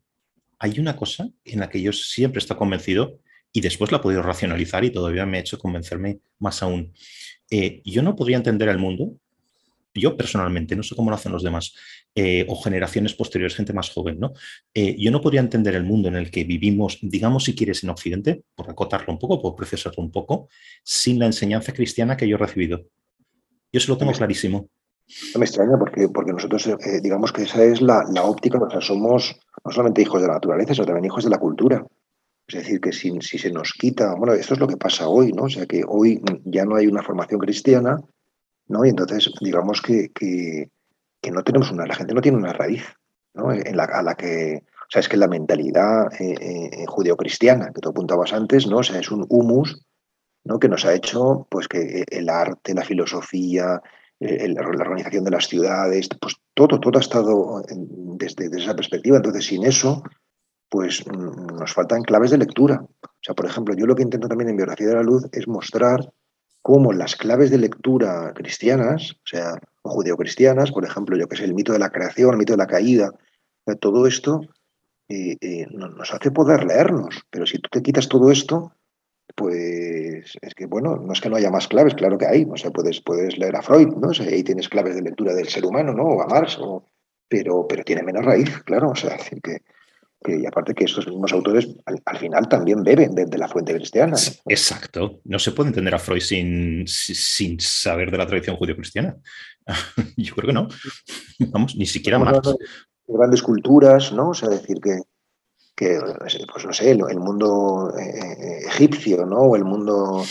hay 0.60 0.78
una 0.78 0.98
cosa 0.98 1.30
en 1.46 1.62
la 1.62 1.70
que 1.70 1.82
yo 1.82 1.94
siempre 1.94 2.40
he 2.40 2.42
estado 2.42 2.60
convencido 2.60 3.20
y 3.54 3.62
después 3.62 3.90
la 3.94 4.00
he 4.00 4.02
podido 4.02 4.22
racionalizar 4.22 4.84
y 4.84 4.92
todavía 4.92 5.26
me 5.26 5.38
ha 5.38 5.42
hecho 5.42 5.58
convencerme 5.58 6.20
más 6.38 6.62
aún. 6.64 6.92
Eh, 7.50 7.82
yo 7.86 8.04
no 8.04 8.18
podría 8.18 8.36
entender 8.36 8.68
el 8.68 8.78
mundo 8.78 9.14
yo 9.94 10.16
personalmente, 10.16 10.76
no 10.76 10.84
sé 10.84 10.96
cómo 10.96 11.10
lo 11.10 11.16
hacen 11.16 11.32
los 11.32 11.44
demás, 11.44 11.74
eh, 12.16 12.46
o 12.48 12.62
generaciones 12.62 13.14
posteriores, 13.14 13.56
gente 13.56 13.74
más 13.74 13.90
joven, 13.90 14.20
¿no? 14.20 14.34
Eh, 14.74 14.96
yo 14.98 15.12
no 15.12 15.22
podría 15.22 15.42
entender 15.42 15.76
el 15.76 15.84
mundo 15.84 16.08
en 16.08 16.16
el 16.16 16.32
que 16.32 16.44
vivimos, 16.44 17.00
digamos 17.02 17.46
si 17.46 17.56
quieres, 17.56 17.84
en 17.84 17.90
Occidente, 17.90 18.44
por 18.56 18.70
acotarlo 18.70 19.14
un 19.14 19.20
poco, 19.20 19.42
por 19.42 19.56
procesarlo 19.56 20.04
un 20.04 20.12
poco, 20.12 20.50
sin 20.84 21.20
la 21.20 21.26
enseñanza 21.26 21.74
cristiana 21.74 22.18
que 22.18 22.28
yo 22.28 22.36
he 22.36 22.40
recibido. 22.40 22.86
Yo 23.72 23.78
eso 23.78 23.92
lo 23.92 23.98
tengo 23.98 24.12
clarísimo. 24.12 24.70
No 25.34 25.40
me 25.40 25.46
extraña 25.46 25.78
porque, 25.78 26.08
porque 26.10 26.32
nosotros, 26.32 26.68
eh, 26.68 27.02
digamos 27.02 27.32
que 27.32 27.44
esa 27.44 27.64
es 27.64 27.82
la, 27.82 28.04
óptica, 28.24 28.60
o 28.60 28.70
sea, 28.70 28.82
somos 28.82 29.40
no 29.64 29.72
solamente 29.72 30.02
hijos 30.02 30.22
de 30.22 30.28
la 30.28 30.36
naturaleza, 30.36 30.74
sino 30.74 30.86
también 30.86 31.06
hijos 31.06 31.24
de 31.24 31.30
la 31.30 31.38
cultura. 31.38 31.86
Es 32.48 32.56
decir, 32.56 32.82
que 32.82 32.92
si, 32.92 33.12
si 33.22 33.38
se 33.38 33.52
nos 33.52 33.74
quita, 33.74 34.16
bueno, 34.16 34.34
esto 34.34 34.54
es 34.54 34.60
lo 34.60 34.68
que 34.68 34.78
pasa 34.78 35.08
hoy, 35.08 35.32
¿no? 35.32 35.44
O 35.44 35.50
sea, 35.50 35.66
que 35.66 35.84
hoy 35.88 36.22
ya 36.44 36.66
no 36.66 36.76
hay 36.76 36.88
una 36.88 37.04
formación 37.04 37.40
cristiana, 37.40 37.98
¿no? 38.68 38.86
Y 38.86 38.90
entonces, 38.90 39.32
digamos 39.40 39.82
que, 39.82 40.12
no 41.32 41.44
tenemos 41.44 41.72
una, 41.72 41.86
la 41.86 41.96
gente 41.96 42.14
no 42.14 42.22
tiene 42.22 42.38
una 42.38 42.54
raíz, 42.54 42.84
¿no? 43.34 43.52
En 43.52 43.78
la, 43.78 43.84
a 43.84 44.02
la 44.02 44.16
que, 44.16 44.64
o 44.66 44.90
sea, 44.90 45.00
es 45.00 45.10
que 45.10 45.18
la 45.18 45.28
mentalidad 45.28 46.12
eh, 46.20 46.36
eh, 46.40 46.86
judeocristiana 46.88 47.72
que 47.74 47.82
tú 47.82 47.90
apuntabas 47.90 48.34
antes, 48.34 48.68
¿no? 48.68 48.82
Es 48.82 49.12
un 49.12 49.26
humus, 49.30 49.86
¿no? 50.44 50.60
Que 50.60 50.70
nos 50.70 50.86
ha 50.86 50.94
hecho, 50.94 51.48
pues, 51.50 51.68
que 51.68 52.04
el 52.10 52.30
arte, 52.30 52.74
la 52.74 52.84
filosofía, 52.84 53.82
la 54.20 54.62
organización 54.62 55.24
de 55.24 55.32
las 55.32 55.48
ciudades, 55.48 56.08
pues 56.20 56.36
todo, 56.54 56.80
todo 56.80 56.98
ha 57.00 57.02
estado 57.02 57.64
desde, 58.18 58.50
desde, 58.50 58.64
esa 58.64 58.76
perspectiva. 58.76 59.18
Entonces, 59.18 59.46
sin 59.46 59.66
eso, 59.66 60.04
pues 60.72 61.06
mm, 61.06 61.58
nos 61.58 61.74
faltan 61.74 62.02
claves 62.02 62.32
de 62.32 62.38
lectura. 62.38 62.82
O 62.82 63.20
sea, 63.22 63.36
por 63.36 63.46
ejemplo, 63.46 63.76
yo 63.76 63.86
lo 63.86 63.96
que 63.96 64.04
intento 64.04 64.30
también 64.30 64.50
en 64.50 64.56
Biografía 64.56 64.88
de 64.88 64.96
la 64.96 65.04
Luz 65.04 65.26
es 65.34 65.48
mostrar 65.48 66.00
cómo 66.62 66.94
las 66.94 67.16
claves 67.16 67.52
de 67.52 67.58
lectura 67.58 68.34
cristianas, 68.34 69.14
o 69.14 69.26
sea, 69.26 69.54
o 69.82 69.90
judeocristianas, 69.90 70.72
por 70.72 70.86
ejemplo, 70.86 71.18
yo 71.18 71.28
que 71.28 71.36
sé, 71.36 71.46
el 71.46 71.54
mito 71.54 71.74
de 71.74 71.80
la 71.80 71.90
creación, 71.90 72.32
el 72.32 72.38
mito 72.38 72.54
de 72.54 72.58
la 72.58 72.68
caída, 72.68 73.12
todo 73.80 74.08
esto 74.08 74.42
eh, 75.10 75.38
eh, 75.42 75.68
nos 75.72 76.14
hace 76.14 76.32
poder 76.32 76.66
leernos. 76.66 77.22
Pero 77.30 77.46
si 77.46 77.60
tú 77.60 77.70
te 77.72 77.82
quitas 77.82 78.08
todo 78.08 78.32
esto, 78.32 78.74
pues 79.36 80.38
es 80.42 80.56
que, 80.56 80.66
bueno, 80.66 80.98
no 80.98 81.14
es 81.14 81.22
que 81.22 81.30
no 81.30 81.36
haya 81.36 81.52
más 81.52 81.68
claves, 81.68 81.96
claro 81.96 82.18
que 82.18 82.28
hay. 82.28 82.48
O 82.50 82.58
sea, 82.58 82.72
puedes, 82.72 83.02
puedes 83.02 83.38
leer 83.38 83.56
a 83.56 83.62
Freud, 83.62 83.90
¿no? 83.98 84.10
O 84.10 84.14
sea, 84.14 84.28
ahí 84.28 84.44
tienes 84.44 84.70
claves 84.70 84.96
de 84.96 85.02
lectura 85.02 85.34
del 85.34 85.50
ser 85.50 85.66
humano, 85.66 85.94
¿no? 85.94 86.04
O 86.04 86.22
a 86.22 86.28
Marx, 86.28 86.58
pero, 87.28 87.68
pero 87.68 87.84
tiene 87.84 88.04
menos 88.04 88.26
raíz, 88.26 88.62
claro. 88.64 88.92
O 88.92 88.96
sea, 88.96 89.12
decir 89.18 89.42
que, 89.42 89.62
y 90.28 90.46
aparte 90.46 90.76
que 90.76 90.86
estos 90.86 91.08
mismos 91.08 91.34
autores 91.34 91.68
al, 91.86 92.18
final 92.18 92.48
también 92.48 92.84
beben 92.84 93.16
de, 93.16 93.38
la 93.38 93.48
fuente 93.48 93.74
cristiana. 93.74 94.16
Exacto. 94.46 95.20
No 95.26 95.40
se 95.40 95.52
puede 95.52 95.70
entender 95.70 95.96
a 95.96 96.00
Freud 96.00 96.22
sin, 96.22 96.88
sin 96.88 97.60
saber 97.60 98.12
de 98.12 98.18
la 98.20 98.28
tradición 98.28 98.56
judío-cristiana. 98.56 99.18
Yo 100.18 100.36
creo 100.36 100.48
que 100.48 100.54
no. 100.54 100.68
Vamos, 101.52 101.76
ni 101.76 101.88
siquiera 101.88 102.20
Marx. 102.20 102.56
Grandes 103.08 103.42
culturas, 103.42 104.14
¿no? 104.14 104.30
O 104.30 104.34
sea, 104.34 104.50
decir 104.50 104.80
que, 104.80 105.00
que 105.76 106.00
pues 106.52 106.66
no 106.66 106.74
sé, 106.74 106.92
el, 106.92 107.20
mundo 107.20 107.92
eh, 107.98 108.04
eh, 108.04 108.60
egipcio, 108.68 109.26
¿no? 109.26 109.40
O 109.40 109.56
el 109.56 109.66
mundo 109.66 110.24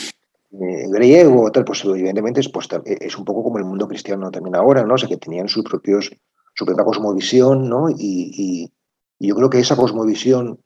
eh, 0.52 0.86
griego, 0.88 1.50
tal, 1.50 1.64
pues 1.64 1.84
evidentemente 1.84 2.40
es, 2.40 2.48
pues, 2.48 2.68
es 2.84 3.18
un 3.18 3.24
poco 3.24 3.42
como 3.42 3.58
el 3.58 3.64
mundo 3.64 3.88
cristiano 3.88 4.30
también 4.30 4.54
ahora, 4.54 4.84
¿no? 4.84 4.94
O 4.94 4.98
sea, 4.98 5.08
que 5.08 5.16
tenían 5.16 5.48
sus 5.48 5.64
propios, 5.64 6.10
su 6.54 6.64
propia 6.64 6.84
cosmovisión, 6.84 7.68
¿no? 7.68 7.90
y 7.90 8.30
y 8.32 8.72
yo 9.28 9.34
creo 9.34 9.50
que 9.50 9.60
esa 9.60 9.76
cosmovisión 9.76 10.60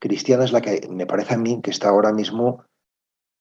cristiana 0.00 0.44
es 0.44 0.52
la 0.52 0.60
que 0.60 0.88
me 0.90 1.06
parece 1.06 1.34
a 1.34 1.38
mí 1.38 1.60
que 1.62 1.70
está 1.70 1.88
ahora 1.88 2.12
mismo, 2.12 2.64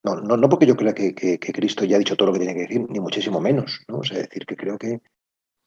no, 0.03 0.15
no, 0.15 0.37
no 0.37 0.49
porque 0.49 0.67
yo 0.67 0.75
crea 0.75 0.93
que, 0.93 1.15
que, 1.15 1.39
Cristo 1.39 1.85
ya 1.85 1.95
ha 1.95 1.99
dicho 1.99 2.15
todo 2.15 2.27
lo 2.27 2.33
que 2.33 2.39
tiene 2.39 2.53
que 2.53 2.61
decir, 2.61 2.85
ni 2.89 2.99
muchísimo 2.99 3.41
menos, 3.41 3.81
¿no? 3.87 3.99
O 3.99 4.03
sea, 4.03 4.19
decir 4.19 4.45
que 4.45 4.55
creo 4.55 4.77
que, 4.77 5.01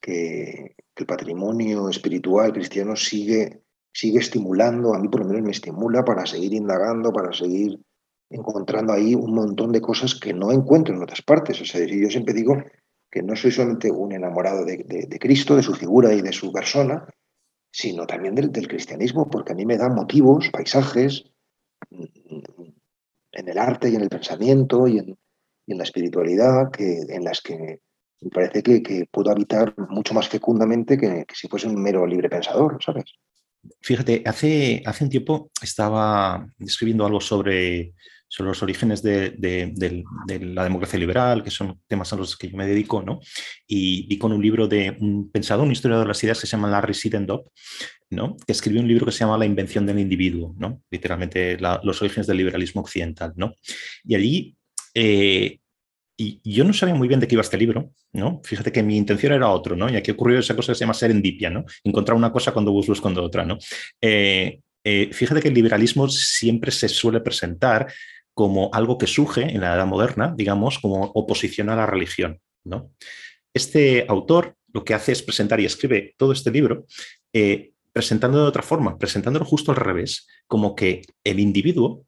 que, 0.01 0.75
el 0.95 1.07
patrimonio 1.07 1.89
espiritual 1.89 2.53
cristiano 2.53 2.95
sigue, 2.95 3.63
sigue 3.93 4.21
estimulando, 4.21 4.95
a 4.95 5.01
mí 5.01 5.09
por 5.09 5.21
lo 5.21 5.27
menos 5.27 5.43
me 5.43 5.51
estimula 5.51 6.05
para 6.05 6.25
seguir 6.27 6.53
indagando, 6.55 7.13
para 7.13 7.33
seguir 7.33 7.81
encontrando 8.31 8.93
ahí 8.93 9.15
un 9.15 9.35
montón 9.35 9.73
de 9.73 9.81
cosas 9.81 10.15
que 10.15 10.33
no 10.33 10.53
encuentro 10.53 10.95
en 10.95 11.03
otras 11.03 11.23
partes. 11.23 11.61
O 11.61 11.65
sea, 11.65 11.85
yo 11.85 12.09
siempre 12.09 12.35
digo 12.35 12.57
que 13.11 13.23
no 13.23 13.35
soy 13.35 13.51
solamente 13.51 13.91
un 13.91 14.13
enamorado 14.13 14.65
de 14.65 15.19
Cristo, 15.21 15.57
de 15.57 15.63
su 15.63 15.75
figura 15.75 16.15
y 16.15 16.23
de 16.23 16.33
su 16.33 16.53
persona, 16.53 17.07
sino 17.73 18.07
también 18.07 18.35
del, 18.35 18.53
cristianismo, 18.69 19.29
porque 19.31 19.53
a 19.53 19.55
mí 19.55 19.65
me 19.65 19.79
dan 19.79 19.95
motivos, 19.95 20.51
paisajes, 20.51 21.25
en 21.91 23.49
el 23.49 23.59
arte 23.59 23.89
y 23.89 23.97
en 23.97 24.03
el 24.03 24.09
pensamiento 24.09 24.87
y 24.87 24.99
en, 24.99 25.19
la 25.67 25.85
espiritualidad, 25.85 26.71
que, 26.71 27.01
en 27.09 27.25
las 27.25 27.41
que 27.41 27.81
me 28.21 28.31
parece 28.31 28.63
que, 28.63 29.07
puedo 29.11 29.31
habitar 29.31 29.75
mucho 29.89 30.13
más 30.13 30.29
fecundamente 30.29 30.99
que, 30.99 31.25
que, 31.27 31.35
si 31.35 31.49
fuese 31.49 31.67
un 31.67 31.83
mero 31.83 32.07
libre 32.07 32.29
pensador, 32.29 32.77
¿sabes? 32.85 33.05
Fíjate, 33.81 34.23
hace, 34.27 34.83
hace 34.85 35.05
un 35.05 35.11
tiempo 35.11 35.51
estaba 35.63 36.47
escribiendo 36.59 37.07
algo 37.07 37.21
sobre 37.21 37.95
sobre 38.33 38.49
los 38.49 38.63
orígenes 38.63 39.03
de, 39.03 39.75
la 40.41 40.65
democracia 40.65 40.99
liberal, 40.99 41.43
que 41.43 41.51
son 41.51 41.79
temas 41.87 42.15
a 42.15 42.17
los 42.17 42.35
que 42.35 42.49
yo 42.49 42.57
me 42.57 42.67
dedico, 42.67 43.03
¿no? 43.03 43.21
Y 43.67 44.07
vi 44.07 44.17
con 44.17 44.33
un 44.33 44.41
libro 44.41 44.67
de 44.67 44.97
un 45.01 45.31
pensador, 45.31 45.67
un 45.67 45.73
historiador 45.73 46.07
de 46.07 46.09
las 46.09 46.25
ideas 46.25 46.41
que 46.41 46.47
se 46.47 46.53
llama 46.53 46.71
Larry 46.71 46.95
Siddendorf, 46.95 47.47
¿no? 48.09 48.39
Que 48.47 48.53
escribió 48.53 48.81
un 48.81 48.89
libro 48.89 49.05
que 49.05 49.13
se 49.13 49.19
llama 49.19 49.37
La 49.37 49.45
invención 49.45 49.85
del 49.85 49.99
individuo, 49.99 50.55
¿no? 50.59 50.81
Literalmente 50.91 51.59
los 51.83 52.01
orígenes 52.01 52.27
del 52.27 52.39
liberalismo 52.39 52.81
occidental, 52.81 53.35
¿no? 53.37 53.53
Y 54.03 54.15
allí... 54.15 54.57
Eh, 54.95 55.59
y 56.17 56.41
yo 56.45 56.63
no 56.65 56.73
sabía 56.73 56.95
muy 56.95 57.09
bien 57.09 57.21
de 57.21 57.27
qué 57.27 57.35
iba 57.35 57.43
este 57.43 57.59
libro, 57.59 57.91
¿no? 58.13 58.41
Fíjate 58.45 58.71
que 58.71 58.83
mi 58.83 58.97
intención 58.97 59.33
era 59.33 59.51
otro, 59.51 59.77
¿no? 59.77 59.91
Y 59.91 59.97
aquí 59.97 60.11
ocurrió 60.11 60.39
esa 60.39 60.55
cosa 60.55 60.73
que 60.73 60.77
se 60.77 60.85
llama 60.85 60.95
serendipia, 60.95 61.51
¿no? 61.51 61.65
Encontrar 61.85 62.17
una 62.17 62.31
cosa 62.31 62.53
cuando 62.53 62.71
buscas 62.71 63.01
cuando 63.01 63.25
otra, 63.25 63.45
¿no? 63.45 63.59
Eh, 64.01 64.61
eh, 64.85 65.11
fíjate 65.13 65.41
que 65.41 65.49
el 65.49 65.55
liberalismo 65.55 66.09
siempre 66.09 66.71
se 66.71 66.89
suele 66.89 67.21
presentar 67.21 67.93
como 68.35 68.71
algo 68.73 68.99
que 68.99 69.07
surge 69.07 69.43
en 69.43 69.61
la 69.61 69.75
edad 69.75 69.87
moderna, 69.87 70.35
digamos, 70.37 70.79
como 70.79 71.05
oposición 71.15 71.69
a 71.69 71.77
la 71.77 71.87
religión. 71.87 72.41
¿no? 72.65 72.91
Este 73.53 74.07
autor 74.09 74.57
lo 74.73 74.85
que 74.85 74.95
hace 74.95 75.13
es 75.13 75.23
presentar 75.23 75.61
y 75.61 75.67
escribe 75.67 76.15
todo 76.17 76.33
este 76.33 76.51
libro 76.51 76.87
eh, 77.33 77.73
presentándolo 77.93 78.45
de 78.45 78.49
otra 78.49 78.63
forma, 78.63 78.99
presentándolo 78.99 79.45
justo 79.45 79.71
al 79.71 79.77
revés, 79.77 80.27
como 80.47 80.75
que 80.75 81.03
el 81.25 81.41
individuo 81.41 82.07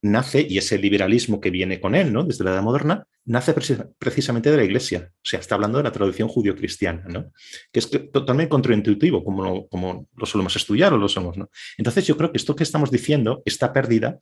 nace, 0.00 0.46
y 0.48 0.58
ese 0.58 0.78
liberalismo 0.78 1.40
que 1.40 1.50
viene 1.50 1.80
con 1.80 1.94
él, 1.94 2.12
¿no? 2.12 2.22
Desde 2.22 2.44
la 2.44 2.52
edad 2.52 2.62
moderna, 2.62 3.04
nace 3.24 3.52
precisamente 3.98 4.50
de 4.50 4.56
la 4.56 4.64
iglesia. 4.64 5.10
O 5.12 5.24
sea, 5.24 5.40
está 5.40 5.56
hablando 5.56 5.78
de 5.78 5.84
la 5.84 5.92
tradición 5.92 6.28
judío-cristiana, 6.28 7.04
¿no? 7.08 7.32
Que 7.72 7.80
es 7.80 7.90
totalmente 8.12 8.48
contraintuitivo, 8.48 9.24
como, 9.24 9.66
como 9.68 10.08
lo 10.16 10.26
solemos 10.26 10.54
estudiar 10.54 10.92
o 10.92 10.98
lo 10.98 11.08
somos, 11.08 11.36
¿no? 11.36 11.50
Entonces, 11.76 12.06
yo 12.06 12.16
creo 12.16 12.30
que 12.30 12.38
esto 12.38 12.54
que 12.54 12.62
estamos 12.62 12.90
diciendo, 12.90 13.42
esta 13.44 13.72
pérdida, 13.72 14.18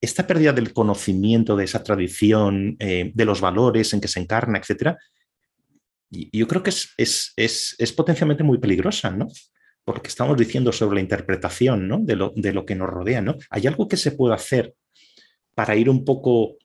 esta 0.00 0.26
pérdida 0.26 0.52
del 0.52 0.72
conocimiento 0.72 1.56
de 1.56 1.64
esa 1.64 1.82
tradición, 1.82 2.76
eh, 2.78 3.12
de 3.14 3.24
los 3.24 3.40
valores 3.40 3.92
en 3.92 4.00
que 4.00 4.08
se 4.08 4.20
encarna, 4.20 4.58
etcétera, 4.58 4.98
yo 6.10 6.46
creo 6.46 6.62
que 6.62 6.70
es, 6.70 7.94
potencialmente 7.96 8.44
muy 8.44 8.58
peligrosa, 8.58 9.10
¿no? 9.10 9.26
Porque 9.84 10.08
estamos 10.08 10.36
diciendo 10.36 10.72
sobre 10.72 10.96
la 10.96 11.00
interpretación 11.00 11.86
¿no? 11.86 11.98
de, 12.00 12.16
lo, 12.16 12.66
que 12.66 12.74
nos 12.74 12.88
rodea, 12.88 13.20
¿no? 13.20 13.36
¿Hay 13.50 13.66
algo 13.66 13.88
que 13.88 13.96
se 13.96 14.12
puede 14.12 14.34
hacer 14.34 14.74
para 15.54 15.76
ir 15.76 15.88
un 15.88 16.04
poco, 16.04 16.56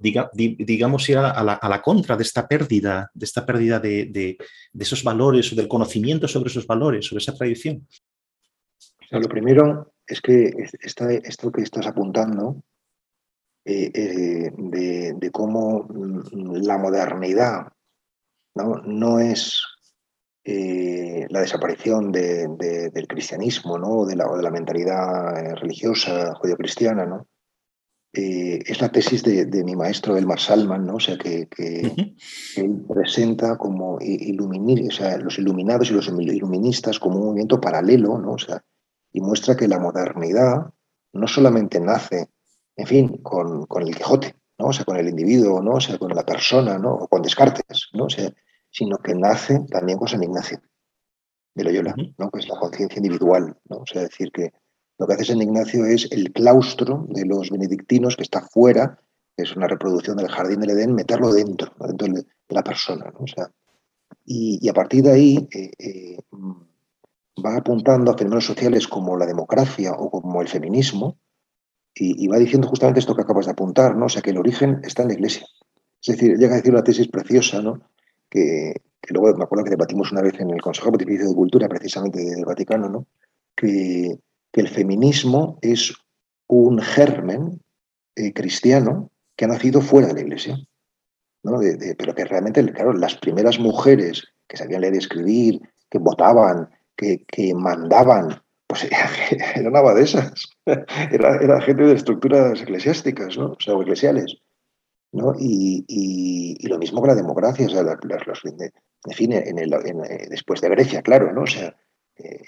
digamos, 0.00 1.08
ir 1.08 1.18
a 1.18 1.42
la, 1.42 1.82
contra 1.82 2.16
de 2.16 2.22
esta 2.22 2.46
pérdida, 2.46 3.10
de 3.14 3.24
esta 3.24 3.44
pérdida 3.44 3.80
de, 3.80 4.36
esos 4.78 5.02
valores 5.02 5.52
o 5.52 5.56
del 5.56 5.68
conocimiento 5.68 6.28
sobre 6.28 6.50
esos 6.50 6.66
valores, 6.66 7.06
sobre 7.06 7.22
esa 7.22 7.34
tradición? 7.34 7.86
lo 9.10 9.28
primero 9.28 9.94
es 10.08 10.20
que 10.20 10.52
esto 10.80 11.52
que 11.52 11.62
estás 11.62 11.86
apuntando 11.86 12.62
eh, 13.70 13.90
eh, 13.92 14.50
de, 14.56 15.30
cómo 15.30 15.84
mm, 15.84 16.62
la 16.62 16.78
modernidad 16.78 17.68
no, 18.54 19.20
es 19.20 19.62
eh, 20.42 21.26
la 21.28 21.40
desaparición 21.42 22.10
del 22.10 23.06
cristianismo 23.06 23.78
¿no? 23.78 23.88
o, 23.88 24.06
de 24.06 24.16
la, 24.16 24.24
de 24.34 24.42
la 24.42 24.50
mentalidad 24.50 25.54
religiosa 25.56 26.34
judio-cristiana, 26.36 27.04
¿no? 27.04 27.28
es 28.10 28.80
la 28.80 28.88
tesis 28.88 29.22
de, 29.22 29.62
mi 29.62 29.76
maestro 29.76 30.16
Elmar 30.16 30.40
Salman, 30.40 30.86
¿no? 30.86 30.94
o 30.94 31.00
sea, 31.00 31.18
que, 31.18 31.46
él 32.56 32.84
presenta 32.88 33.58
como 33.58 33.96
o 33.96 34.90
sea, 34.90 35.18
los 35.18 35.38
iluminados 35.38 35.90
y 35.90 35.94
los 35.94 36.08
iluministas 36.08 36.98
como 36.98 37.18
un 37.18 37.26
movimiento 37.26 37.60
paralelo, 37.60 38.18
¿no? 38.18 38.32
o 38.32 38.38
sea, 38.38 38.64
y 39.12 39.20
muestra 39.20 39.56
que 39.56 39.68
la 39.68 39.78
modernidad 39.78 40.70
no 41.12 41.28
solamente 41.28 41.80
nace, 41.80 42.28
en 42.76 42.86
fin, 42.86 43.22
con, 43.22 43.66
el 43.80 43.94
Quijote, 43.96 44.36
¿no? 44.58 44.66
o 44.66 44.72
sea, 44.72 44.84
con 44.84 44.96
el 44.96 45.08
individuo, 45.08 45.62
¿no? 45.62 45.72
o 45.72 45.80
sea, 45.80 45.98
con 45.98 46.14
la 46.14 46.24
persona, 46.24 46.78
¿no? 46.78 46.94
o 46.94 47.08
con 47.08 47.22
Descartes, 47.22 47.88
¿no? 47.92 48.04
o 48.04 48.10
sea, 48.10 48.32
sino 48.70 48.98
que 48.98 49.14
nace 49.14 49.60
también 49.70 49.98
con 49.98 50.08
San 50.08 50.22
Ignacio 50.22 50.60
de 51.54 51.64
Loyola, 51.64 51.94
¿no? 52.18 52.30
que 52.30 52.40
es 52.40 52.48
la 52.48 52.58
conciencia 52.58 52.98
individual. 52.98 53.56
¿no? 53.68 53.78
O 53.78 53.86
sea, 53.86 54.02
decir 54.02 54.30
que 54.32 54.52
lo 54.98 55.06
que 55.06 55.14
hace 55.14 55.26
San 55.26 55.42
Ignacio 55.42 55.84
es 55.86 56.10
el 56.12 56.32
claustro 56.32 57.06
de 57.08 57.24
los 57.24 57.50
benedictinos 57.50 58.16
que 58.16 58.22
está 58.22 58.42
fuera, 58.42 58.98
que 59.36 59.44
es 59.44 59.56
una 59.56 59.68
reproducción 59.68 60.16
del 60.16 60.28
jardín 60.28 60.60
del 60.60 60.70
Edén, 60.70 60.94
meterlo 60.94 61.32
dentro, 61.32 61.72
dentro 61.80 62.08
de 62.08 62.24
la 62.48 62.62
persona. 62.62 63.10
¿no? 63.12 63.20
O 63.20 63.26
sea, 63.26 63.50
y, 64.24 64.68
a 64.68 64.72
partir 64.72 65.04
de 65.04 65.12
ahí, 65.12 65.48
eh, 65.52 65.70
eh, 65.78 66.18
va 67.44 67.56
apuntando 67.56 68.10
a 68.10 68.16
fenómenos 68.16 68.46
sociales 68.46 68.86
como 68.86 69.16
la 69.16 69.26
democracia 69.26 69.92
o 69.92 70.10
como 70.10 70.40
el 70.42 70.48
feminismo 70.48 71.18
y, 71.94 72.28
va 72.28 72.38
diciendo 72.38 72.68
justamente 72.68 73.00
esto 73.00 73.14
que 73.14 73.22
acabas 73.22 73.46
de 73.46 73.52
apuntar, 73.52 73.96
¿no? 73.96 74.06
O 74.06 74.08
sea, 74.08 74.22
que 74.22 74.30
el 74.30 74.38
origen 74.38 74.80
está 74.84 75.02
en 75.02 75.08
la 75.08 75.14
Iglesia. 75.14 75.46
Es 76.00 76.14
decir, 76.14 76.36
llega 76.36 76.54
a 76.54 76.56
decir 76.58 76.72
una 76.72 76.84
tesis 76.84 77.08
preciosa, 77.08 77.60
¿no? 77.60 77.80
Que, 78.28 78.74
luego 79.08 79.36
me 79.36 79.44
acuerdo 79.44 79.64
que 79.64 79.70
debatimos 79.70 80.12
una 80.12 80.22
vez 80.22 80.38
en 80.38 80.50
el 80.50 80.62
Consejo 80.62 80.90
Pontificio 80.90 81.28
de 81.28 81.34
Cultura, 81.34 81.68
precisamente 81.68 82.20
del 82.20 82.44
Vaticano, 82.44 82.88
¿no? 82.88 83.06
Que, 83.56 84.16
el 84.52 84.68
feminismo 84.68 85.56
es 85.62 85.94
un 86.48 86.80
germen 86.80 87.60
eh, 88.16 88.32
cristiano 88.32 89.12
que 89.36 89.44
ha 89.44 89.48
nacido 89.48 89.80
fuera 89.80 90.08
de 90.08 90.14
la 90.14 90.20
Iglesia. 90.22 90.58
¿no? 91.44 91.60
pero 91.96 92.12
que 92.12 92.24
realmente, 92.24 92.64
claro, 92.72 92.92
las 92.92 93.14
primeras 93.14 93.60
mujeres 93.60 94.24
que 94.48 94.56
sabían 94.56 94.80
leer 94.80 94.94
y 94.94 94.98
escribir, 94.98 95.60
que 95.88 95.98
votaban, 95.98 96.68
que, 96.98 97.54
mandaban, 97.54 98.42
pues 98.66 98.84
era, 99.54 99.68
una 99.68 99.78
abadesa, 99.78 100.32
era, 100.66 101.36
era 101.36 101.60
gente 101.60 101.84
de 101.84 101.94
estructuras 101.94 102.60
eclesiásticas, 102.60 103.38
¿no? 103.38 103.52
o 103.52 103.60
sea, 103.60 103.74
eclesiales. 103.74 104.36
¿no? 105.12 105.34
Y, 105.38 106.68
lo 106.68 106.78
mismo 106.78 107.00
con 107.00 107.08
la 107.08 107.14
democracia, 107.14 107.66
o 107.66 107.70
sea, 107.70 107.82
los, 107.82 108.44
en 108.44 109.14
fin, 109.14 109.32
en 109.32 109.58
el, 109.58 109.72
eh, 109.72 110.26
después 110.28 110.60
de 110.60 110.68
Grecia, 110.68 111.02
claro, 111.02 111.32
¿no? 111.32 111.42
O 111.42 111.46
sea, 111.46 111.74
eh, 112.16 112.42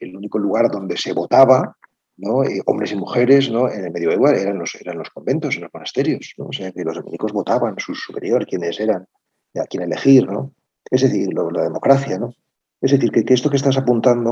el 0.00 0.14
único 0.14 0.38
lugar 0.38 0.70
donde 0.70 0.96
se 0.96 1.12
votaba, 1.12 1.76
¿no? 2.18 2.44
Eh, 2.44 2.60
hombres 2.66 2.92
y 2.92 2.96
mujeres, 2.96 3.50
¿no? 3.50 3.70
En 3.70 3.86
el 3.86 3.92
medioevo 3.92 4.28
eran 4.28 4.58
los, 4.58 4.74
eran 4.74 4.98
los 4.98 5.08
conventos, 5.10 5.56
en 5.56 5.62
los 5.62 5.72
monasterios, 5.72 6.34
¿no? 6.36 6.46
O 6.46 6.52
sea, 6.52 6.72
que 6.72 6.84
los 6.84 6.96
dominicos 6.96 7.32
votaban 7.32 7.76
su 7.78 7.94
superior, 7.94 8.46
quienes 8.46 8.78
eran, 8.80 9.06
a 9.54 9.64
quién 9.64 9.84
elegir, 9.84 10.26
¿no? 10.26 10.54
Es 10.90 11.02
decir, 11.02 11.32
la 11.32 11.62
democracia, 11.62 12.18
¿no? 12.18 12.34
Es 12.80 12.92
decir, 12.92 13.10
que, 13.10 13.34
esto 13.34 13.50
que 13.50 13.56
estás 13.56 13.76
apuntando, 13.76 14.30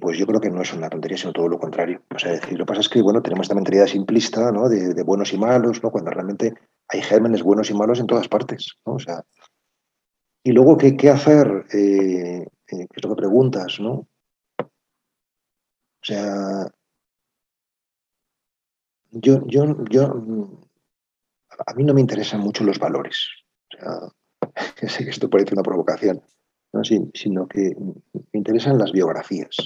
pues 0.00 0.18
yo 0.18 0.26
creo 0.26 0.40
que 0.40 0.50
no 0.50 0.62
es 0.62 0.72
una 0.72 0.88
tontería, 0.88 1.18
sino 1.18 1.32
todo 1.32 1.48
lo 1.48 1.58
contrario. 1.58 2.02
O 2.14 2.18
sea, 2.18 2.32
decir, 2.32 2.58
lo 2.58 2.64
que 2.64 2.68
pasa 2.68 2.80
es 2.80 2.88
que, 2.88 3.02
bueno, 3.02 3.22
tenemos 3.22 3.44
esta 3.44 3.54
mentalidad 3.54 3.86
simplista, 3.86 4.50
¿no? 4.52 4.68
De, 4.68 5.02
buenos 5.02 5.32
y 5.32 5.38
malos, 5.38 5.82
¿no? 5.82 5.90
Cuando 5.90 6.10
realmente 6.10 6.54
hay 6.88 7.02
gérmenes 7.02 7.42
buenos 7.42 7.70
y 7.70 7.74
malos 7.74 8.00
en 8.00 8.06
todas 8.06 8.28
partes, 8.28 8.74
¿no? 8.86 8.94
O 8.94 8.98
sea, 8.98 9.22
y 10.42 10.52
luego, 10.52 10.78
¿qué, 10.78 11.10
hacer? 11.10 11.66
Eh, 11.72 12.40
eh, 12.40 12.46
¿Qué 12.66 12.86
es 12.96 13.04
lo 13.04 13.10
que 13.10 13.20
preguntas, 13.20 13.78
no? 13.80 14.08
O 16.00 16.04
sea, 16.04 16.66
yo, 19.10 19.46
yo, 19.46 19.84
yo, 19.90 20.04
a 21.66 21.74
mí 21.74 21.84
no 21.84 21.92
me 21.92 22.00
interesan 22.00 22.40
mucho 22.40 22.64
los 22.64 22.78
valores. 22.78 23.28
O 23.74 23.76
sea, 23.76 24.88
sé 24.88 25.04
que 25.04 25.10
esto 25.10 25.28
parece 25.28 25.54
una 25.54 25.62
provocación, 25.62 26.22
¿no? 26.72 26.82
sino 26.84 27.46
que 27.46 27.74
me 27.78 28.22
interesan 28.32 28.78
las 28.78 28.92
biografías. 28.92 29.56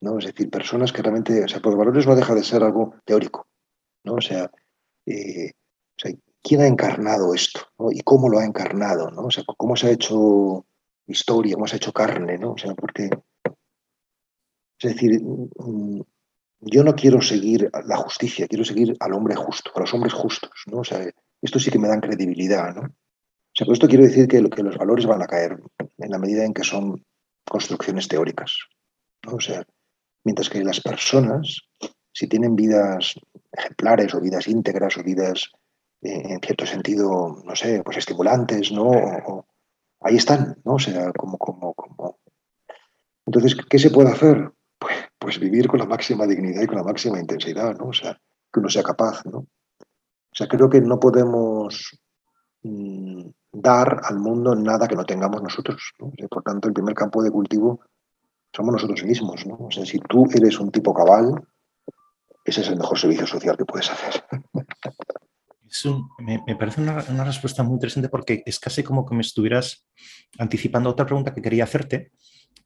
¿no? 0.00 0.18
Es 0.18 0.26
decir, 0.26 0.50
personas 0.50 0.92
que 0.92 1.02
realmente, 1.02 1.44
o 1.44 1.48
sea, 1.48 1.60
por 1.60 1.76
valores 1.76 2.06
no 2.06 2.14
deja 2.14 2.34
de 2.34 2.44
ser 2.44 2.62
algo 2.62 2.94
teórico. 3.04 3.46
¿no? 4.04 4.14
O 4.14 4.20
sea, 4.20 4.50
eh, 5.06 5.50
o 5.50 5.98
sea 5.98 6.12
quién 6.46 6.60
ha 6.60 6.66
encarnado 6.66 7.34
esto 7.34 7.60
y 7.90 8.00
cómo 8.02 8.28
lo 8.28 8.38
ha 8.38 8.44
encarnado, 8.44 9.10
¿no? 9.10 9.22
O 9.22 9.30
sea, 9.30 9.42
cómo 9.56 9.74
se 9.74 9.88
ha 9.88 9.90
hecho 9.90 10.64
historia, 11.08 11.54
cómo 11.54 11.66
se 11.66 11.74
ha 11.74 11.78
hecho 11.78 11.92
carne, 11.92 12.38
¿no? 12.38 12.52
O 12.52 12.58
sea, 12.58 12.72
porque. 12.74 13.10
Es 14.78 14.92
decir, 14.94 15.20
mm, 15.22 16.00
yo 16.60 16.84
no 16.84 16.94
quiero 16.94 17.20
seguir 17.20 17.70
la 17.86 17.96
justicia, 17.96 18.46
quiero 18.46 18.64
seguir 18.64 18.96
al 19.00 19.14
hombre 19.14 19.34
justo, 19.34 19.72
a 19.74 19.80
los 19.80 19.92
hombres 19.94 20.12
justos, 20.12 20.52
¿no? 20.66 20.78
O 20.78 20.84
sea, 20.84 21.04
esto 21.42 21.58
sí 21.58 21.70
que 21.70 21.78
me 21.78 21.88
dan 21.88 22.00
credibilidad, 22.00 22.74
¿no? 22.74 22.94
Por 23.58 23.72
esto 23.72 23.88
quiero 23.88 24.04
decir 24.04 24.28
que, 24.28 24.42
que 24.50 24.62
los 24.62 24.76
valores 24.76 25.06
van 25.06 25.22
a 25.22 25.26
caer 25.26 25.58
en 25.98 26.10
la 26.10 26.18
medida 26.18 26.44
en 26.44 26.52
que 26.52 26.64
son 26.64 27.04
construcciones 27.48 28.08
teóricas. 28.08 28.52
O 29.26 29.40
sea, 29.40 29.64
mientras 30.24 30.50
que 30.50 30.62
las 30.62 30.80
personas, 30.80 31.60
si 32.12 32.28
tienen 32.28 32.54
vidas 32.54 33.14
ejemplares 33.52 34.14
o 34.14 34.20
vidas 34.20 34.48
íntegras 34.48 34.96
o 34.98 35.02
vidas 35.02 35.50
en 36.02 36.40
cierto 36.40 36.66
sentido, 36.66 37.42
no 37.44 37.56
sé, 37.56 37.82
pues 37.82 37.96
estimulantes, 37.96 38.70
¿no? 38.72 38.92
ahí 40.00 40.16
están, 40.16 40.56
¿no? 40.64 40.74
O 40.74 40.78
sea, 40.78 41.12
como, 41.12 41.38
como, 41.38 41.74
como. 41.74 42.18
Entonces, 43.26 43.56
¿qué 43.68 43.78
se 43.78 43.90
puede 43.90 44.10
hacer? 44.10 44.52
Pues, 44.78 44.94
pues 45.18 45.40
vivir 45.40 45.66
con 45.66 45.80
la 45.80 45.86
máxima 45.86 46.26
dignidad 46.26 46.62
y 46.62 46.66
con 46.66 46.76
la 46.76 46.84
máxima 46.84 47.18
intensidad, 47.18 47.76
¿no? 47.76 47.88
O 47.88 47.92
sea, 47.92 48.20
que 48.52 48.60
uno 48.60 48.68
sea 48.68 48.82
capaz, 48.82 49.24
¿no? 49.24 49.38
O 49.38 50.34
sea, 50.34 50.46
creo 50.46 50.68
que 50.68 50.80
no 50.80 51.00
podemos 51.00 51.98
mm, 52.62 53.30
dar 53.62 54.00
al 54.04 54.18
mundo 54.18 54.54
nada 54.54 54.86
que 54.86 54.96
no 54.96 55.04
tengamos 55.04 55.42
nosotros, 55.42 55.94
¿no? 55.98 56.12
por 56.28 56.42
tanto, 56.42 56.68
el 56.68 56.74
primer 56.74 56.94
campo 56.94 57.22
de 57.22 57.30
cultivo 57.30 57.80
somos 58.54 58.72
nosotros 58.72 59.04
mismos. 59.04 59.44
O 59.46 59.70
sea, 59.70 59.84
si 59.84 59.98
tú 59.98 60.26
eres 60.34 60.58
un 60.60 60.70
tipo 60.70 60.92
cabal, 60.92 61.42
ese 62.44 62.60
es 62.60 62.68
el 62.68 62.76
mejor 62.76 62.98
servicio 62.98 63.26
social 63.26 63.56
que 63.56 63.64
puedes 63.64 63.90
hacer. 63.90 64.24
me, 66.18 66.56
parece 66.56 66.80
una, 66.80 67.24
respuesta 67.24 67.62
muy 67.62 67.74
interesante 67.74 68.08
porque 68.08 68.42
es 68.46 68.58
casi 68.58 68.82
como 68.82 69.04
que 69.04 69.14
me 69.14 69.20
estuvieras 69.20 69.86
anticipando 70.38 70.90
otra 70.90 71.06
pregunta 71.06 71.34
que 71.34 71.42
quería 71.42 71.64
hacerte, 71.64 72.12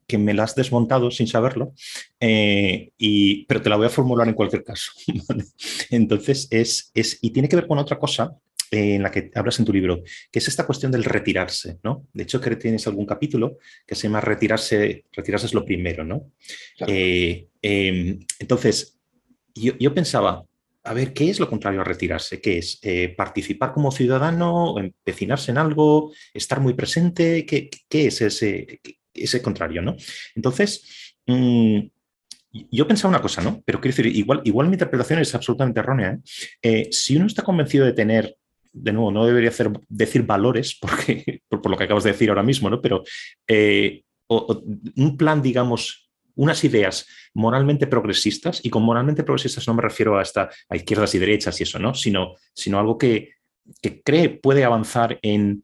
que 0.07 0.17
me 0.17 0.33
la 0.33 0.43
has 0.43 0.55
desmontado 0.55 1.09
sin 1.11 1.27
saberlo, 1.27 1.73
eh, 2.19 2.91
y, 2.97 3.45
pero 3.45 3.61
te 3.61 3.69
la 3.69 3.77
voy 3.77 3.87
a 3.87 3.89
formular 3.89 4.27
en 4.27 4.33
cualquier 4.33 4.63
caso. 4.63 4.91
Entonces, 5.89 6.47
es, 6.51 6.91
es, 6.93 7.19
y 7.21 7.31
tiene 7.31 7.49
que 7.49 7.55
ver 7.55 7.67
con 7.67 7.79
otra 7.79 7.97
cosa 7.97 8.37
en 8.71 9.03
la 9.03 9.11
que 9.11 9.29
hablas 9.35 9.59
en 9.59 9.65
tu 9.65 9.73
libro, 9.73 10.01
que 10.31 10.39
es 10.39 10.47
esta 10.47 10.65
cuestión 10.65 10.91
del 10.91 11.03
retirarse, 11.03 11.79
¿no? 11.83 12.07
De 12.13 12.23
hecho, 12.23 12.39
que 12.39 12.55
tienes 12.55 12.87
algún 12.87 13.05
capítulo 13.05 13.57
que 13.85 13.95
se 13.95 14.03
llama 14.03 14.21
Retirarse, 14.21 15.05
retirarse 15.11 15.45
es 15.45 15.53
lo 15.53 15.65
primero, 15.65 16.05
¿no? 16.05 16.31
Eh, 16.87 17.47
em, 17.61 18.19
entonces, 18.39 18.97
yo, 19.53 19.73
yo 19.77 19.93
pensaba, 19.93 20.45
a 20.83 20.93
ver, 20.93 21.13
¿qué 21.13 21.29
es 21.29 21.39
lo 21.39 21.49
contrario 21.49 21.81
a 21.81 21.83
retirarse? 21.83 22.41
¿Qué 22.41 22.57
es? 22.57 22.79
Eh, 22.81 23.13
¿Participar 23.15 23.73
como 23.73 23.91
ciudadano? 23.91 24.75
¿Empecinarse 24.79 25.51
en 25.51 25.57
algo? 25.57 26.11
¿Estar 26.33 26.59
muy 26.59 26.73
presente? 26.73 27.45
¿Qué, 27.45 27.69
es 27.89 28.21
ese, 28.21 28.79
ese, 29.13 29.41
contrario? 29.41 29.81
¿no? 29.81 29.95
Entonces, 30.33 31.15
mm, 31.27 31.81
yo 32.71 32.87
pensaba 32.87 33.09
una 33.09 33.21
cosa, 33.21 33.41
¿no? 33.41 33.61
Pero 33.65 33.79
quiero 33.79 33.95
decir, 33.95 34.15
igual, 34.15 34.41
igual 34.43 34.67
mi 34.67 34.73
interpretación 34.73 35.19
es 35.19 35.33
absolutamente 35.35 35.79
errónea. 35.79 36.13
¿eh? 36.13 36.19
Eh, 36.61 36.87
si 36.91 37.15
uno 37.15 37.27
está 37.27 37.43
convencido 37.43 37.85
de 37.85 37.93
tener 37.93 38.37
de 38.73 38.93
nuevo, 38.93 39.11
no 39.11 39.25
debería 39.25 39.49
hacer, 39.49 39.71
decir 39.89 40.23
valores, 40.23 40.77
porque, 40.81 41.41
por, 41.49 41.69
lo 41.69 41.77
que 41.77 41.83
acabas 41.83 42.03
de 42.03 42.11
decir 42.11 42.29
ahora 42.29 42.43
mismo, 42.43 42.69
¿no? 42.69 42.81
Pero 42.81 43.03
un 44.29 45.17
plan, 45.17 45.41
digamos, 45.41 46.09
unas 46.35 46.63
ideas 46.63 47.07
moralmente 47.33 47.87
progresistas, 47.87 48.63
y 48.63 48.69
con 48.69 48.83
moralmente 48.83 49.23
progresistas 49.23 49.67
no 49.67 49.73
me 49.73 49.81
refiero 49.81 50.17
a, 50.17 50.21
esta, 50.21 50.49
a 50.69 50.75
izquierdas 50.75 51.13
y 51.15 51.19
derechas 51.19 51.59
y 51.59 51.63
eso, 51.63 51.79
¿no? 51.79 51.93
sino, 51.93 52.35
sino 52.53 52.79
algo 52.79 52.97
que, 52.97 53.35
que 53.81 54.01
cree 54.01 54.29
puede 54.29 54.63
avanzar 54.63 55.19
en 55.21 55.63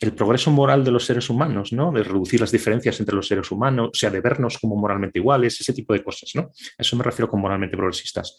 el 0.00 0.12
progreso 0.12 0.50
moral 0.50 0.84
de 0.84 0.90
los 0.90 1.06
seres 1.06 1.30
humanos, 1.30 1.72
¿no? 1.72 1.90
de 1.90 2.02
reducir 2.02 2.40
las 2.40 2.52
diferencias 2.52 3.00
entre 3.00 3.16
los 3.16 3.26
seres 3.26 3.50
humanos, 3.50 3.90
o 3.92 3.96
sea, 3.96 4.10
de 4.10 4.20
vernos 4.20 4.58
como 4.58 4.76
moralmente 4.76 5.18
iguales, 5.18 5.58
ese 5.60 5.72
tipo 5.72 5.94
de 5.94 6.04
cosas. 6.04 6.32
¿no? 6.34 6.42
A 6.42 6.82
eso 6.82 6.96
me 6.96 7.02
refiero 7.02 7.30
con 7.30 7.40
moralmente 7.40 7.76
progresistas. 7.76 8.36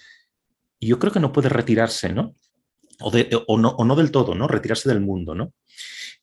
Y 0.80 0.88
yo 0.88 1.00
creo 1.00 1.12
que 1.12 1.20
no 1.20 1.34
puede 1.34 1.50
retirarse, 1.50 2.14
¿no? 2.14 2.36
O, 3.00 3.58
no, 3.58 3.70
o 3.70 3.86
no 3.86 3.96
del 3.96 4.12
todo, 4.12 4.34
¿no? 4.34 4.48
Retirarse 4.48 4.90
del 4.90 5.02
mundo, 5.02 5.36
¿no? 5.36 5.54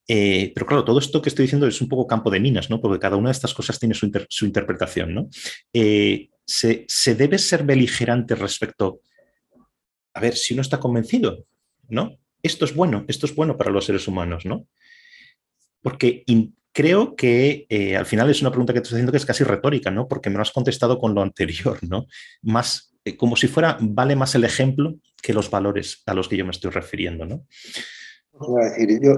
Eh, 0.07 0.53
pero 0.55 0.67
claro, 0.67 0.85
todo 0.85 0.99
esto 0.99 1.23
que 1.23 1.31
estoy 1.31 1.45
diciendo 1.45 1.67
es 1.67 1.81
un 1.81 1.89
poco 1.89 2.07
campo 2.07 2.31
de 2.31 2.41
minas, 2.41 2.69
¿no? 2.69 2.81
Porque 2.81 2.99
cada 2.99 3.17
una 3.17 3.29
de 3.29 3.33
estas 3.33 3.55
cosas 3.55 3.79
tiene 3.79 3.95
su, 3.95 4.07
interpretación, 4.45 5.15
¿no? 5.15 5.29
Eh, 5.73 6.29
se, 6.45 7.15
debe 7.15 7.39
ser 7.39 7.65
beligerante 7.65 8.35
respecto, 8.35 9.01
a 10.13 10.21
ver, 10.21 10.37
si 10.37 10.53
uno 10.53 10.63
está 10.63 10.79
convencido, 10.79 11.47
¿no? 11.89 12.19
Esto 12.43 12.67
es 12.67 12.75
bueno, 12.75 13.05
esto 13.09 13.27
es 13.27 13.35
bueno 13.35 13.57
para 13.57 13.71
los 13.71 13.87
seres 13.87 14.07
humanos, 14.07 14.45
¿no? 14.45 14.67
Porque 15.81 16.25
creo 16.73 17.17
que 17.17 17.67
eh, 17.69 17.97
al 17.97 18.05
final 18.05 18.29
es 18.29 18.43
una 18.43 18.51
pregunta 18.51 18.75
que 18.75 18.81
te 18.81 18.85
estoy 18.85 18.97
haciendo 18.97 19.13
que 19.13 19.19
es 19.19 19.27
casi 19.27 19.45
retórica, 19.45 19.91
¿no? 19.91 20.07
Porque 20.07 20.29
me 20.29 20.37
lo 20.37 20.43
has 20.43 20.53
contestado 20.53 20.99
con 20.99 21.15
lo 21.15 21.23
anterior, 21.23 21.79
¿no? 21.89 22.07
Más, 22.43 22.94
como 23.19 23.37
si 23.37 23.49
fuera, 23.49 23.77
vale 23.81 24.17
más 24.17 24.35
el 24.35 24.45
ejemplo 24.45 24.95
que 25.23 25.35
los 25.35 25.51
valores 25.51 26.03
a 26.07 26.15
los 26.15 26.29
que 26.29 26.37
yo 26.37 26.45
me 26.45 26.51
estoy 26.51 26.71
refiriendo, 26.71 27.27
¿no? 27.27 27.47
decir, 28.77 29.01
yo, 29.01 29.13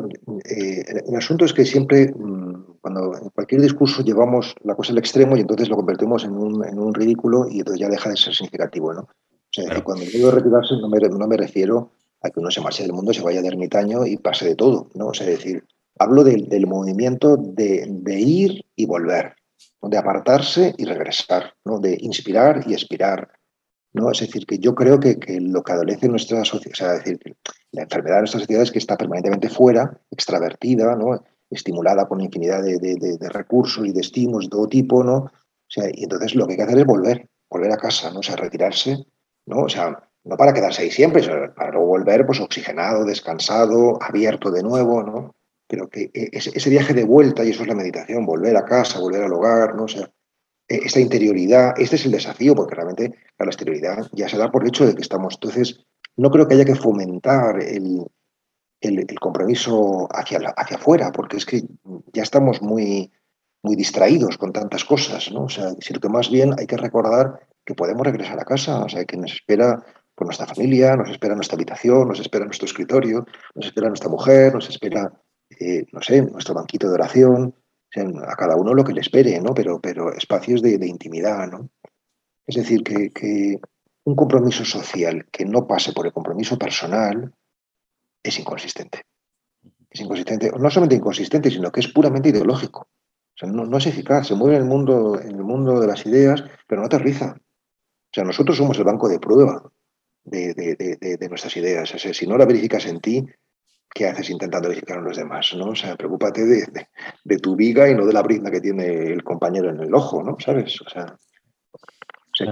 eh, 0.44 0.84
el 1.08 1.16
asunto 1.16 1.44
es 1.44 1.54
que 1.54 1.64
siempre, 1.64 2.12
mm, 2.14 2.78
cuando 2.80 3.16
en 3.16 3.30
cualquier 3.30 3.62
discurso 3.62 4.02
llevamos 4.02 4.54
la 4.62 4.74
cosa 4.74 4.92
al 4.92 4.98
extremo 4.98 5.36
y 5.36 5.40
entonces 5.40 5.68
lo 5.68 5.76
convertimos 5.76 6.24
en 6.24 6.32
un, 6.32 6.64
en 6.64 6.78
un 6.78 6.92
ridículo 6.92 7.46
y 7.48 7.60
entonces 7.60 7.80
ya 7.80 7.88
deja 7.88 8.10
de 8.10 8.16
ser 8.16 8.34
significativo, 8.34 8.92
¿no? 8.92 9.00
O 9.02 9.62
sea, 9.62 9.82
cuando 9.82 10.04
digo 10.04 10.30
retirarse 10.30 10.74
no 10.76 10.88
me, 10.88 10.98
no 10.98 11.26
me 11.26 11.36
refiero 11.36 11.92
a 12.22 12.30
que 12.30 12.40
uno 12.40 12.50
se 12.50 12.60
marche 12.60 12.82
del 12.82 12.92
mundo, 12.92 13.14
se 13.14 13.22
vaya 13.22 13.40
de 13.40 13.48
ermitaño 13.48 14.04
y 14.04 14.18
pase 14.18 14.46
de 14.46 14.54
todo, 14.54 14.90
¿no? 14.94 15.08
O 15.08 15.14
sea, 15.14 15.28
es 15.28 15.38
decir, 15.38 15.64
hablo 15.98 16.24
del, 16.24 16.48
del 16.48 16.66
movimiento 16.66 17.36
de, 17.36 17.86
de, 17.88 18.20
ir 18.20 18.64
y 18.74 18.86
volver, 18.86 19.34
de 19.80 19.96
apartarse 19.96 20.74
y 20.76 20.84
regresar, 20.84 21.54
¿no? 21.64 21.78
De 21.78 21.96
inspirar 22.00 22.64
y 22.66 22.74
expirar, 22.74 23.30
¿no? 23.96 24.12
Es 24.12 24.20
decir, 24.20 24.46
que 24.46 24.58
yo 24.58 24.74
creo 24.74 25.00
que, 25.00 25.18
que 25.18 25.40
lo 25.40 25.62
que 25.62 25.72
adolece 25.72 26.08
nuestra 26.08 26.44
sociedad, 26.44 26.72
o 26.72 26.76
sea, 26.76 26.92
decir, 26.92 27.18
la 27.72 27.82
enfermedad 27.82 28.16
de 28.16 28.20
nuestra 28.20 28.40
sociedad 28.40 28.62
es 28.62 28.70
que 28.70 28.78
está 28.78 28.96
permanentemente 28.96 29.48
fuera, 29.48 29.98
extravertida, 30.10 30.94
¿no? 30.94 31.20
estimulada 31.50 32.06
con 32.06 32.20
infinidad 32.20 32.62
de, 32.62 33.28
recursos 33.30 33.86
y 33.86 33.92
de 33.92 34.00
estímulos 34.00 34.46
de 34.46 34.50
todo 34.50 34.68
tipo, 34.68 35.04
¿no? 35.04 35.16
O 35.16 35.68
sea, 35.68 35.88
y 35.92 36.04
entonces 36.04 36.34
lo 36.34 36.46
que 36.46 36.52
hay 36.52 36.56
que 36.58 36.62
hacer 36.64 36.78
es 36.78 36.86
volver, 36.86 37.28
volver 37.50 37.72
a 37.72 37.76
casa, 37.76 38.10
¿no? 38.10 38.20
O 38.20 38.22
sea, 38.22 38.36
retirarse, 38.36 39.06
¿no? 39.46 39.62
O 39.62 39.68
sea, 39.68 40.08
no 40.24 40.36
para 40.36 40.52
quedarse 40.52 40.82
ahí 40.82 40.90
siempre, 40.90 41.22
sino 41.22 41.54
para 41.54 41.70
luego 41.70 41.86
volver 41.86 42.26
pues 42.26 42.40
oxigenado, 42.40 43.04
descansado, 43.04 43.98
abierto 44.02 44.50
de 44.50 44.62
nuevo, 44.62 45.02
¿no? 45.02 45.34
Pero 45.68 45.88
que 45.88 46.10
e, 46.14 46.30
ese, 46.32 46.70
viaje 46.70 46.94
de 46.94 47.04
vuelta, 47.04 47.44
y 47.44 47.50
eso 47.50 47.62
es 47.62 47.68
la 47.68 47.74
meditación, 47.74 48.26
volver 48.26 48.56
a 48.56 48.64
casa, 48.64 48.98
volver 48.98 49.22
al 49.22 49.32
hogar, 49.32 49.74
¿no? 49.74 49.84
O 49.84 49.88
sea, 49.88 50.10
esta 50.68 51.00
interioridad, 51.00 51.74
este 51.78 51.96
es 51.96 52.06
el 52.06 52.12
desafío, 52.12 52.54
porque 52.54 52.74
realmente 52.74 53.14
la 53.38 53.46
exterioridad 53.46 54.06
ya 54.12 54.28
se 54.28 54.38
da 54.38 54.50
por 54.50 54.66
hecho 54.66 54.86
de 54.86 54.94
que 54.94 55.02
estamos. 55.02 55.34
Entonces, 55.34 55.84
no 56.16 56.30
creo 56.30 56.48
que 56.48 56.54
haya 56.54 56.64
que 56.64 56.74
fomentar 56.74 57.60
el, 57.62 58.06
compromiso 59.20 60.08
hacia, 60.12 60.38
hacia 60.56 60.76
afuera, 60.76 61.12
porque 61.12 61.36
es 61.36 61.46
que 61.46 61.62
ya 62.12 62.22
estamos 62.22 62.62
muy, 62.62 63.12
muy 63.62 63.76
distraídos 63.76 64.38
con 64.38 64.52
tantas 64.52 64.84
cosas, 64.84 65.30
¿no? 65.32 65.44
O 65.44 65.48
sea, 65.48 65.72
sino 65.80 66.00
que 66.00 66.08
más 66.08 66.30
bien 66.30 66.54
hay 66.58 66.66
que 66.66 66.76
recordar 66.76 67.40
que 67.64 67.74
podemos 67.74 68.06
regresar 68.06 68.38
a 68.38 68.44
casa, 68.44 68.84
o 68.84 68.88
sea, 68.88 69.04
que 69.04 69.16
nos 69.16 69.32
espera 69.32 69.84
por 70.14 70.26
nuestra 70.26 70.46
familia, 70.46 70.96
nos 70.96 71.10
espera 71.10 71.34
nuestra 71.34 71.56
habitación, 71.56 72.08
nos 72.08 72.20
espera 72.20 72.44
nuestro 72.44 72.66
escritorio, 72.66 73.26
nos 73.54 73.66
espera 73.66 73.88
nuestra 73.88 74.08
mujer, 74.08 74.54
nos 74.54 74.68
espera, 74.70 75.12
eh, 75.60 75.84
no 75.92 76.00
sé, 76.00 76.22
nuestro 76.22 76.54
banquito 76.54 76.88
de 76.88 76.94
oración, 76.94 77.54
a 78.00 78.36
cada 78.36 78.56
uno 78.56 78.74
lo 78.74 78.84
que 78.84 78.92
le 78.92 79.00
espere, 79.00 79.40
¿no? 79.40 79.54
Pero, 79.54 79.80
pero 79.80 80.12
espacios 80.12 80.62
de, 80.62 80.86
intimidad, 80.86 81.48
¿no? 81.48 81.70
Es 82.46 82.56
decir, 82.56 82.82
que, 82.82 83.60
un 84.04 84.14
compromiso 84.14 84.64
social 84.64 85.26
que 85.32 85.44
no 85.44 85.66
pase 85.66 85.92
por 85.92 86.06
el 86.06 86.12
compromiso 86.12 86.56
personal 86.56 87.34
es 88.22 88.38
inconsistente. 88.38 89.02
Es 89.90 90.00
inconsistente, 90.00 90.52
no 90.56 90.70
solamente 90.70 90.94
inconsistente, 90.94 91.50
sino 91.50 91.72
que 91.72 91.80
es 91.80 91.88
puramente 91.88 92.28
ideológico. 92.28 92.82
O 92.82 93.38
sea, 93.38 93.48
no, 93.50 93.76
es 93.76 93.86
eficaz, 93.86 94.28
se 94.28 94.36
mueve 94.36 94.56
en 94.56 94.62
el 94.62 94.68
mundo, 94.68 95.20
en 95.20 95.32
el 95.32 95.42
mundo 95.42 95.80
de 95.80 95.88
las 95.88 96.06
ideas, 96.06 96.44
pero 96.68 96.80
no 96.80 96.86
aterriza. 96.86 97.34
O 97.36 98.12
sea, 98.12 98.22
nosotros 98.22 98.56
somos 98.56 98.78
el 98.78 98.84
banco 98.84 99.08
de 99.08 99.18
prueba 99.18 99.70
de, 100.24 101.26
nuestras 101.28 101.56
ideas. 101.56 101.92
O 101.94 101.98
sea, 101.98 102.14
si 102.14 102.26
no 102.26 102.38
la 102.38 102.46
verificas 102.46 102.86
en 102.86 103.00
ti, 103.00 103.26
¿qué 103.96 104.06
haces 104.06 104.28
intentando 104.28 104.68
verificar 104.68 104.98
en 104.98 105.04
los 105.04 105.16
demás? 105.16 105.54
¿no? 105.56 105.70
O 105.70 105.74
sea, 105.74 105.96
preocúpate 105.96 106.44
de, 106.44 107.38
tu 107.38 107.56
viga 107.56 107.88
y 107.88 107.94
no 107.94 108.04
de 108.04 108.12
la 108.12 108.22
brizna 108.22 108.50
que 108.50 108.60
tiene 108.60 108.86
el 109.10 109.24
compañero 109.24 109.70
en 109.70 109.80
el 109.80 109.94
ojo, 109.94 110.22
¿no? 110.22 110.36
¿Sabes? 110.38 110.78
O 110.82 110.88
sea, 110.90 111.16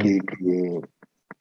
que, 0.00 0.18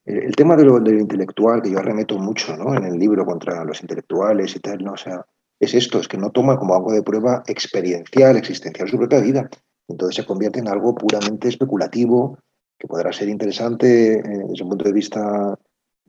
el 0.06 0.36
tema 0.36 0.58
de 0.58 0.66
lo, 0.66 0.82
del 0.82 1.00
intelectual, 1.00 1.62
que 1.62 1.72
yo 1.72 1.80
arremeto 1.80 2.20
mucho 2.20 2.58
¿no? 2.58 2.76
en 2.76 2.84
el 2.84 3.00
libro 3.00 3.26
contra 3.26 3.64
los 3.64 3.82
intelectuales 3.82 4.54
y 4.58 4.60
tal, 4.60 4.84
¿no? 4.84 4.92
O 4.92 4.98
sea, 4.98 5.26
es 5.58 5.74
esto, 5.74 6.00
es 6.00 6.10
que 6.10 6.18
no 6.18 6.32
toma 6.32 6.58
como 6.58 6.76
algo 6.76 6.92
de 6.92 7.02
prueba 7.02 7.42
experiencial, 7.48 8.36
existencial 8.36 8.90
su 8.90 8.98
propia 8.98 9.22
vida. 9.22 9.50
Entonces 9.88 10.18
se 10.18 10.26
convierte 10.26 10.60
en 10.60 10.68
algo 10.68 10.94
puramente 10.94 11.48
especulativo, 11.48 12.38
que 12.78 12.90
podrá 12.90 13.14
ser 13.14 13.30
interesante 13.30 14.20
eh, 14.20 14.44
desde 14.50 14.64
un 14.64 14.70
punto 14.70 14.84
de 14.84 14.94
vista 14.94 15.58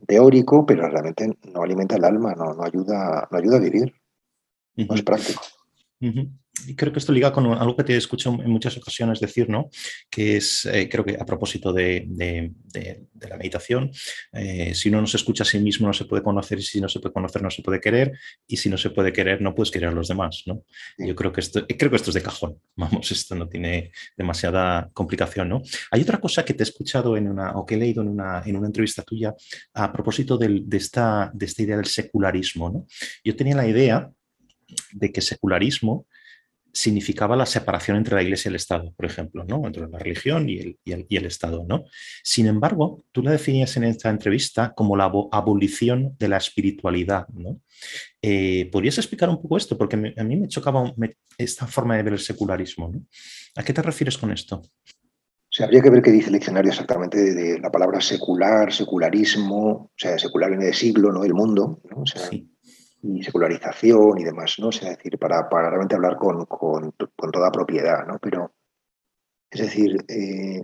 teórico, 0.07 0.65
pero 0.67 0.89
realmente 0.89 1.39
no 1.53 1.63
alimenta 1.63 1.97
el 1.97 2.05
alma, 2.05 2.35
no, 2.35 2.55
no, 2.55 2.63
ayuda, 2.65 3.29
no 3.31 3.39
ayuda 3.39 3.57
a 3.57 3.61
vivir. 3.61 3.95
No 4.77 4.95
es 4.95 5.03
práctico. 5.03 5.43
Y 6.67 6.75
creo 6.77 6.93
que 6.93 6.99
esto 6.99 7.13
liga 7.13 7.33
con 7.33 7.47
algo 7.47 7.77
que 7.77 7.85
te 7.85 7.97
escucho 7.97 8.31
en 8.31 8.51
muchas 8.51 8.77
ocasiones 8.77 9.21
decir, 9.21 9.49
¿no? 9.49 9.71
Que 10.09 10.37
es, 10.37 10.65
eh, 10.67 10.89
creo 10.89 11.05
que 11.05 11.17
a 11.21 11.27
propósito 11.27 11.73
de, 11.73 12.07
la 13.29 13.37
meditación, 13.37 13.91
eh, 14.33 14.75
si 14.75 14.89
uno 14.89 15.01
no 15.01 15.07
se 15.07 15.17
escucha 15.17 15.43
a 15.43 15.47
sí 15.47 15.59
mismo 15.59 15.87
no 15.87 15.93
se 15.93 16.05
puede 16.05 16.23
conocer 16.23 16.59
y 16.59 16.63
si 16.63 16.81
no 16.81 16.89
se 16.89 17.01
puede 17.01 17.13
conocer 17.13 17.43
no 17.43 17.51
se 17.51 17.63
puede 17.63 17.81
querer 17.81 18.13
y 18.47 18.57
si 18.57 18.69
no 18.69 18.77
se 18.77 18.91
puede 18.91 19.13
querer 19.13 19.41
no 19.41 19.55
puedes 19.55 19.71
querer 19.71 19.89
a 19.89 19.93
los 19.93 20.09
demás, 20.09 20.43
¿no? 20.47 20.65
Yo 20.99 21.15
creo 21.15 21.33
que 21.33 21.41
esto, 21.41 21.67
creo 21.67 21.91
que 21.91 21.97
esto 21.97 22.11
es 22.11 22.15
de 22.15 22.23
cajón, 22.23 22.59
vamos, 22.77 23.11
esto 23.11 23.35
no 23.35 23.49
tiene 23.49 23.91
demasiada 24.17 24.91
complicación, 24.93 25.49
¿no? 25.49 25.63
Hay 25.91 26.03
otra 26.03 26.21
cosa 26.21 26.45
que 26.45 26.55
te 26.55 26.63
he 26.63 26.67
escuchado 26.67 27.17
en 27.17 27.29
una, 27.29 27.53
o 27.53 27.67
que 27.67 27.75
he 27.75 27.79
leído 27.79 28.03
en 28.03 28.09
una, 28.09 28.43
en 28.45 28.57
una 28.57 28.67
entrevista 28.67 29.03
tuya 29.03 29.35
a 29.75 29.93
propósito 29.93 30.39
de, 30.39 30.65
esta, 30.73 31.31
de 31.35 31.47
esta 31.47 31.63
idea 31.63 31.77
del 31.77 31.87
secularismo, 31.87 32.71
¿no? 32.71 32.87
Yo 33.25 33.35
tenía 33.35 33.57
la 33.57 33.67
idea 33.67 34.11
de 34.93 35.13
que 35.13 35.21
secularismo 35.21 36.07
significaba 36.75 37.37
la 37.37 37.47
separación 37.47 37.97
entre 37.97 38.17
la 38.17 38.23
Iglesia 38.23 38.49
y 38.49 38.51
el 38.51 38.57
Estado, 38.57 38.93
por 38.97 39.07
ejemplo, 39.07 39.45
¿no? 39.45 39.65
entre 39.65 39.89
la 39.89 39.99
religión 39.99 40.51
y 40.51 40.59
el, 40.59 40.79
y 40.85 41.17
el, 41.17 41.27
Estado. 41.27 41.65
¿no? 41.67 41.85
Sin 42.23 42.47
embargo, 42.49 43.05
tú 43.13 43.23
la 43.23 43.31
definías 43.31 43.77
en 43.77 43.85
esta 43.85 44.11
entrevista 44.11 44.75
como 44.75 44.97
la 44.97 45.05
abolición 45.05 46.17
de 46.19 46.29
la 46.29 46.37
espiritualidad. 46.37 47.29
¿no? 47.29 47.61
Eh, 48.21 48.69
¿Podrías 48.73 48.99
explicar 48.99 49.29
un 49.29 49.41
poco 49.41 49.57
esto? 49.57 49.79
Porque 49.79 50.15
a 50.17 50.25
mí 50.25 50.37
me 50.37 50.49
chocaba 50.49 50.93
esta 51.39 51.67
forma 51.67 51.97
de 51.97 52.03
ver 52.03 52.13
el 52.15 52.19
secularismo. 52.19 52.89
¿no? 52.89 53.07
¿A 53.55 53.63
qué 53.63 53.73
te 53.73 53.81
refieres 53.81 54.19
con 54.19 54.33
esto? 54.33 54.61
O 55.61 55.63
habría 55.63 55.83
que 55.83 55.91
ver 55.91 56.03
qué 56.03 56.11
dice 56.11 56.27
el 56.27 56.35
diccionario 56.35 56.73
exactamente 56.73 57.33
de, 57.33 57.61
la 57.61 57.71
palabra 57.71 58.01
secular, 58.01 58.73
secularismo, 58.73 59.67
o 59.67 59.93
sea, 59.97 60.19
secular 60.19 60.51
viene 60.51 60.67
de 60.67 60.73
siglo, 60.73 61.13
¿no? 61.13 61.25
El 61.25 61.35
mundo, 61.35 61.81
¿no? 61.89 62.03
O 62.03 62.07
sea, 62.07 62.29
y 63.07 63.23
secularización 63.23 64.19
y 64.19 64.25
demás, 64.25 64.57
¿no? 64.59 64.73
Sea, 64.73 64.91
decir, 64.91 65.19
para, 65.19 65.49
para 65.49 65.69
realmente 65.69 65.95
hablar 65.95 66.17
con, 66.17 66.47
con, 66.47 66.93
con, 66.93 67.31
toda 67.31 67.53
propiedad, 67.53 68.07
¿no? 68.07 68.19
Pero, 68.19 68.53
es 69.51 69.61
decir, 69.61 70.05
eh, 70.09 70.63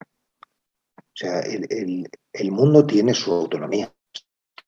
o 0.00 1.14
sea, 1.14 1.40
el, 1.40 1.66
el, 1.70 2.08
el, 2.32 2.52
mundo 2.52 2.84
tiene 2.84 3.14
su 3.14 3.32
autonomía. 3.32 3.92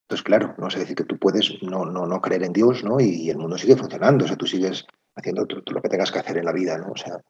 Entonces, 0.03 0.25
claro, 0.25 0.55
no 0.59 0.71
sé 0.71 0.81
decir 0.81 0.97
que 0.97 1.05
tú 1.05 1.19
puedes 1.19 1.61
no, 1.63 1.85
no, 1.85 2.07
no 2.07 2.21
creer 2.21 2.45
en 2.45 2.53
Dios, 2.53 2.85
¿no? 2.85 3.01
Y, 3.01 3.29
el 3.29 3.39
mundo 3.39 3.59
sigue 3.59 3.77
funcionando, 3.77 4.25
o 4.25 4.29
sea, 4.29 4.37
tú 4.37 4.47
sigues 4.47 4.85
haciendo 5.17 5.47
todo, 5.47 5.63
lo 5.67 5.83
que 5.83 5.89
tengas 5.89 6.13
que 6.13 6.21
hacer 6.21 6.39
en 6.39 6.45
la 6.45 6.53
vida, 6.53 6.79
¿no? 6.79 6.93
O 6.93 6.97
sea, 6.97 7.21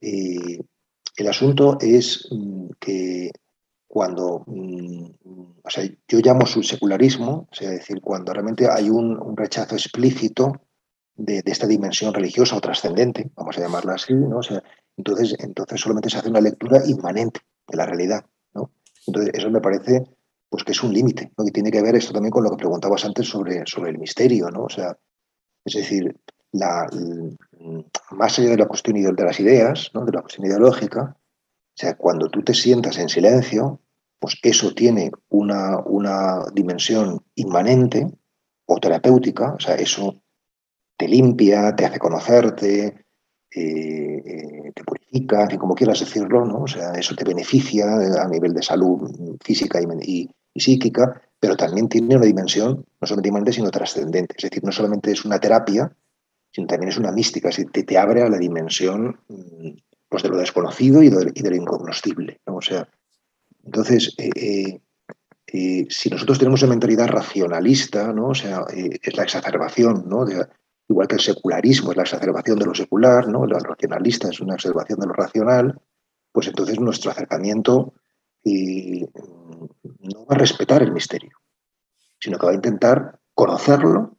eh, 0.00 0.58
el 1.16 1.28
asunto 1.28 1.76
es 1.80 2.28
mm, 2.30 2.70
que 2.80 3.30
cuando, 3.92 4.42
mm, 4.46 5.04
o 5.64 5.68
sea, 5.68 5.84
yo 6.08 6.18
llamo 6.20 6.46
su 6.46 6.62
secularismo, 6.62 7.46
o 7.52 7.54
sea, 7.54 7.68
decir, 7.68 8.00
cuando 8.00 8.32
realmente 8.32 8.66
hay 8.66 8.88
un, 8.88 9.36
rechazo 9.36 9.74
explícito 9.74 10.62
de, 11.14 11.42
esta 11.44 11.66
dimensión 11.66 12.14
religiosa 12.14 12.56
o 12.56 12.60
trascendente, 12.62 13.30
vamos 13.36 13.58
a 13.58 13.60
llamarla 13.60 13.92
así, 13.96 14.14
¿no? 14.14 14.38
O 14.38 14.42
sea, 14.42 14.62
entonces, 14.96 15.36
entonces 15.40 15.78
solamente 15.78 16.08
se 16.08 16.16
hace 16.16 16.30
una 16.30 16.40
lectura 16.40 16.80
inmanente 16.86 17.40
de 17.68 17.76
la 17.76 17.84
realidad, 17.84 18.24
¿no? 18.54 18.70
Entonces, 19.06 19.34
eso 19.34 19.50
me 19.50 19.60
parece 19.60 20.04
pues 20.48 20.64
que 20.64 20.72
es 20.72 20.82
un 20.82 20.94
límite, 20.94 21.30
¿no? 21.36 21.44
que 21.44 21.50
tiene 21.50 21.70
que 21.70 21.82
ver 21.82 21.94
esto 21.94 22.14
también 22.14 22.30
con 22.30 22.44
lo 22.44 22.50
que 22.50 22.56
preguntabas 22.56 23.04
antes 23.04 23.28
sobre, 23.28 23.62
sobre 23.66 23.90
el 23.90 23.98
misterio, 23.98 24.48
¿no? 24.50 24.64
O 24.64 24.70
sea, 24.70 24.96
es 25.66 25.74
decir, 25.74 26.18
la, 26.52 26.88
más 28.12 28.38
allá 28.38 28.52
de 28.52 28.56
la 28.56 28.68
cuestión 28.68 28.96
de 29.14 29.22
las 29.22 29.38
ideas, 29.38 29.90
¿no? 29.92 30.06
de 30.06 30.12
la 30.12 30.22
cuestión 30.22 30.46
ideológica, 30.46 31.18
o 31.74 31.74
sea, 31.74 31.94
cuando 31.96 32.28
tú 32.28 32.42
te 32.42 32.54
sientas 32.54 32.98
en 32.98 33.08
silencio, 33.10 33.81
pues 34.22 34.38
eso 34.40 34.72
tiene 34.72 35.10
una, 35.30 35.80
una 35.80 36.44
dimensión 36.54 37.24
inmanente 37.34 38.06
o 38.66 38.78
terapéutica, 38.78 39.54
o 39.54 39.58
sea, 39.58 39.74
eso 39.74 40.22
te 40.96 41.08
limpia, 41.08 41.74
te 41.74 41.86
hace 41.86 41.98
conocerte, 41.98 43.04
eh, 43.50 44.22
eh, 44.24 44.72
te 44.72 44.84
purifica, 44.84 45.48
como 45.58 45.74
quieras 45.74 45.98
decirlo, 45.98 46.44
¿no? 46.44 46.62
O 46.62 46.68
sea, 46.68 46.92
eso 46.92 47.16
te 47.16 47.24
beneficia 47.24 47.84
a 48.22 48.28
nivel 48.28 48.54
de 48.54 48.62
salud 48.62 49.10
física 49.44 49.80
y, 50.00 50.30
psíquica, 50.54 51.20
pero 51.40 51.56
también 51.56 51.88
tiene 51.88 52.14
una 52.14 52.24
dimensión 52.24 52.86
no 53.00 53.06
solamente 53.08 53.28
inmanente, 53.28 53.54
sino 53.54 53.72
trascendente. 53.72 54.36
Es 54.38 54.48
decir, 54.48 54.62
no 54.62 54.70
solamente 54.70 55.10
es 55.10 55.24
una 55.24 55.40
terapia, 55.40 55.90
sino 56.52 56.68
también 56.68 56.90
es 56.90 56.98
una 56.98 57.10
mística, 57.10 57.48
es 57.48 57.60
te, 57.72 57.82
te 57.82 57.98
abre 57.98 58.22
a 58.22 58.28
la 58.28 58.38
dimensión 58.38 59.18
mm, 59.26 59.70
pues 60.08 60.22
de 60.22 60.28
lo 60.28 60.36
desconocido 60.36 61.02
y 61.02 61.10
de, 61.10 61.50
lo 61.50 61.56
incognoscible. 61.56 62.40
O 62.44 62.60
sea, 62.62 62.88
entonces, 63.64 64.14
eh, 64.18 64.30
eh, 64.36 64.80
eh, 65.46 65.86
si 65.88 66.08
nosotros 66.10 66.38
tenemos 66.38 66.62
una 66.62 66.70
mentalidad 66.70 67.08
racionalista, 67.08 68.12
¿no? 68.12 68.28
o 68.28 68.34
sea, 68.34 68.64
es 68.70 69.16
la 69.16 69.22
exacerbación, 69.22 70.04
¿no? 70.08 70.24
igual 70.88 71.08
que 71.08 71.14
el 71.14 71.20
secularismo 71.20 71.90
es 71.90 71.96
la 71.96 72.02
exacerbación 72.02 72.58
de 72.58 72.66
lo 72.66 72.74
secular, 72.74 73.28
¿no? 73.28 73.44
el 73.44 73.50
racionalista 73.50 74.28
es 74.28 74.40
una 74.40 74.54
exacerbación 74.54 74.98
de 75.00 75.06
lo 75.06 75.12
racional, 75.12 75.80
pues 76.32 76.48
entonces 76.48 76.80
nuestro 76.80 77.10
acercamiento 77.10 77.94
no 78.44 80.26
va 80.26 80.34
a 80.34 80.38
respetar 80.38 80.82
el 80.82 80.92
misterio, 80.92 81.38
sino 82.18 82.38
que 82.38 82.46
va 82.46 82.52
a 82.52 82.56
intentar 82.56 83.20
conocerlo 83.34 84.16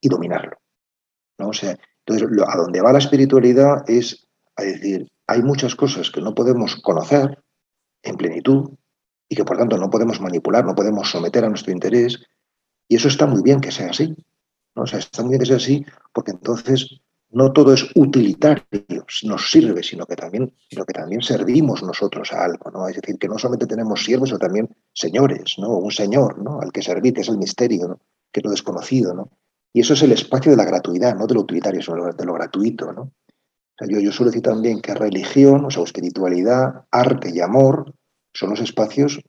y 0.00 0.08
dominarlo. 0.08 0.58
¿no? 1.38 1.48
O 1.48 1.52
sea, 1.52 1.78
entonces, 2.06 2.28
a 2.46 2.56
donde 2.56 2.80
va 2.80 2.92
la 2.92 2.98
espiritualidad 2.98 3.88
es 3.88 4.26
a 4.56 4.62
decir, 4.62 5.10
hay 5.26 5.42
muchas 5.42 5.74
cosas 5.74 6.10
que 6.10 6.20
no 6.20 6.34
podemos 6.34 6.76
conocer 6.76 7.38
en 8.02 8.16
plenitud 8.16 8.70
y 9.30 9.36
que 9.36 9.44
por 9.44 9.56
tanto 9.56 9.78
no 9.78 9.88
podemos 9.88 10.20
manipular, 10.20 10.64
no 10.66 10.74
podemos 10.74 11.08
someter 11.08 11.44
a 11.44 11.48
nuestro 11.48 11.72
interés. 11.72 12.18
Y 12.88 12.96
eso 12.96 13.06
está 13.06 13.26
muy 13.26 13.42
bien 13.42 13.60
que 13.60 13.70
sea 13.70 13.90
así. 13.90 14.12
¿no? 14.74 14.82
O 14.82 14.86
sea, 14.86 14.98
está 14.98 15.22
muy 15.22 15.30
bien 15.30 15.40
que 15.40 15.46
sea 15.46 15.56
así 15.56 15.86
porque 16.12 16.32
entonces 16.32 17.00
no 17.30 17.52
todo 17.52 17.72
es 17.72 17.86
utilitario, 17.94 19.06
nos 19.22 19.48
sirve, 19.48 19.84
sino 19.84 20.04
que 20.04 20.16
también, 20.16 20.52
sino 20.68 20.84
que 20.84 20.92
también 20.92 21.22
servimos 21.22 21.80
nosotros 21.84 22.32
a 22.32 22.44
algo. 22.44 22.72
¿no? 22.72 22.88
Es 22.88 22.96
decir, 22.96 23.20
que 23.20 23.28
no 23.28 23.38
solamente 23.38 23.68
tenemos 23.68 24.04
siervos, 24.04 24.30
sino 24.30 24.40
también 24.40 24.68
señores, 24.92 25.54
¿no? 25.58 25.76
un 25.76 25.92
señor 25.92 26.42
¿no? 26.42 26.60
al 26.60 26.72
que 26.72 26.82
servir, 26.82 27.14
que 27.14 27.20
es 27.20 27.28
el 27.28 27.38
misterio, 27.38 28.00
que 28.32 28.40
es 28.40 28.44
lo 28.44 28.50
desconocido. 28.50 29.14
¿no? 29.14 29.30
Y 29.72 29.82
eso 29.82 29.94
es 29.94 30.02
el 30.02 30.10
espacio 30.10 30.50
de 30.50 30.56
la 30.56 30.64
gratuidad, 30.64 31.14
no 31.14 31.28
de 31.28 31.34
lo 31.34 31.42
utilitario, 31.42 31.80
sino 31.80 32.12
de 32.12 32.24
lo 32.24 32.34
gratuito. 32.34 32.92
¿no? 32.92 33.12
yo, 33.88 34.10
suelo 34.10 34.32
decir 34.32 34.42
también 34.42 34.80
que 34.80 34.92
religión, 34.92 35.64
o 35.64 35.70
sea, 35.70 35.84
espiritualidad, 35.84 36.84
arte 36.90 37.30
y 37.32 37.38
amor 37.38 37.94
son 38.32 38.50
los 38.50 38.60
espacios 38.60 39.20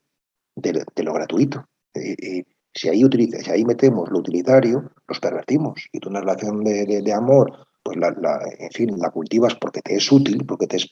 de, 0.56 0.86
lo 1.04 1.14
gratuito. 1.14 1.66
si, 1.93 2.89
ahí 2.89 3.04
utiliza, 3.04 3.39
si 3.39 3.52
ahí 3.52 3.66
metemos 3.66 4.10
lo 4.10 4.20
utilitario, 4.20 4.91
los 5.08 5.20
pervertimos. 5.20 5.88
Y 5.91 5.99
tú 5.99 6.10
una 6.10 6.22
relación 6.22 6.64
de, 6.64 7.14
amor, 7.14 7.68
pues 7.84 7.97
la, 7.97 8.14
en 8.60 8.72
fin, 8.72 8.99
la 8.99 9.10
cultivas 9.10 9.56
porque 9.56 9.82
te 9.82 9.95
es 9.95 10.12
útil, 10.12 10.45
porque 10.45 10.68
te 10.68 10.78
es 10.78 10.88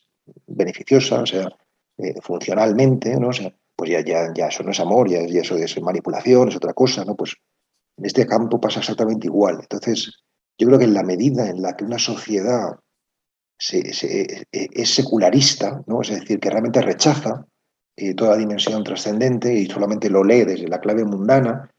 beneficiosa, 0.47 1.21
o 1.21 1.25
sea, 1.25 1.49
eh, 1.97 2.15
funcionalmente, 2.21 3.15
¿no? 3.19 3.29
O 3.29 3.33
sea, 3.33 3.53
pues 3.75 3.91
ya, 3.91 4.03
ya, 4.03 4.31
ya 4.35 4.47
eso 4.47 4.63
no 4.63 4.71
es 4.71 4.79
amor, 4.79 5.09
ya, 5.09 5.19
eso 5.19 5.55
es 5.55 5.81
manipulación, 5.81 6.49
es 6.49 6.55
otra 6.55 6.73
cosa, 6.73 7.05
¿no? 7.05 7.15
Pues 7.15 7.35
en 7.97 8.05
este 8.05 8.25
campo 8.25 8.59
pasa 8.59 8.79
exactamente 8.79 9.27
igual. 9.27 9.59
Entonces, 9.61 10.23
yo 10.57 10.67
creo 10.67 10.79
que 10.79 10.85
en 10.85 10.93
la 10.93 11.03
medida 11.03 11.49
en 11.49 11.61
la 11.61 11.75
que 11.75 11.85
una 11.85 11.99
sociedad 11.99 12.77
se, 13.57 13.79
e, 13.79 14.45
es 14.51 14.93
secularista, 14.93 15.81
¿no? 15.87 16.01
es 16.01 16.09
decir, 16.09 16.39
que 16.39 16.49
realmente 16.49 16.81
rechaza 16.81 17.45
eh, 18.01 18.13
toda 18.13 18.37
dimensión 18.37 18.81
trascendente 18.81 19.53
y 19.53 19.65
solamente 19.65 20.09
lo 20.09 20.23
lee 20.23 20.45
desde 20.45 20.69
la 20.69 20.79
clave 20.79 21.03
mundana, 21.03 21.69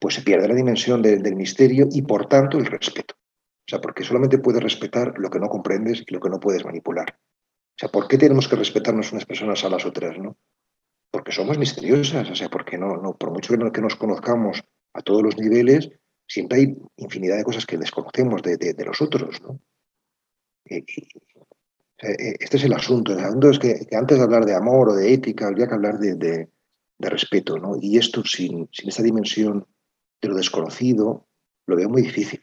pues 0.00 0.16
se 0.16 0.22
pierde 0.22 0.48
la 0.48 0.54
dimensión 0.54 1.00
del 1.02 1.36
misterio 1.36 1.86
y 1.92 2.02
por 2.02 2.26
tanto 2.26 2.58
el 2.58 2.66
respeto. 2.66 3.14
O 3.14 3.68
sea, 3.68 3.80
porque 3.80 4.02
solamente 4.02 4.38
puedes 4.38 4.60
respetar 4.60 5.14
lo 5.18 5.30
que 5.30 5.38
no 5.38 5.48
comprendes 5.48 6.02
y 6.04 6.12
lo 6.12 6.18
que 6.18 6.30
no 6.30 6.40
puedes 6.40 6.64
manipular. 6.64 7.06
O 7.10 7.78
sea, 7.78 7.90
¿por 7.90 8.08
qué 8.08 8.18
tenemos 8.18 8.48
que 8.48 8.56
respetarnos 8.56 9.12
unas 9.12 9.24
personas 9.24 9.62
a 9.64 9.68
las 9.68 9.86
otras, 9.86 10.18
no? 10.18 10.36
Porque 11.12 11.30
somos 11.30 11.58
misteriosas, 11.58 12.28
o 12.28 12.34
sea, 12.34 12.48
porque 12.48 12.76
no, 12.76 12.96
no 12.96 13.16
por 13.16 13.30
mucho 13.30 13.54
que, 13.72 13.80
nos 13.80 13.94
conozcamos 13.94 14.64
a 14.94 15.02
todos 15.02 15.22
los 15.22 15.38
niveles, 15.38 15.90
siempre 16.26 16.58
hay 16.58 16.76
infinidad 16.96 17.36
de 17.36 17.44
cosas 17.44 17.66
que 17.66 17.78
desconocemos 17.78 18.42
de, 18.42 18.56
de, 18.56 18.84
los 18.84 19.00
otros, 19.00 19.40
¿no? 19.42 19.60
E, 20.64 20.84
este 21.98 22.56
es 22.56 22.64
el 22.64 22.72
asunto. 22.72 23.12
El 23.12 23.20
asunto 23.20 23.50
es 23.50 23.58
que, 23.58 23.86
antes 23.92 24.18
de 24.18 24.24
hablar 24.24 24.44
de 24.44 24.54
amor 24.54 24.90
o 24.90 24.94
de 24.94 25.12
ética, 25.12 25.48
habría 25.48 25.66
que 25.66 25.74
hablar 25.74 25.98
de, 25.98 26.14
de 26.16 27.10
respeto, 27.10 27.58
¿no? 27.58 27.76
Y 27.80 27.98
esto 27.98 28.22
sin, 28.24 28.68
sin 28.72 28.88
esta 28.88 29.02
dimensión 29.02 29.66
de 30.20 30.28
lo 30.28 30.36
desconocido, 30.36 31.28
lo 31.66 31.76
veo 31.76 31.88
muy 31.88 32.02
difícil 32.02 32.42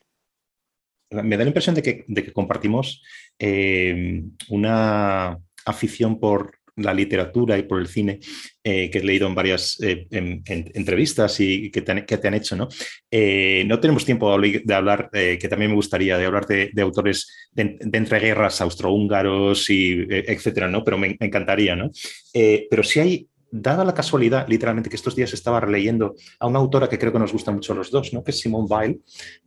me 1.24 1.38
da 1.38 1.44
la 1.44 1.50
impresión 1.50 1.76
de 1.76 1.84
que, 1.84 2.34
compartimos 2.34 3.04
eh, 3.40 4.24
una 4.50 5.40
afición 5.66 6.20
por 6.20 6.55
la 6.78 6.94
literatura 6.94 7.58
y 7.58 7.64
por 7.64 7.80
el 7.80 7.88
cine 7.88 8.20
eh, 8.64 8.90
que 8.90 8.98
he 9.00 9.04
leído 9.04 9.28
en 9.28 9.36
varias 9.36 9.78
eh, 9.82 10.08
entrevistas 10.12 11.40
y 11.40 11.72
que 11.72 11.82
te, 11.82 11.92
han, 11.92 12.34
hecho. 12.34 12.56
¿no? 12.56 12.68
no 12.68 13.80
tenemos 13.80 14.06
tiempo 14.06 14.38
de 14.40 14.74
hablar, 14.74 15.10
que 15.12 15.48
también 15.50 15.72
me 15.72 15.76
gustaría, 15.76 16.18
de 16.18 16.26
hablar 16.26 16.46
de, 16.48 16.72
autores 16.82 17.50
de, 17.52 17.78
entreguerras 17.94 18.62
austrohúngaros 18.62 19.70
y 19.70 20.06
etcétera, 20.10 20.68
¿no? 20.68 20.84
pero 20.84 20.98
me, 20.98 21.16
me 21.20 21.28
encantaría. 21.28 21.76
¿no? 21.76 21.92
pero 22.34 22.84
si 22.84 23.00
hay 23.00 23.28
dada 23.52 23.86
la 23.86 23.94
casualidad, 23.94 24.48
literalmente, 24.48 24.90
que 24.90 24.96
estos 24.96 25.16
días 25.16 25.34
estaba 25.34 25.60
releyendo 25.60 26.16
a 26.40 26.48
una 26.48 26.60
autora 26.60 26.90
que 26.90 27.00
creo 27.00 27.14
que 27.14 27.20
nos 27.20 27.32
gusta 27.32 27.52
mucho 27.52 27.74
los 27.74 27.92
dos, 27.92 28.14
¿no? 28.14 28.24
que 28.24 28.32
es 28.32 28.40
Simone 28.40 28.68
Weil, 28.70 29.02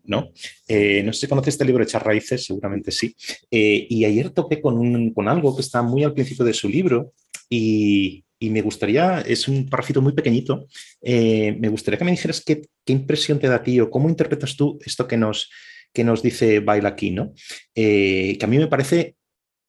¿no? 0.05 0.31
Eh, 0.67 1.03
no 1.03 1.13
sé 1.13 1.21
si 1.21 1.27
conoces 1.29 1.55
este 1.55 1.65
libro, 1.65 1.83
Echar 1.83 2.05
Raíces, 2.05 2.45
seguramente 2.45 2.91
sí. 2.91 3.15
Eh, 3.51 3.87
y 3.89 4.05
ayer 4.05 4.31
toqué 4.31 4.61
con, 4.61 5.13
con 5.13 5.29
algo 5.29 5.55
que 5.55 5.63
está 5.63 5.83
muy 5.83 6.05
al 6.05 6.15
principio 6.15 6.45
de 6.45 6.55
su 6.55 6.69
libro 6.69 7.13
y, 7.51 8.25
y 8.39 8.51
me 8.51 8.63
gustaría, 8.63 9.21
es 9.21 9.49
un 9.49 9.69
parrafito 9.69 10.01
muy 10.01 10.13
pequeñito, 10.13 10.67
eh, 11.03 11.57
me 11.59 11.69
gustaría 11.69 11.99
que 11.99 12.05
me 12.05 12.11
dijeras 12.11 12.43
qué, 12.45 12.63
qué, 12.85 12.93
impresión 12.93 13.39
te 13.39 13.49
da 13.49 13.57
a 13.57 13.63
ti 13.63 13.81
o 13.81 13.91
cómo 13.91 14.09
interpretas 14.09 14.57
tú 14.57 14.79
esto 14.85 15.07
que 15.07 15.17
nos, 15.17 15.51
que 15.93 16.05
nos 16.05 16.23
dice 16.23 16.61
Weil 16.61 16.87
aquí, 16.87 17.11
¿no? 17.11 17.35
que 17.75 18.39
a 18.41 18.47
mí 18.47 18.59
me 18.59 18.69
parece 18.69 19.18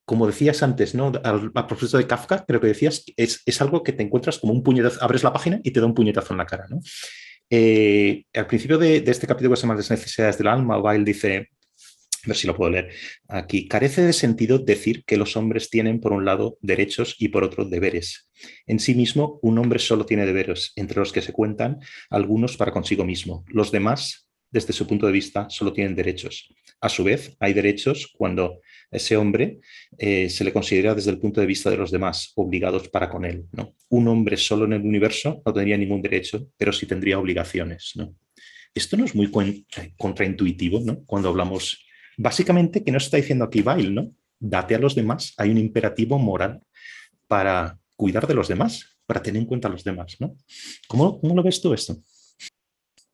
como 0.10 0.26
decías 0.26 0.64
antes, 0.64 0.96
¿no? 0.96 1.12
Al, 1.24 1.52
propósito 1.52 2.00
de 2.00 2.08
Kafka, 2.08 2.44
creo 2.44 2.60
que 2.60 2.66
decías, 2.66 3.06
es, 3.16 3.62
algo 3.62 3.84
que 3.84 3.94
te 3.94 4.02
encuentras 4.02 4.40
como 4.40 4.54
un 4.54 4.64
puñetazo, 4.64 5.04
abres 5.04 5.24
la 5.24 5.32
página 5.32 5.62
y 5.64 5.70
te 5.70 5.80
da 5.80 5.86
un 5.86 5.94
puñetazo 5.94 6.34
en 6.34 6.40
la 6.40 6.48
cara. 6.48 6.66
Eh, 7.48 8.24
al 8.34 8.48
principio 8.48 8.80
de, 8.80 9.04
este 9.06 9.28
capítulo 9.28 9.52
que 9.52 9.58
se 9.58 9.68
llama 9.68 9.76
Las 9.76 9.92
necesidades 9.92 10.40
del 10.40 10.48
alma, 10.48 10.80
Weil 10.80 11.06
dice, 11.06 11.50
a 12.24 12.28
ver 12.28 12.36
si 12.36 12.48
lo 12.48 12.56
puedo 12.56 12.72
leer 12.72 12.90
aquí, 13.28 13.68
carece 13.68 14.02
de 14.02 14.14
sentido 14.14 14.58
decir 14.58 15.04
que 15.06 15.16
los 15.16 15.38
hombres 15.38 15.70
tienen 15.70 16.00
por 16.00 16.12
un 16.12 16.26
lado 16.26 16.58
derechos 16.62 17.16
y 17.20 17.28
por 17.28 17.44
otro 17.44 17.66
deberes. 17.66 18.32
En 18.66 18.80
sí 18.80 18.96
mismo, 18.96 19.38
un 19.44 19.60
hombre 19.60 19.78
solo 19.78 20.08
tiene 20.08 20.26
deberes, 20.26 20.72
entre 20.76 20.98
los 20.98 21.14
que 21.14 21.22
se 21.22 21.34
cuentan 21.34 21.82
algunos 22.10 22.58
para 22.58 22.72
consigo 22.72 23.06
mismo. 23.06 23.46
Los 23.50 23.72
demás, 23.72 24.28
desde 24.50 24.74
su 24.74 24.88
punto 24.88 25.06
de 25.06 25.12
vista, 25.12 25.52
solo 25.52 25.72
tienen 25.72 25.96
derechos. 25.96 26.52
A 26.82 26.90
su 26.90 27.04
vez, 27.04 27.36
hay 27.40 27.54
derechos 27.54 28.14
cuando 28.16 28.62
ese 28.92 29.18
hombre 29.18 29.60
eh, 29.98 30.30
se 30.30 30.44
le 30.44 30.54
considera 30.54 30.96
desde 30.96 31.12
el 31.12 31.20
punto 31.20 31.42
de 31.42 31.48
vista 31.48 31.70
de 31.70 31.78
los 31.78 31.92
demás, 31.92 32.32
obligados 32.36 32.88
para 32.90 33.10
con 33.10 33.26
él. 33.26 33.46
¿no? 33.52 33.76
Un 33.90 34.08
hombre 34.08 34.38
solo 34.38 34.66
en 34.66 34.74
el 34.74 34.82
universo 34.82 35.42
no 35.46 35.54
tendría 35.54 35.78
ningún 35.78 36.02
derecho, 36.02 36.48
pero 36.58 36.72
sí 36.72 36.86
tendría 36.86 37.20
obligaciones. 37.20 37.94
¿no? 37.96 38.16
Esto 38.74 38.98
no 38.98 39.06
es 39.06 39.16
muy 39.16 39.30
contraintuitivo 39.98 40.80
¿no? 40.80 41.04
cuando 41.06 41.30
hablamos, 41.30 41.86
básicamente, 42.18 42.84
que 42.84 42.92
nos 42.92 43.06
está 43.06 43.18
diciendo 43.18 43.46
aquí 43.46 43.62
Bail, 43.62 43.94
¿no? 43.94 44.12
Date 44.42 44.76
a 44.76 44.80
los 44.80 44.96
demás, 44.96 45.34
hay 45.36 45.50
un 45.50 45.58
imperativo 45.58 46.18
moral 46.18 46.62
para 47.28 47.78
cuidar 47.98 48.26
de 48.26 48.34
los 48.34 48.48
demás, 48.48 48.86
para 49.06 49.22
tener 49.22 49.42
en 49.42 49.48
cuenta 49.48 49.68
a 49.68 49.72
los 49.72 49.84
demás. 49.84 50.16
¿no? 50.20 50.38
¿Cómo, 50.88 51.20
cómo 51.20 51.36
lo 51.36 51.44
ves 51.44 51.62
tú 51.62 51.74
esto? 51.74 52.02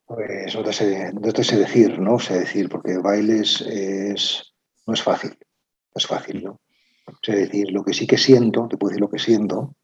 Pues 0.06 0.56
no 0.56 0.64
te 0.64 0.74
sé, 0.74 1.12
no 1.14 1.32
te 1.32 1.44
sé 1.44 1.58
decir, 1.58 2.00
¿no? 2.00 2.20
Sé 2.20 2.40
decir, 2.40 2.70
porque 2.70 2.98
baile 2.98 3.40
es, 3.40 4.54
no 4.86 4.94
es 4.94 5.02
fácil 5.02 5.38
es 5.96 6.06
fácil, 6.06 6.44
¿no? 6.44 6.62
Es 7.22 7.36
decir, 7.36 7.72
lo 7.72 7.84
que 7.84 7.94
sí 7.94 8.06
que 8.06 8.18
siento, 8.18 8.68
te 8.68 8.78
puedo 8.78 8.90
decir 8.90 9.02
lo 9.02 9.10
que 9.10 9.20
siento, 9.20 9.76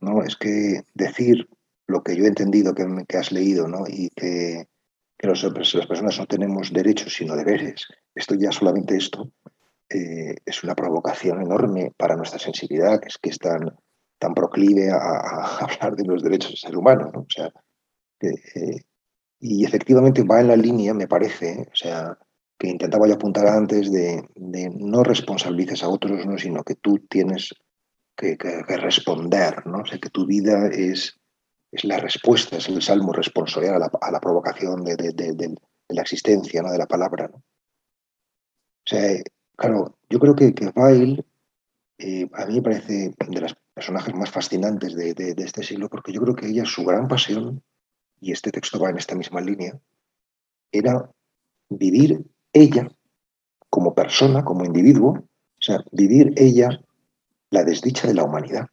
¿no? 0.00 0.22
Es 0.22 0.36
que 0.36 0.82
decir 0.94 1.48
lo 1.86 2.02
que 2.02 2.16
yo 2.16 2.24
he 2.24 2.28
entendido 2.28 2.74
que, 2.74 2.86
que 3.08 3.16
has 3.16 3.32
leído, 3.32 3.66
¿no? 3.66 3.84
Y 3.86 4.10
que, 4.10 4.68
que 5.18 5.26
las 5.26 5.42
personas 5.42 6.18
no 6.18 6.26
tenemos 6.26 6.72
derechos 6.72 7.14
sino 7.14 7.36
deberes. 7.36 7.86
Esto 8.14 8.34
ya 8.36 8.52
solamente 8.52 8.96
esto 8.96 9.32
eh, 9.88 10.36
es 10.44 10.62
una 10.62 10.74
provocación 10.74 11.42
enorme 11.42 11.92
para 11.96 12.16
nuestra 12.16 12.38
sensibilidad, 12.38 13.00
que 13.00 13.08
es 13.08 13.18
que 13.18 13.30
es 13.30 13.38
tan, 13.38 13.74
proclive 14.34 14.90
a, 14.90 15.58
hablar 15.60 15.96
de 15.96 16.04
los 16.04 16.22
derechos 16.22 16.50
del 16.50 16.58
ser 16.58 16.76
humano, 16.76 17.10
¿no? 17.12 17.20
O 17.20 17.26
sea, 17.28 17.50
eh, 18.20 18.82
y 19.40 19.64
efectivamente 19.64 20.22
va 20.22 20.40
en 20.40 20.48
la 20.48 20.56
línea, 20.56 20.92
me 20.92 21.08
parece, 21.08 21.66
o 21.72 21.74
sea, 21.74 22.18
que 22.58 22.68
intentaba 22.68 23.08
yo 23.08 23.14
apuntar 23.14 23.46
antes 23.46 23.90
de, 23.90 24.22
no 24.36 25.02
responsabilices 25.02 25.82
a 25.82 25.88
otros, 25.88 26.26
¿no? 26.26 26.36
sino 26.36 26.62
que 26.62 26.74
tú 26.74 26.98
tienes 27.08 27.54
que, 28.14 28.36
responder, 28.76 29.66
¿no? 29.66 29.78
O 29.78 29.86
sea, 29.86 29.98
que 29.98 30.10
tu 30.10 30.26
vida 30.26 30.66
es, 30.66 31.18
es 31.72 31.84
la 31.84 31.96
respuesta, 31.96 32.58
es 32.58 32.68
el 32.68 32.82
salmo 32.82 33.14
responsorial 33.14 33.82
a 33.82 34.10
la, 34.10 34.20
provocación 34.20 34.84
de, 34.84 35.54
la 35.88 36.02
existencia, 36.02 36.60
¿no? 36.60 36.70
de 36.70 36.78
la 36.78 36.86
palabra. 36.86 37.28
¿no? 37.28 37.38
O 37.38 38.84
sea, 38.84 39.22
claro, 39.56 39.96
yo 40.10 40.18
creo 40.18 40.34
que, 40.34 40.54
que 40.54 40.70
eh, 41.98 42.28
a 42.34 42.46
mí 42.46 42.54
me 42.56 42.62
parece 42.62 43.14
de 43.26 43.40
los 43.40 43.56
personajes 43.72 44.14
más 44.14 44.30
fascinantes 44.30 44.94
de, 44.94 45.34
este 45.38 45.62
siglo, 45.62 45.88
porque 45.88 46.12
yo 46.12 46.20
creo 46.20 46.36
que 46.36 46.48
ella, 46.48 46.66
su 46.66 46.84
gran 46.84 47.08
pasión, 47.08 47.62
y 48.20 48.32
este 48.32 48.50
texto 48.50 48.78
va 48.78 48.90
en 48.90 48.98
esta 48.98 49.14
misma 49.14 49.40
línea, 49.40 49.78
era 50.70 51.10
vivir 51.68 52.24
ella, 52.52 52.88
como 53.68 53.94
persona, 53.94 54.44
como 54.44 54.64
individuo, 54.64 55.10
o 55.10 55.62
sea, 55.62 55.78
vivir 55.92 56.32
ella 56.36 56.68
la 57.50 57.64
desdicha 57.64 58.08
de 58.08 58.14
la 58.14 58.24
humanidad. 58.24 58.66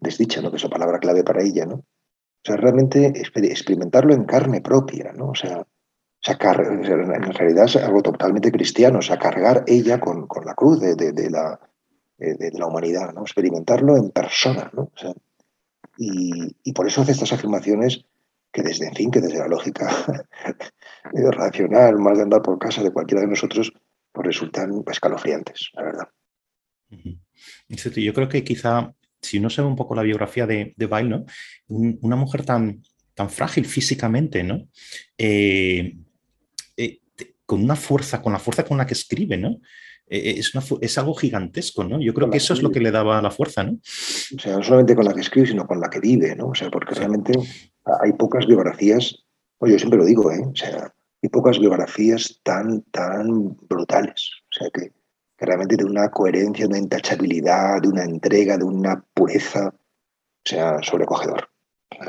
Desdicha, 0.00 0.40
¿no? 0.40 0.50
Que 0.50 0.56
es 0.56 0.64
la 0.64 0.70
palabra 0.70 0.98
clave 0.98 1.22
para 1.24 1.42
ella, 1.42 1.66
¿no? 1.66 1.74
O 1.74 2.44
sea, 2.44 2.56
realmente 2.56 3.12
experimentarlo 3.14 4.14
en 4.14 4.24
carne 4.24 4.60
propia, 4.60 5.12
¿no? 5.12 5.30
O 5.30 5.34
sea, 5.34 5.66
en 6.26 7.32
realidad 7.32 7.64
es 7.64 7.76
algo 7.76 8.02
totalmente 8.02 8.50
cristiano, 8.50 8.98
o 8.98 9.02
sea, 9.02 9.18
cargar 9.18 9.64
ella 9.66 10.00
con, 10.00 10.26
la 10.44 10.54
cruz 10.54 10.80
de, 10.80 11.30
la, 11.30 11.60
de, 12.18 12.50
la 12.52 12.66
humanidad, 12.66 13.12
¿no? 13.12 13.22
Experimentarlo 13.22 13.96
en 13.96 14.10
persona, 14.10 14.70
¿no? 14.72 14.82
O 14.82 14.96
sea, 14.96 15.12
y, 15.98 16.72
por 16.72 16.86
eso 16.86 17.02
hace 17.02 17.12
estas 17.12 17.32
afirmaciones 17.32 18.04
que 18.52 18.62
desde, 18.62 18.86
en 18.86 18.94
fin, 18.94 19.10
que 19.10 19.20
desde 19.20 19.38
la 19.38 19.48
lógica 19.48 19.90
racional, 21.32 21.98
más 21.98 22.16
de 22.16 22.24
andar 22.24 22.40
por 22.40 22.58
casa 22.58 22.82
de 22.82 22.92
cualquiera 22.92 23.22
de 23.22 23.28
nosotros, 23.28 23.72
pues 24.12 24.26
resultan 24.26 24.84
escalofriantes, 24.86 25.70
la 25.74 25.82
verdad. 25.82 26.08
Yo 27.68 28.14
creo 28.14 28.28
que 28.28 28.44
quizá, 28.44 28.94
si 29.20 29.38
uno 29.38 29.50
sabe 29.50 29.68
un 29.68 29.76
poco 29.76 29.94
la 29.96 30.02
biografía 30.02 30.46
de, 30.46 30.72
de 30.76 30.86
Bail, 30.86 31.24
una 31.66 32.16
mujer 32.16 32.44
tan, 32.44 32.80
tan 33.14 33.28
frágil 33.28 33.66
físicamente, 33.66 34.44
¿no? 34.44 34.68
Eh, 35.18 35.96
eh, 36.76 37.00
con 37.44 37.64
una 37.64 37.74
fuerza, 37.74 38.22
con 38.22 38.32
la 38.32 38.38
fuerza 38.38 38.64
con 38.64 38.78
la 38.78 38.86
que 38.86 38.94
escribe, 38.94 39.36
¿no? 39.36 39.60
Eh, 40.10 40.36
es, 40.38 40.52
es, 40.80 40.98
algo 40.98 41.14
gigantesco, 41.14 41.84
¿no? 41.84 42.00
Yo 42.00 42.14
creo 42.14 42.30
que 42.30 42.38
eso 42.38 42.54
es 42.54 42.62
lo 42.62 42.70
que 42.70 42.80
le 42.80 42.90
daba 42.90 43.20
la 43.20 43.30
fuerza, 43.30 43.62
¿no? 43.62 43.72
O 43.72 44.38
sea, 44.38 44.56
no 44.56 44.62
solamente 44.62 44.94
con 44.94 45.04
la 45.04 45.14
que 45.14 45.20
escribe, 45.20 45.46
sino 45.46 45.66
con 45.66 45.80
la 45.80 45.90
que 45.90 46.00
vive, 46.00 46.34
¿no? 46.34 46.48
O 46.48 46.54
sea, 46.54 46.70
porque 46.70 46.94
realmente 46.94 47.32
hay 48.02 48.12
pocas 48.14 48.46
biografías, 48.46 49.24
oye, 49.58 49.72
yo 49.72 49.78
siempre 49.78 49.98
lo 49.98 50.06
digo, 50.06 50.30
¿eh? 50.32 50.42
O 50.44 50.56
sea, 50.56 50.92
hay 51.22 51.28
pocas 51.28 51.58
biografías 51.58 52.40
tan, 52.42 52.82
tan 52.90 53.56
brutales. 53.68 54.30
O 54.50 54.52
sea, 54.58 54.70
que, 54.70 54.92
realmente 55.38 55.76
de 55.76 55.84
una 55.84 56.10
coherencia, 56.10 56.64
de 56.64 56.70
una 56.70 56.78
intachabilidad, 56.78 57.80
de 57.82 57.88
una 57.88 58.04
entrega, 58.04 58.56
de 58.56 58.64
una 58.64 59.04
pureza, 59.14 59.68
o 59.68 60.48
sea, 60.48 60.82
sobrecogedor. 60.82 61.48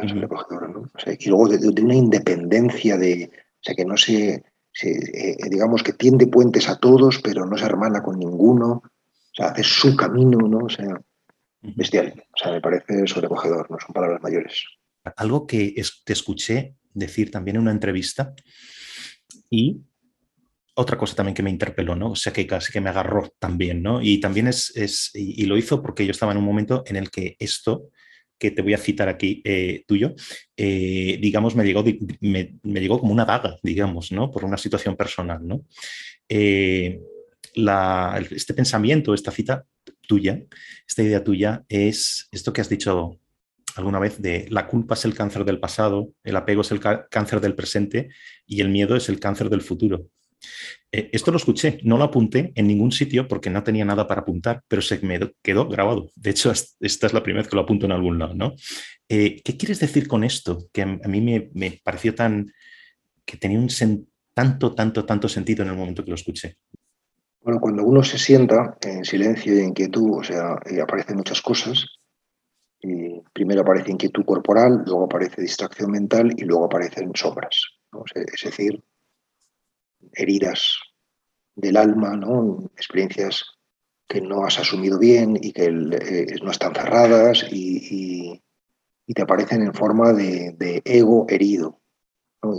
sobrecogedor 0.07 0.69
¿no? 0.69 0.79
o 0.93 0.99
sea, 0.99 1.13
y 1.17 1.29
luego 1.29 1.49
de, 1.49 1.83
una 1.83 1.95
independencia 1.95 2.97
de, 2.97 3.29
o 3.33 3.63
sea, 3.63 3.75
que 3.75 3.85
no 3.85 3.97
se, 3.97 4.43
eh, 4.81 5.37
digamos 5.49 5.83
que 5.83 5.93
tiende 5.93 6.27
puentes 6.27 6.69
a 6.69 6.77
todos, 6.77 7.19
pero 7.23 7.45
no 7.45 7.57
se 7.57 7.65
hermana 7.65 8.01
con 8.01 8.17
ninguno, 8.17 8.83
o 8.83 9.33
sea, 9.33 9.47
hace 9.47 9.63
su 9.63 9.95
camino, 9.95 10.37
¿no? 10.47 10.65
O 10.65 10.69
sea, 10.69 10.99
bestial. 11.61 12.23
O 12.33 12.37
sea, 12.37 12.51
me 12.51 12.61
parece 12.61 13.07
sobrecogedor, 13.07 13.69
no 13.69 13.77
son 13.79 13.93
palabras 13.93 14.21
mayores. 14.21 14.63
Algo 15.15 15.47
que 15.47 15.75
te 16.05 16.13
escuché 16.13 16.75
decir 16.93 17.31
también 17.31 17.57
en 17.57 17.63
una 17.63 17.71
entrevista 17.71 18.33
y 19.49 19.81
otra 20.75 20.97
cosa 20.97 21.15
también 21.15 21.35
que 21.35 21.43
me 21.43 21.49
interpeló, 21.49 21.95
¿no? 21.95 22.11
O 22.11 22.15
sea, 22.15 22.31
que 22.31 22.47
casi 22.47 22.71
que 22.71 22.81
me 22.81 22.89
agarró 22.89 23.33
también, 23.37 23.83
¿no? 23.83 24.01
Y 24.01 24.19
también 24.21 24.47
es, 24.47 24.71
es 24.75 25.11
y, 25.13 25.45
lo 25.45 25.57
hizo 25.57 25.81
porque 25.81 26.05
yo 26.05 26.11
estaba 26.11 26.31
en 26.31 26.37
un 26.37 26.45
momento 26.45 26.83
en 26.85 26.95
el 26.95 27.11
que 27.11 27.35
esto 27.39 27.89
que 28.39 28.51
te 28.51 28.61
voy 28.61 28.73
a 28.73 28.77
citar 28.77 29.09
aquí 29.09 29.41
eh, 29.43 29.83
tuyo, 29.85 30.15
eh, 30.57 31.17
digamos, 31.21 31.55
me 31.55 31.63
llegó, 31.63 31.83
me, 32.21 32.59
llegó, 32.63 32.99
como 32.99 33.13
una 33.13 33.25
daga, 33.25 33.57
digamos, 33.61 34.11
¿no? 34.11 34.31
Por 34.31 34.45
una 34.45 34.57
situación 34.57 34.95
personal, 34.95 35.45
¿no? 35.45 35.65
este 36.27 36.99
pensamiento, 38.53 39.13
esta 39.13 39.31
cita 39.31 39.65
tuya, 40.07 40.41
esta 40.87 41.03
idea 41.03 41.23
tuya 41.23 41.63
es 41.67 42.27
esto 42.31 42.53
que 42.53 42.61
has 42.61 42.69
dicho 42.69 43.19
alguna 43.75 43.99
vez 43.99 44.21
de 44.21 44.47
la 44.49 44.67
culpa 44.67 44.93
es 44.93 45.05
el 45.05 45.15
cáncer 45.15 45.45
del 45.45 45.59
pasado, 45.59 46.13
el 46.23 46.35
apego 46.35 46.61
es 46.61 46.71
el 46.71 46.79
cáncer 46.79 47.41
del 47.41 47.55
presente 47.55 48.09
y 48.45 48.61
el 48.61 48.69
miedo 48.69 48.95
es 48.95 49.09
el 49.09 49.19
cáncer 49.19 49.49
del 49.49 49.61
futuro. 49.61 50.07
Eh, 50.91 51.09
esto 51.13 51.31
lo 51.31 51.37
escuché, 51.37 51.79
no 51.83 51.97
lo 51.97 52.05
apunté 52.05 52.51
en 52.55 52.67
ningún 52.67 52.91
sitio 52.91 53.27
porque 53.27 53.49
no 53.49 53.63
tenía 53.63 53.85
nada 53.85 54.07
para 54.07 54.21
apuntar, 54.21 54.63
pero 54.67 54.81
se 54.81 54.99
me 54.99 55.19
quedó 55.43 55.67
grabado. 55.67 56.09
De 56.15 56.31
hecho, 56.31 56.51
esta 56.51 57.07
es 57.07 57.13
la 57.13 57.21
primera 57.21 57.43
vez 57.43 57.49
que 57.49 57.55
lo 57.55 57.61
apunto 57.61 57.85
en 57.85 57.91
algún 57.91 58.17
lado. 58.17 58.33
¿no? 58.33 58.55
Eh, 59.07 59.41
¿Qué 59.43 59.57
quieres 59.57 59.79
decir 59.79 60.07
con 60.07 60.23
esto? 60.23 60.67
Que 60.73 60.81
a 60.81 60.87
mí 60.87 61.21
me, 61.21 61.81
pareció 61.83 62.15
tan, 62.15 62.51
que 63.25 63.37
tenía 63.37 63.59
un 63.59 63.69
tanto, 64.33 64.73
tanto, 64.73 65.05
tanto 65.05 65.29
sentido 65.29 65.63
en 65.63 65.69
el 65.69 65.77
momento 65.77 66.03
que 66.03 66.11
lo 66.11 66.15
escuché. 66.15 66.57
Bueno, 67.41 67.59
cuando 67.61 67.83
uno 67.83 68.03
se 68.03 68.17
sienta 68.17 68.77
en 68.81 69.05
silencio 69.05 69.55
y 69.55 69.59
en 69.59 69.69
inquietud, 69.69 70.19
o 70.19 70.23
sea, 70.23 70.57
eh, 70.65 70.81
aparecen 70.81 71.17
muchas 71.17 71.41
cosas. 71.41 71.85
Y 72.81 73.21
primero 73.33 73.61
aparece 73.61 73.91
inquietud 73.91 74.23
corporal, 74.25 74.83
luego 74.85 75.05
aparece 75.05 75.41
distracción 75.41 75.91
mental 75.91 76.31
y 76.35 76.45
luego 76.45 76.65
aparecen 76.65 77.11
sombras. 77.13 77.61
es 78.15 78.43
decir, 78.43 78.81
heridas 80.13 80.79
del 81.55 81.77
alma, 81.77 82.15
¿no? 82.15 82.69
experiencias 82.75 83.45
que 84.07 84.21
no 84.21 84.43
has 84.43 84.57
asumido 84.59 84.97
bien 84.97 85.37
y 85.39 85.53
que 85.53 85.65
eh, 85.65 86.35
no 86.41 86.51
están 86.51 86.73
cerradas 86.73 87.45
y, 87.51 88.41
te 89.13 89.23
aparecen 89.23 89.63
en 89.63 89.73
forma 89.73 90.13
de, 90.13 90.81
ego 90.85 91.25
herido 91.29 91.81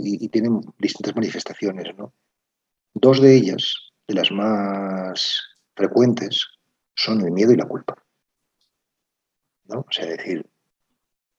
y, 0.03 0.27
tienen 0.29 0.61
distintas 0.77 1.15
manifestaciones. 1.15 1.95
¿no? 1.97 2.13
Dos 2.93 3.21
de 3.21 3.35
ellas, 3.35 3.73
de 4.07 4.15
las 4.15 4.31
más 4.31 5.41
frecuentes, 5.75 6.45
son 6.93 7.21
el 7.21 7.31
miedo 7.31 7.51
y 7.51 7.57
la 7.57 7.67
culpa. 7.67 7.95
¿no? 9.65 9.79
O 9.79 9.91
sea, 9.91 10.05
decir, 10.05 10.45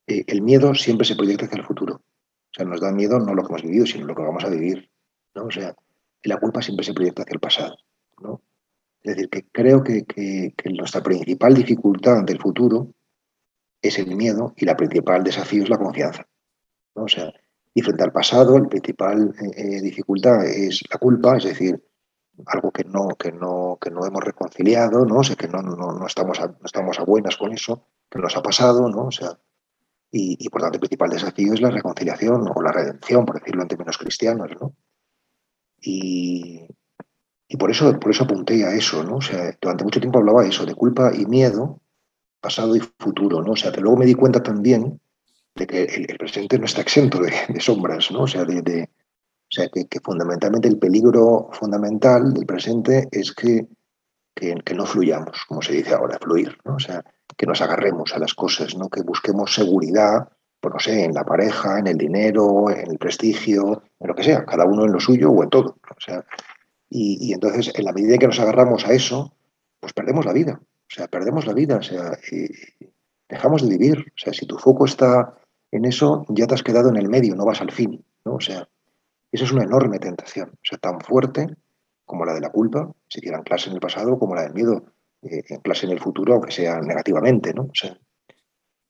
eh, 0.07 0.25
el 0.27 0.43
miedo 0.43 0.75
siempre 0.75 1.07
se 1.07 1.17
proyecta 1.17 1.47
hacia 1.47 1.59
el 1.59 1.67
futuro. 1.67 1.97
O 1.97 2.55
sea, 2.55 2.67
nos 2.67 2.81
da 2.81 2.91
miedo 2.91 3.19
no 3.19 3.35
lo 3.35 3.43
que 3.43 3.49
hemos 3.49 3.63
vivido, 3.63 3.87
sino 3.87 4.07
lo 4.07 4.15
que 4.15 4.23
vamos 4.23 4.45
a 4.45 4.51
vivir. 4.51 4.91
¿no? 5.35 5.45
O 5.45 5.51
sea, 5.51 5.75
y 6.23 6.29
la 6.29 6.39
culpa 6.39 6.63
siempre 6.63 6.85
se 6.85 6.95
proyecta 6.95 7.23
hacia 7.23 7.35
el 7.35 7.41
pasado. 7.41 7.77
¿no? 8.21 8.41
Es 9.03 9.17
decir, 9.17 9.29
que 9.29 9.47
creo 9.51 9.83
que, 9.83 10.05
nuestra 10.73 11.03
principal 11.03 11.55
dificultad 11.55 12.23
del 12.25 12.41
futuro 12.41 12.95
es 13.81 13.99
el 13.99 14.15
miedo 14.15 14.55
y 14.57 14.65
la 14.65 14.77
principal 14.77 15.25
desafío 15.25 15.65
es 15.65 15.69
la 15.69 15.79
confianza. 15.79 16.27
¿no? 16.95 17.05
O 17.05 17.09
sea, 17.09 17.33
y 17.75 17.83
frente 17.83 18.05
al 18.05 18.13
pasado, 18.13 18.59
la 18.59 18.69
principal 18.69 19.35
eh, 19.41 19.51
eh, 19.57 19.81
dificultad 19.81 20.47
es 20.47 20.83
la 20.91 20.99
culpa, 20.99 21.37
es 21.39 21.45
decir, 21.45 21.83
algo 22.47 22.71
que 22.71 22.85
no, 22.85 23.09
que 23.19 23.33
no, 23.33 23.79
que 23.81 23.91
no 23.91 24.07
hemos 24.07 24.23
reconciliado, 24.23 25.05
¿no? 25.05 25.19
O 25.19 25.23
sea, 25.23 25.37
que 25.37 25.49
no, 25.49 25.63
no, 25.63 26.07
estamos 26.07 26.41
a, 26.41 26.49
no 26.49 26.65
estamos 26.65 26.99
a 26.99 27.05
buenas 27.05 27.37
con 27.37 27.53
eso, 27.53 27.87
que 28.11 28.19
nos 28.19 28.37
ha 28.37 28.43
pasado, 28.43 28.89
¿no? 28.89 29.07
O 29.07 29.11
sea, 29.11 29.39
y, 30.11 30.37
y, 30.39 30.49
por 30.51 30.61
tanto 30.61 30.77
el 30.77 30.81
principal 30.81 31.11
desafío 31.11 31.55
es 31.55 31.61
la 31.61 31.71
reconciliación 31.71 32.47
o 32.55 32.63
la 32.63 32.73
redención, 32.73 33.25
por 33.25 33.39
decirlo 33.39 33.63
en 33.63 33.69
términos 33.69 33.97
cristianos, 33.97 34.51
¿no? 34.61 34.75
Y, 35.83 36.67
por, 37.59 37.71
eso, 37.71 37.99
por 37.99 38.11
eso 38.11 38.25
apunté 38.25 38.65
a 38.65 38.75
eso, 38.75 39.03
¿no? 39.03 39.17
O 39.17 39.21
sea, 39.21 39.57
durante 39.61 39.85
mucho 39.85 40.01
tiempo 40.01 40.19
hablaba 40.19 40.43
de 40.43 40.49
eso, 40.49 40.65
de 40.65 40.75
culpa 40.75 41.13
y 41.15 41.27
miedo, 41.27 41.81
pasado 42.41 42.75
y 42.77 42.81
futuro, 42.99 43.43
¿no? 43.43 43.53
O 43.53 43.57
sea, 43.57 43.71
pero 43.71 43.83
luego 43.83 43.99
me 43.99 44.07
di 44.07 44.15
cuenta 44.15 44.43
también 44.43 45.01
de 45.55 45.67
que 45.67 45.85
el, 45.85 46.17
presente 46.17 46.59
no 46.59 46.65
está 46.65 46.81
exento 46.81 47.21
de, 47.21 47.33
sombras, 47.61 48.11
¿no? 48.11 48.23
O 48.23 48.27
sea, 48.27 48.45
de, 48.45 48.89
o 48.89 49.51
sea 49.51 49.69
que, 49.69 50.01
fundamentalmente 50.03 50.69
el 50.69 50.79
peligro 50.79 51.51
fundamental 51.53 52.33
del 52.33 52.47
presente 52.47 53.09
es 53.11 53.33
que, 53.33 53.67
que, 54.35 54.55
que, 54.65 54.75
no 54.75 54.87
fluyamos, 54.87 55.45
como 55.47 55.61
se 55.61 55.75
dice 55.75 55.95
ahora, 55.95 56.19
fluir, 56.19 56.57
¿no? 56.65 56.77
O 56.77 56.81
sea, 56.81 57.05
que 57.37 57.47
nos 57.47 57.61
agarremos 57.61 58.15
a 58.15 58.19
las 58.19 58.35
cosas, 58.35 58.77
¿no? 58.77 58.89
Que 58.89 59.03
busquemos 59.03 59.55
seguridad 59.55 60.29
pues 60.63 60.75
no 60.75 60.79
sé, 60.79 61.05
en 61.05 61.13
la 61.13 61.25
pareja, 61.25 61.81
en 61.81 61.89
el 61.89 61.99
dinero, 61.99 62.71
en 62.71 62.93
el 62.93 62.97
prestigio, 62.97 63.83
en 63.99 64.07
lo 64.07 64.15
que 64.15 64.23
sea, 64.23 64.45
cada 64.47 64.65
uno 64.65 64.85
en 64.85 64.93
lo 64.93 65.01
suyo 65.01 65.33
o 65.33 65.43
en 65.43 65.51
todo. 65.51 65.77
O 65.83 66.01
sea, 66.01 66.25
y, 66.89 67.33
entonces, 67.33 67.73
en 67.75 67.85
la 67.85 67.93
medida 67.93 68.17
que 68.17 68.29
nos 68.29 68.39
agarramos 68.39 68.87
a 68.87 68.93
eso, 68.93 69.35
pues 69.81 69.93
perdemos 69.93 70.25
la 70.25 70.33
vida. 70.33 70.61
O 70.63 70.95
sea, 70.95 71.09
perdemos 71.09 71.47
la 71.47 71.53
vida. 71.53 71.79
O 71.79 71.83
sea, 71.83 72.13
dejamos 73.29 73.63
de 73.63 73.77
vivir. 73.77 73.99
O 73.99 74.19
sea, 74.19 74.33
si 74.33 74.47
tu 74.47 74.57
foco 74.57 74.85
está 74.85 75.35
en 75.73 75.85
eso, 75.85 76.25
ya 76.29 76.47
te 76.47 76.55
has 76.55 76.63
quedado 76.63 76.91
en 76.91 76.97
el 76.97 77.09
medio, 77.09 77.35
no 77.35 77.45
vas 77.45 77.61
al 77.61 77.73
fin. 77.73 78.05
¿no? 78.25 78.35
O 78.35 78.41
sea, 78.41 78.69
esa 79.33 79.45
es 79.45 79.51
una 79.51 79.65
enorme 79.65 79.99
tentación. 79.99 80.51
O 80.51 80.63
sea, 80.63 80.79
tan 80.79 81.01
fuerte 81.01 81.49
como 82.05 82.25
la 82.25 82.35
de 82.35 82.41
la 82.41 82.51
culpa, 82.51 82.93
si 83.09 83.27
en 83.27 83.43
clase 83.43 83.69
en 83.69 83.75
el 83.75 83.81
pasado, 83.81 84.17
como 84.17 84.37
la 84.37 84.43
del 84.43 84.55
miedo 84.55 84.85
eh, 85.23 85.43
en 85.49 85.61
clase 85.61 85.87
en 85.87 85.93
el 85.93 86.01
futuro, 86.01 86.35
aunque 86.35 86.53
sea 86.53 86.81
negativamente. 86.81 87.53
¿no? 87.53 87.63
O 87.63 87.75
sea, 87.75 87.99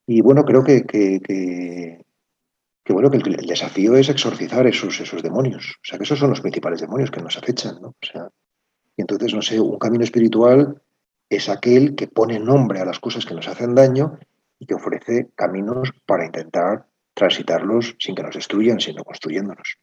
y 0.05 0.21
bueno, 0.21 0.43
creo 0.43 0.63
que, 0.63 0.83
que, 0.83 2.03
bueno, 2.89 3.09
que 3.09 3.17
el, 3.17 3.47
desafío 3.47 3.95
es 3.95 4.09
exorcizar 4.09 4.67
esos, 4.67 4.99
esos 4.99 5.23
demonios. 5.23 5.77
O 5.81 5.85
sea, 5.85 5.97
que 5.97 6.03
esos 6.03 6.19
son 6.19 6.29
los 6.29 6.41
principales 6.41 6.81
demonios 6.81 7.11
que 7.11 7.21
nos 7.21 7.37
acechan, 7.37 7.81
¿no? 7.81 7.89
O 7.89 8.05
sea, 8.05 8.29
y 8.95 9.01
entonces, 9.01 9.33
no 9.33 9.41
sé, 9.41 9.59
un 9.59 9.79
camino 9.79 10.03
espiritual 10.03 10.81
es 11.29 11.49
aquel 11.49 11.95
que 11.95 12.07
pone 12.07 12.39
nombre 12.39 12.79
a 12.79 12.85
las 12.85 12.99
cosas 12.99 13.25
que 13.25 13.33
nos 13.33 13.47
hacen 13.47 13.73
daño 13.73 14.19
y 14.59 14.65
que 14.65 14.75
ofrece 14.75 15.31
caminos 15.35 15.91
para 16.05 16.25
intentar 16.25 16.85
transitarlos 17.13 17.95
sin 17.99 18.15
que 18.15 18.23
nos 18.23 18.35
destruyan, 18.35 18.79
sino 18.79 19.03
construyéndonos 19.03 19.77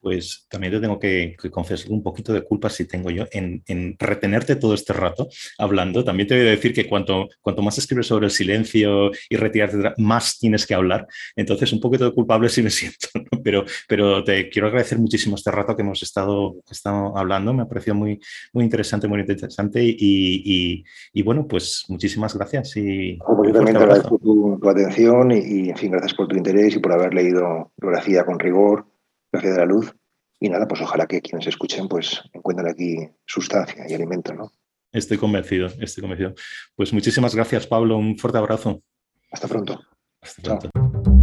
pues 0.00 0.46
también 0.48 0.72
te 0.72 0.80
tengo 0.80 0.98
que, 0.98 1.36
confesar 1.50 1.90
un 1.90 2.02
poquito 2.02 2.32
de 2.32 2.42
culpa 2.42 2.70
si 2.70 2.86
tengo 2.86 3.10
yo 3.10 3.26
en, 3.32 3.62
retenerte 3.98 4.56
todo 4.56 4.74
este 4.74 4.92
rato 4.92 5.28
hablando. 5.58 6.04
También 6.04 6.28
te 6.28 6.36
voy 6.36 6.46
a 6.46 6.50
decir 6.50 6.72
que 6.72 6.88
cuanto, 6.88 7.28
cuanto 7.40 7.62
más 7.62 7.78
escribes 7.78 8.06
sobre 8.06 8.26
el 8.26 8.30
silencio 8.30 9.10
y 9.28 9.36
retirarte, 9.36 9.94
más 9.98 10.38
tienes 10.38 10.66
que 10.66 10.74
hablar. 10.74 11.06
Entonces, 11.36 11.72
un 11.72 11.80
poquito 11.80 12.04
de 12.04 12.14
culpable 12.14 12.48
sí 12.48 12.62
me 12.62 12.70
siento, 12.70 13.08
pero, 13.44 13.64
pero 13.88 14.24
te 14.24 14.48
quiero 14.48 14.68
agradecer 14.68 14.98
muchísimo 14.98 15.36
este 15.36 15.50
rato 15.50 15.76
que 15.76 15.82
hemos 15.82 16.02
estado, 16.02 16.56
estado 16.70 17.16
hablando. 17.16 17.52
Me 17.52 17.62
ha 17.62 17.68
parecido 17.68 17.94
muy, 17.94 18.20
muy 18.52 18.64
interesante, 18.64 19.08
muy 19.08 19.20
interesante 19.20 19.82
y, 19.82 20.84
y, 21.12 21.22
bueno, 21.22 21.46
pues 21.46 21.84
muchísimas 21.88 22.34
gracias. 22.34 22.76
Y 22.76 23.18
pues 23.18 23.48
yo 23.48 23.54
también 23.54 23.76
te 23.76 23.82
agradezco 23.82 24.18
tu, 24.18 24.68
atención 24.68 25.32
y, 25.32 25.70
en 25.70 25.76
fin, 25.76 25.90
gracias 25.90 26.14
por 26.14 26.28
tu 26.28 26.36
interés 26.36 26.76
y 26.76 26.78
por 26.78 26.92
haber 26.92 27.12
leído 27.14 27.72
biografía 27.76 28.24
con 28.24 28.38
rigor 28.38 28.89
gracias 29.32 29.54
de 29.54 29.60
la 29.60 29.66
luz. 29.66 29.94
Y 30.38 30.48
nada, 30.48 30.66
pues 30.66 30.80
ojalá 30.80 31.06
que 31.06 31.20
quienes 31.20 31.46
escuchen 31.46 31.86
pues 31.86 32.22
encuentren 32.32 32.68
aquí 32.68 32.96
sustancia 33.26 33.84
y 33.88 33.94
alimento, 33.94 34.32
¿no? 34.34 34.50
Estoy 34.92 35.18
convencido, 35.18 35.68
estoy 35.80 36.00
convencido. 36.00 36.34
Pues 36.74 36.92
muchísimas 36.92 37.34
gracias, 37.34 37.66
Pablo. 37.66 37.96
Un 37.96 38.18
fuerte 38.18 38.38
abrazo. 38.38 38.82
Hasta 39.30 39.46
pronto. 39.46 39.80
Hasta 40.20 40.58
pronto. 40.58 41.19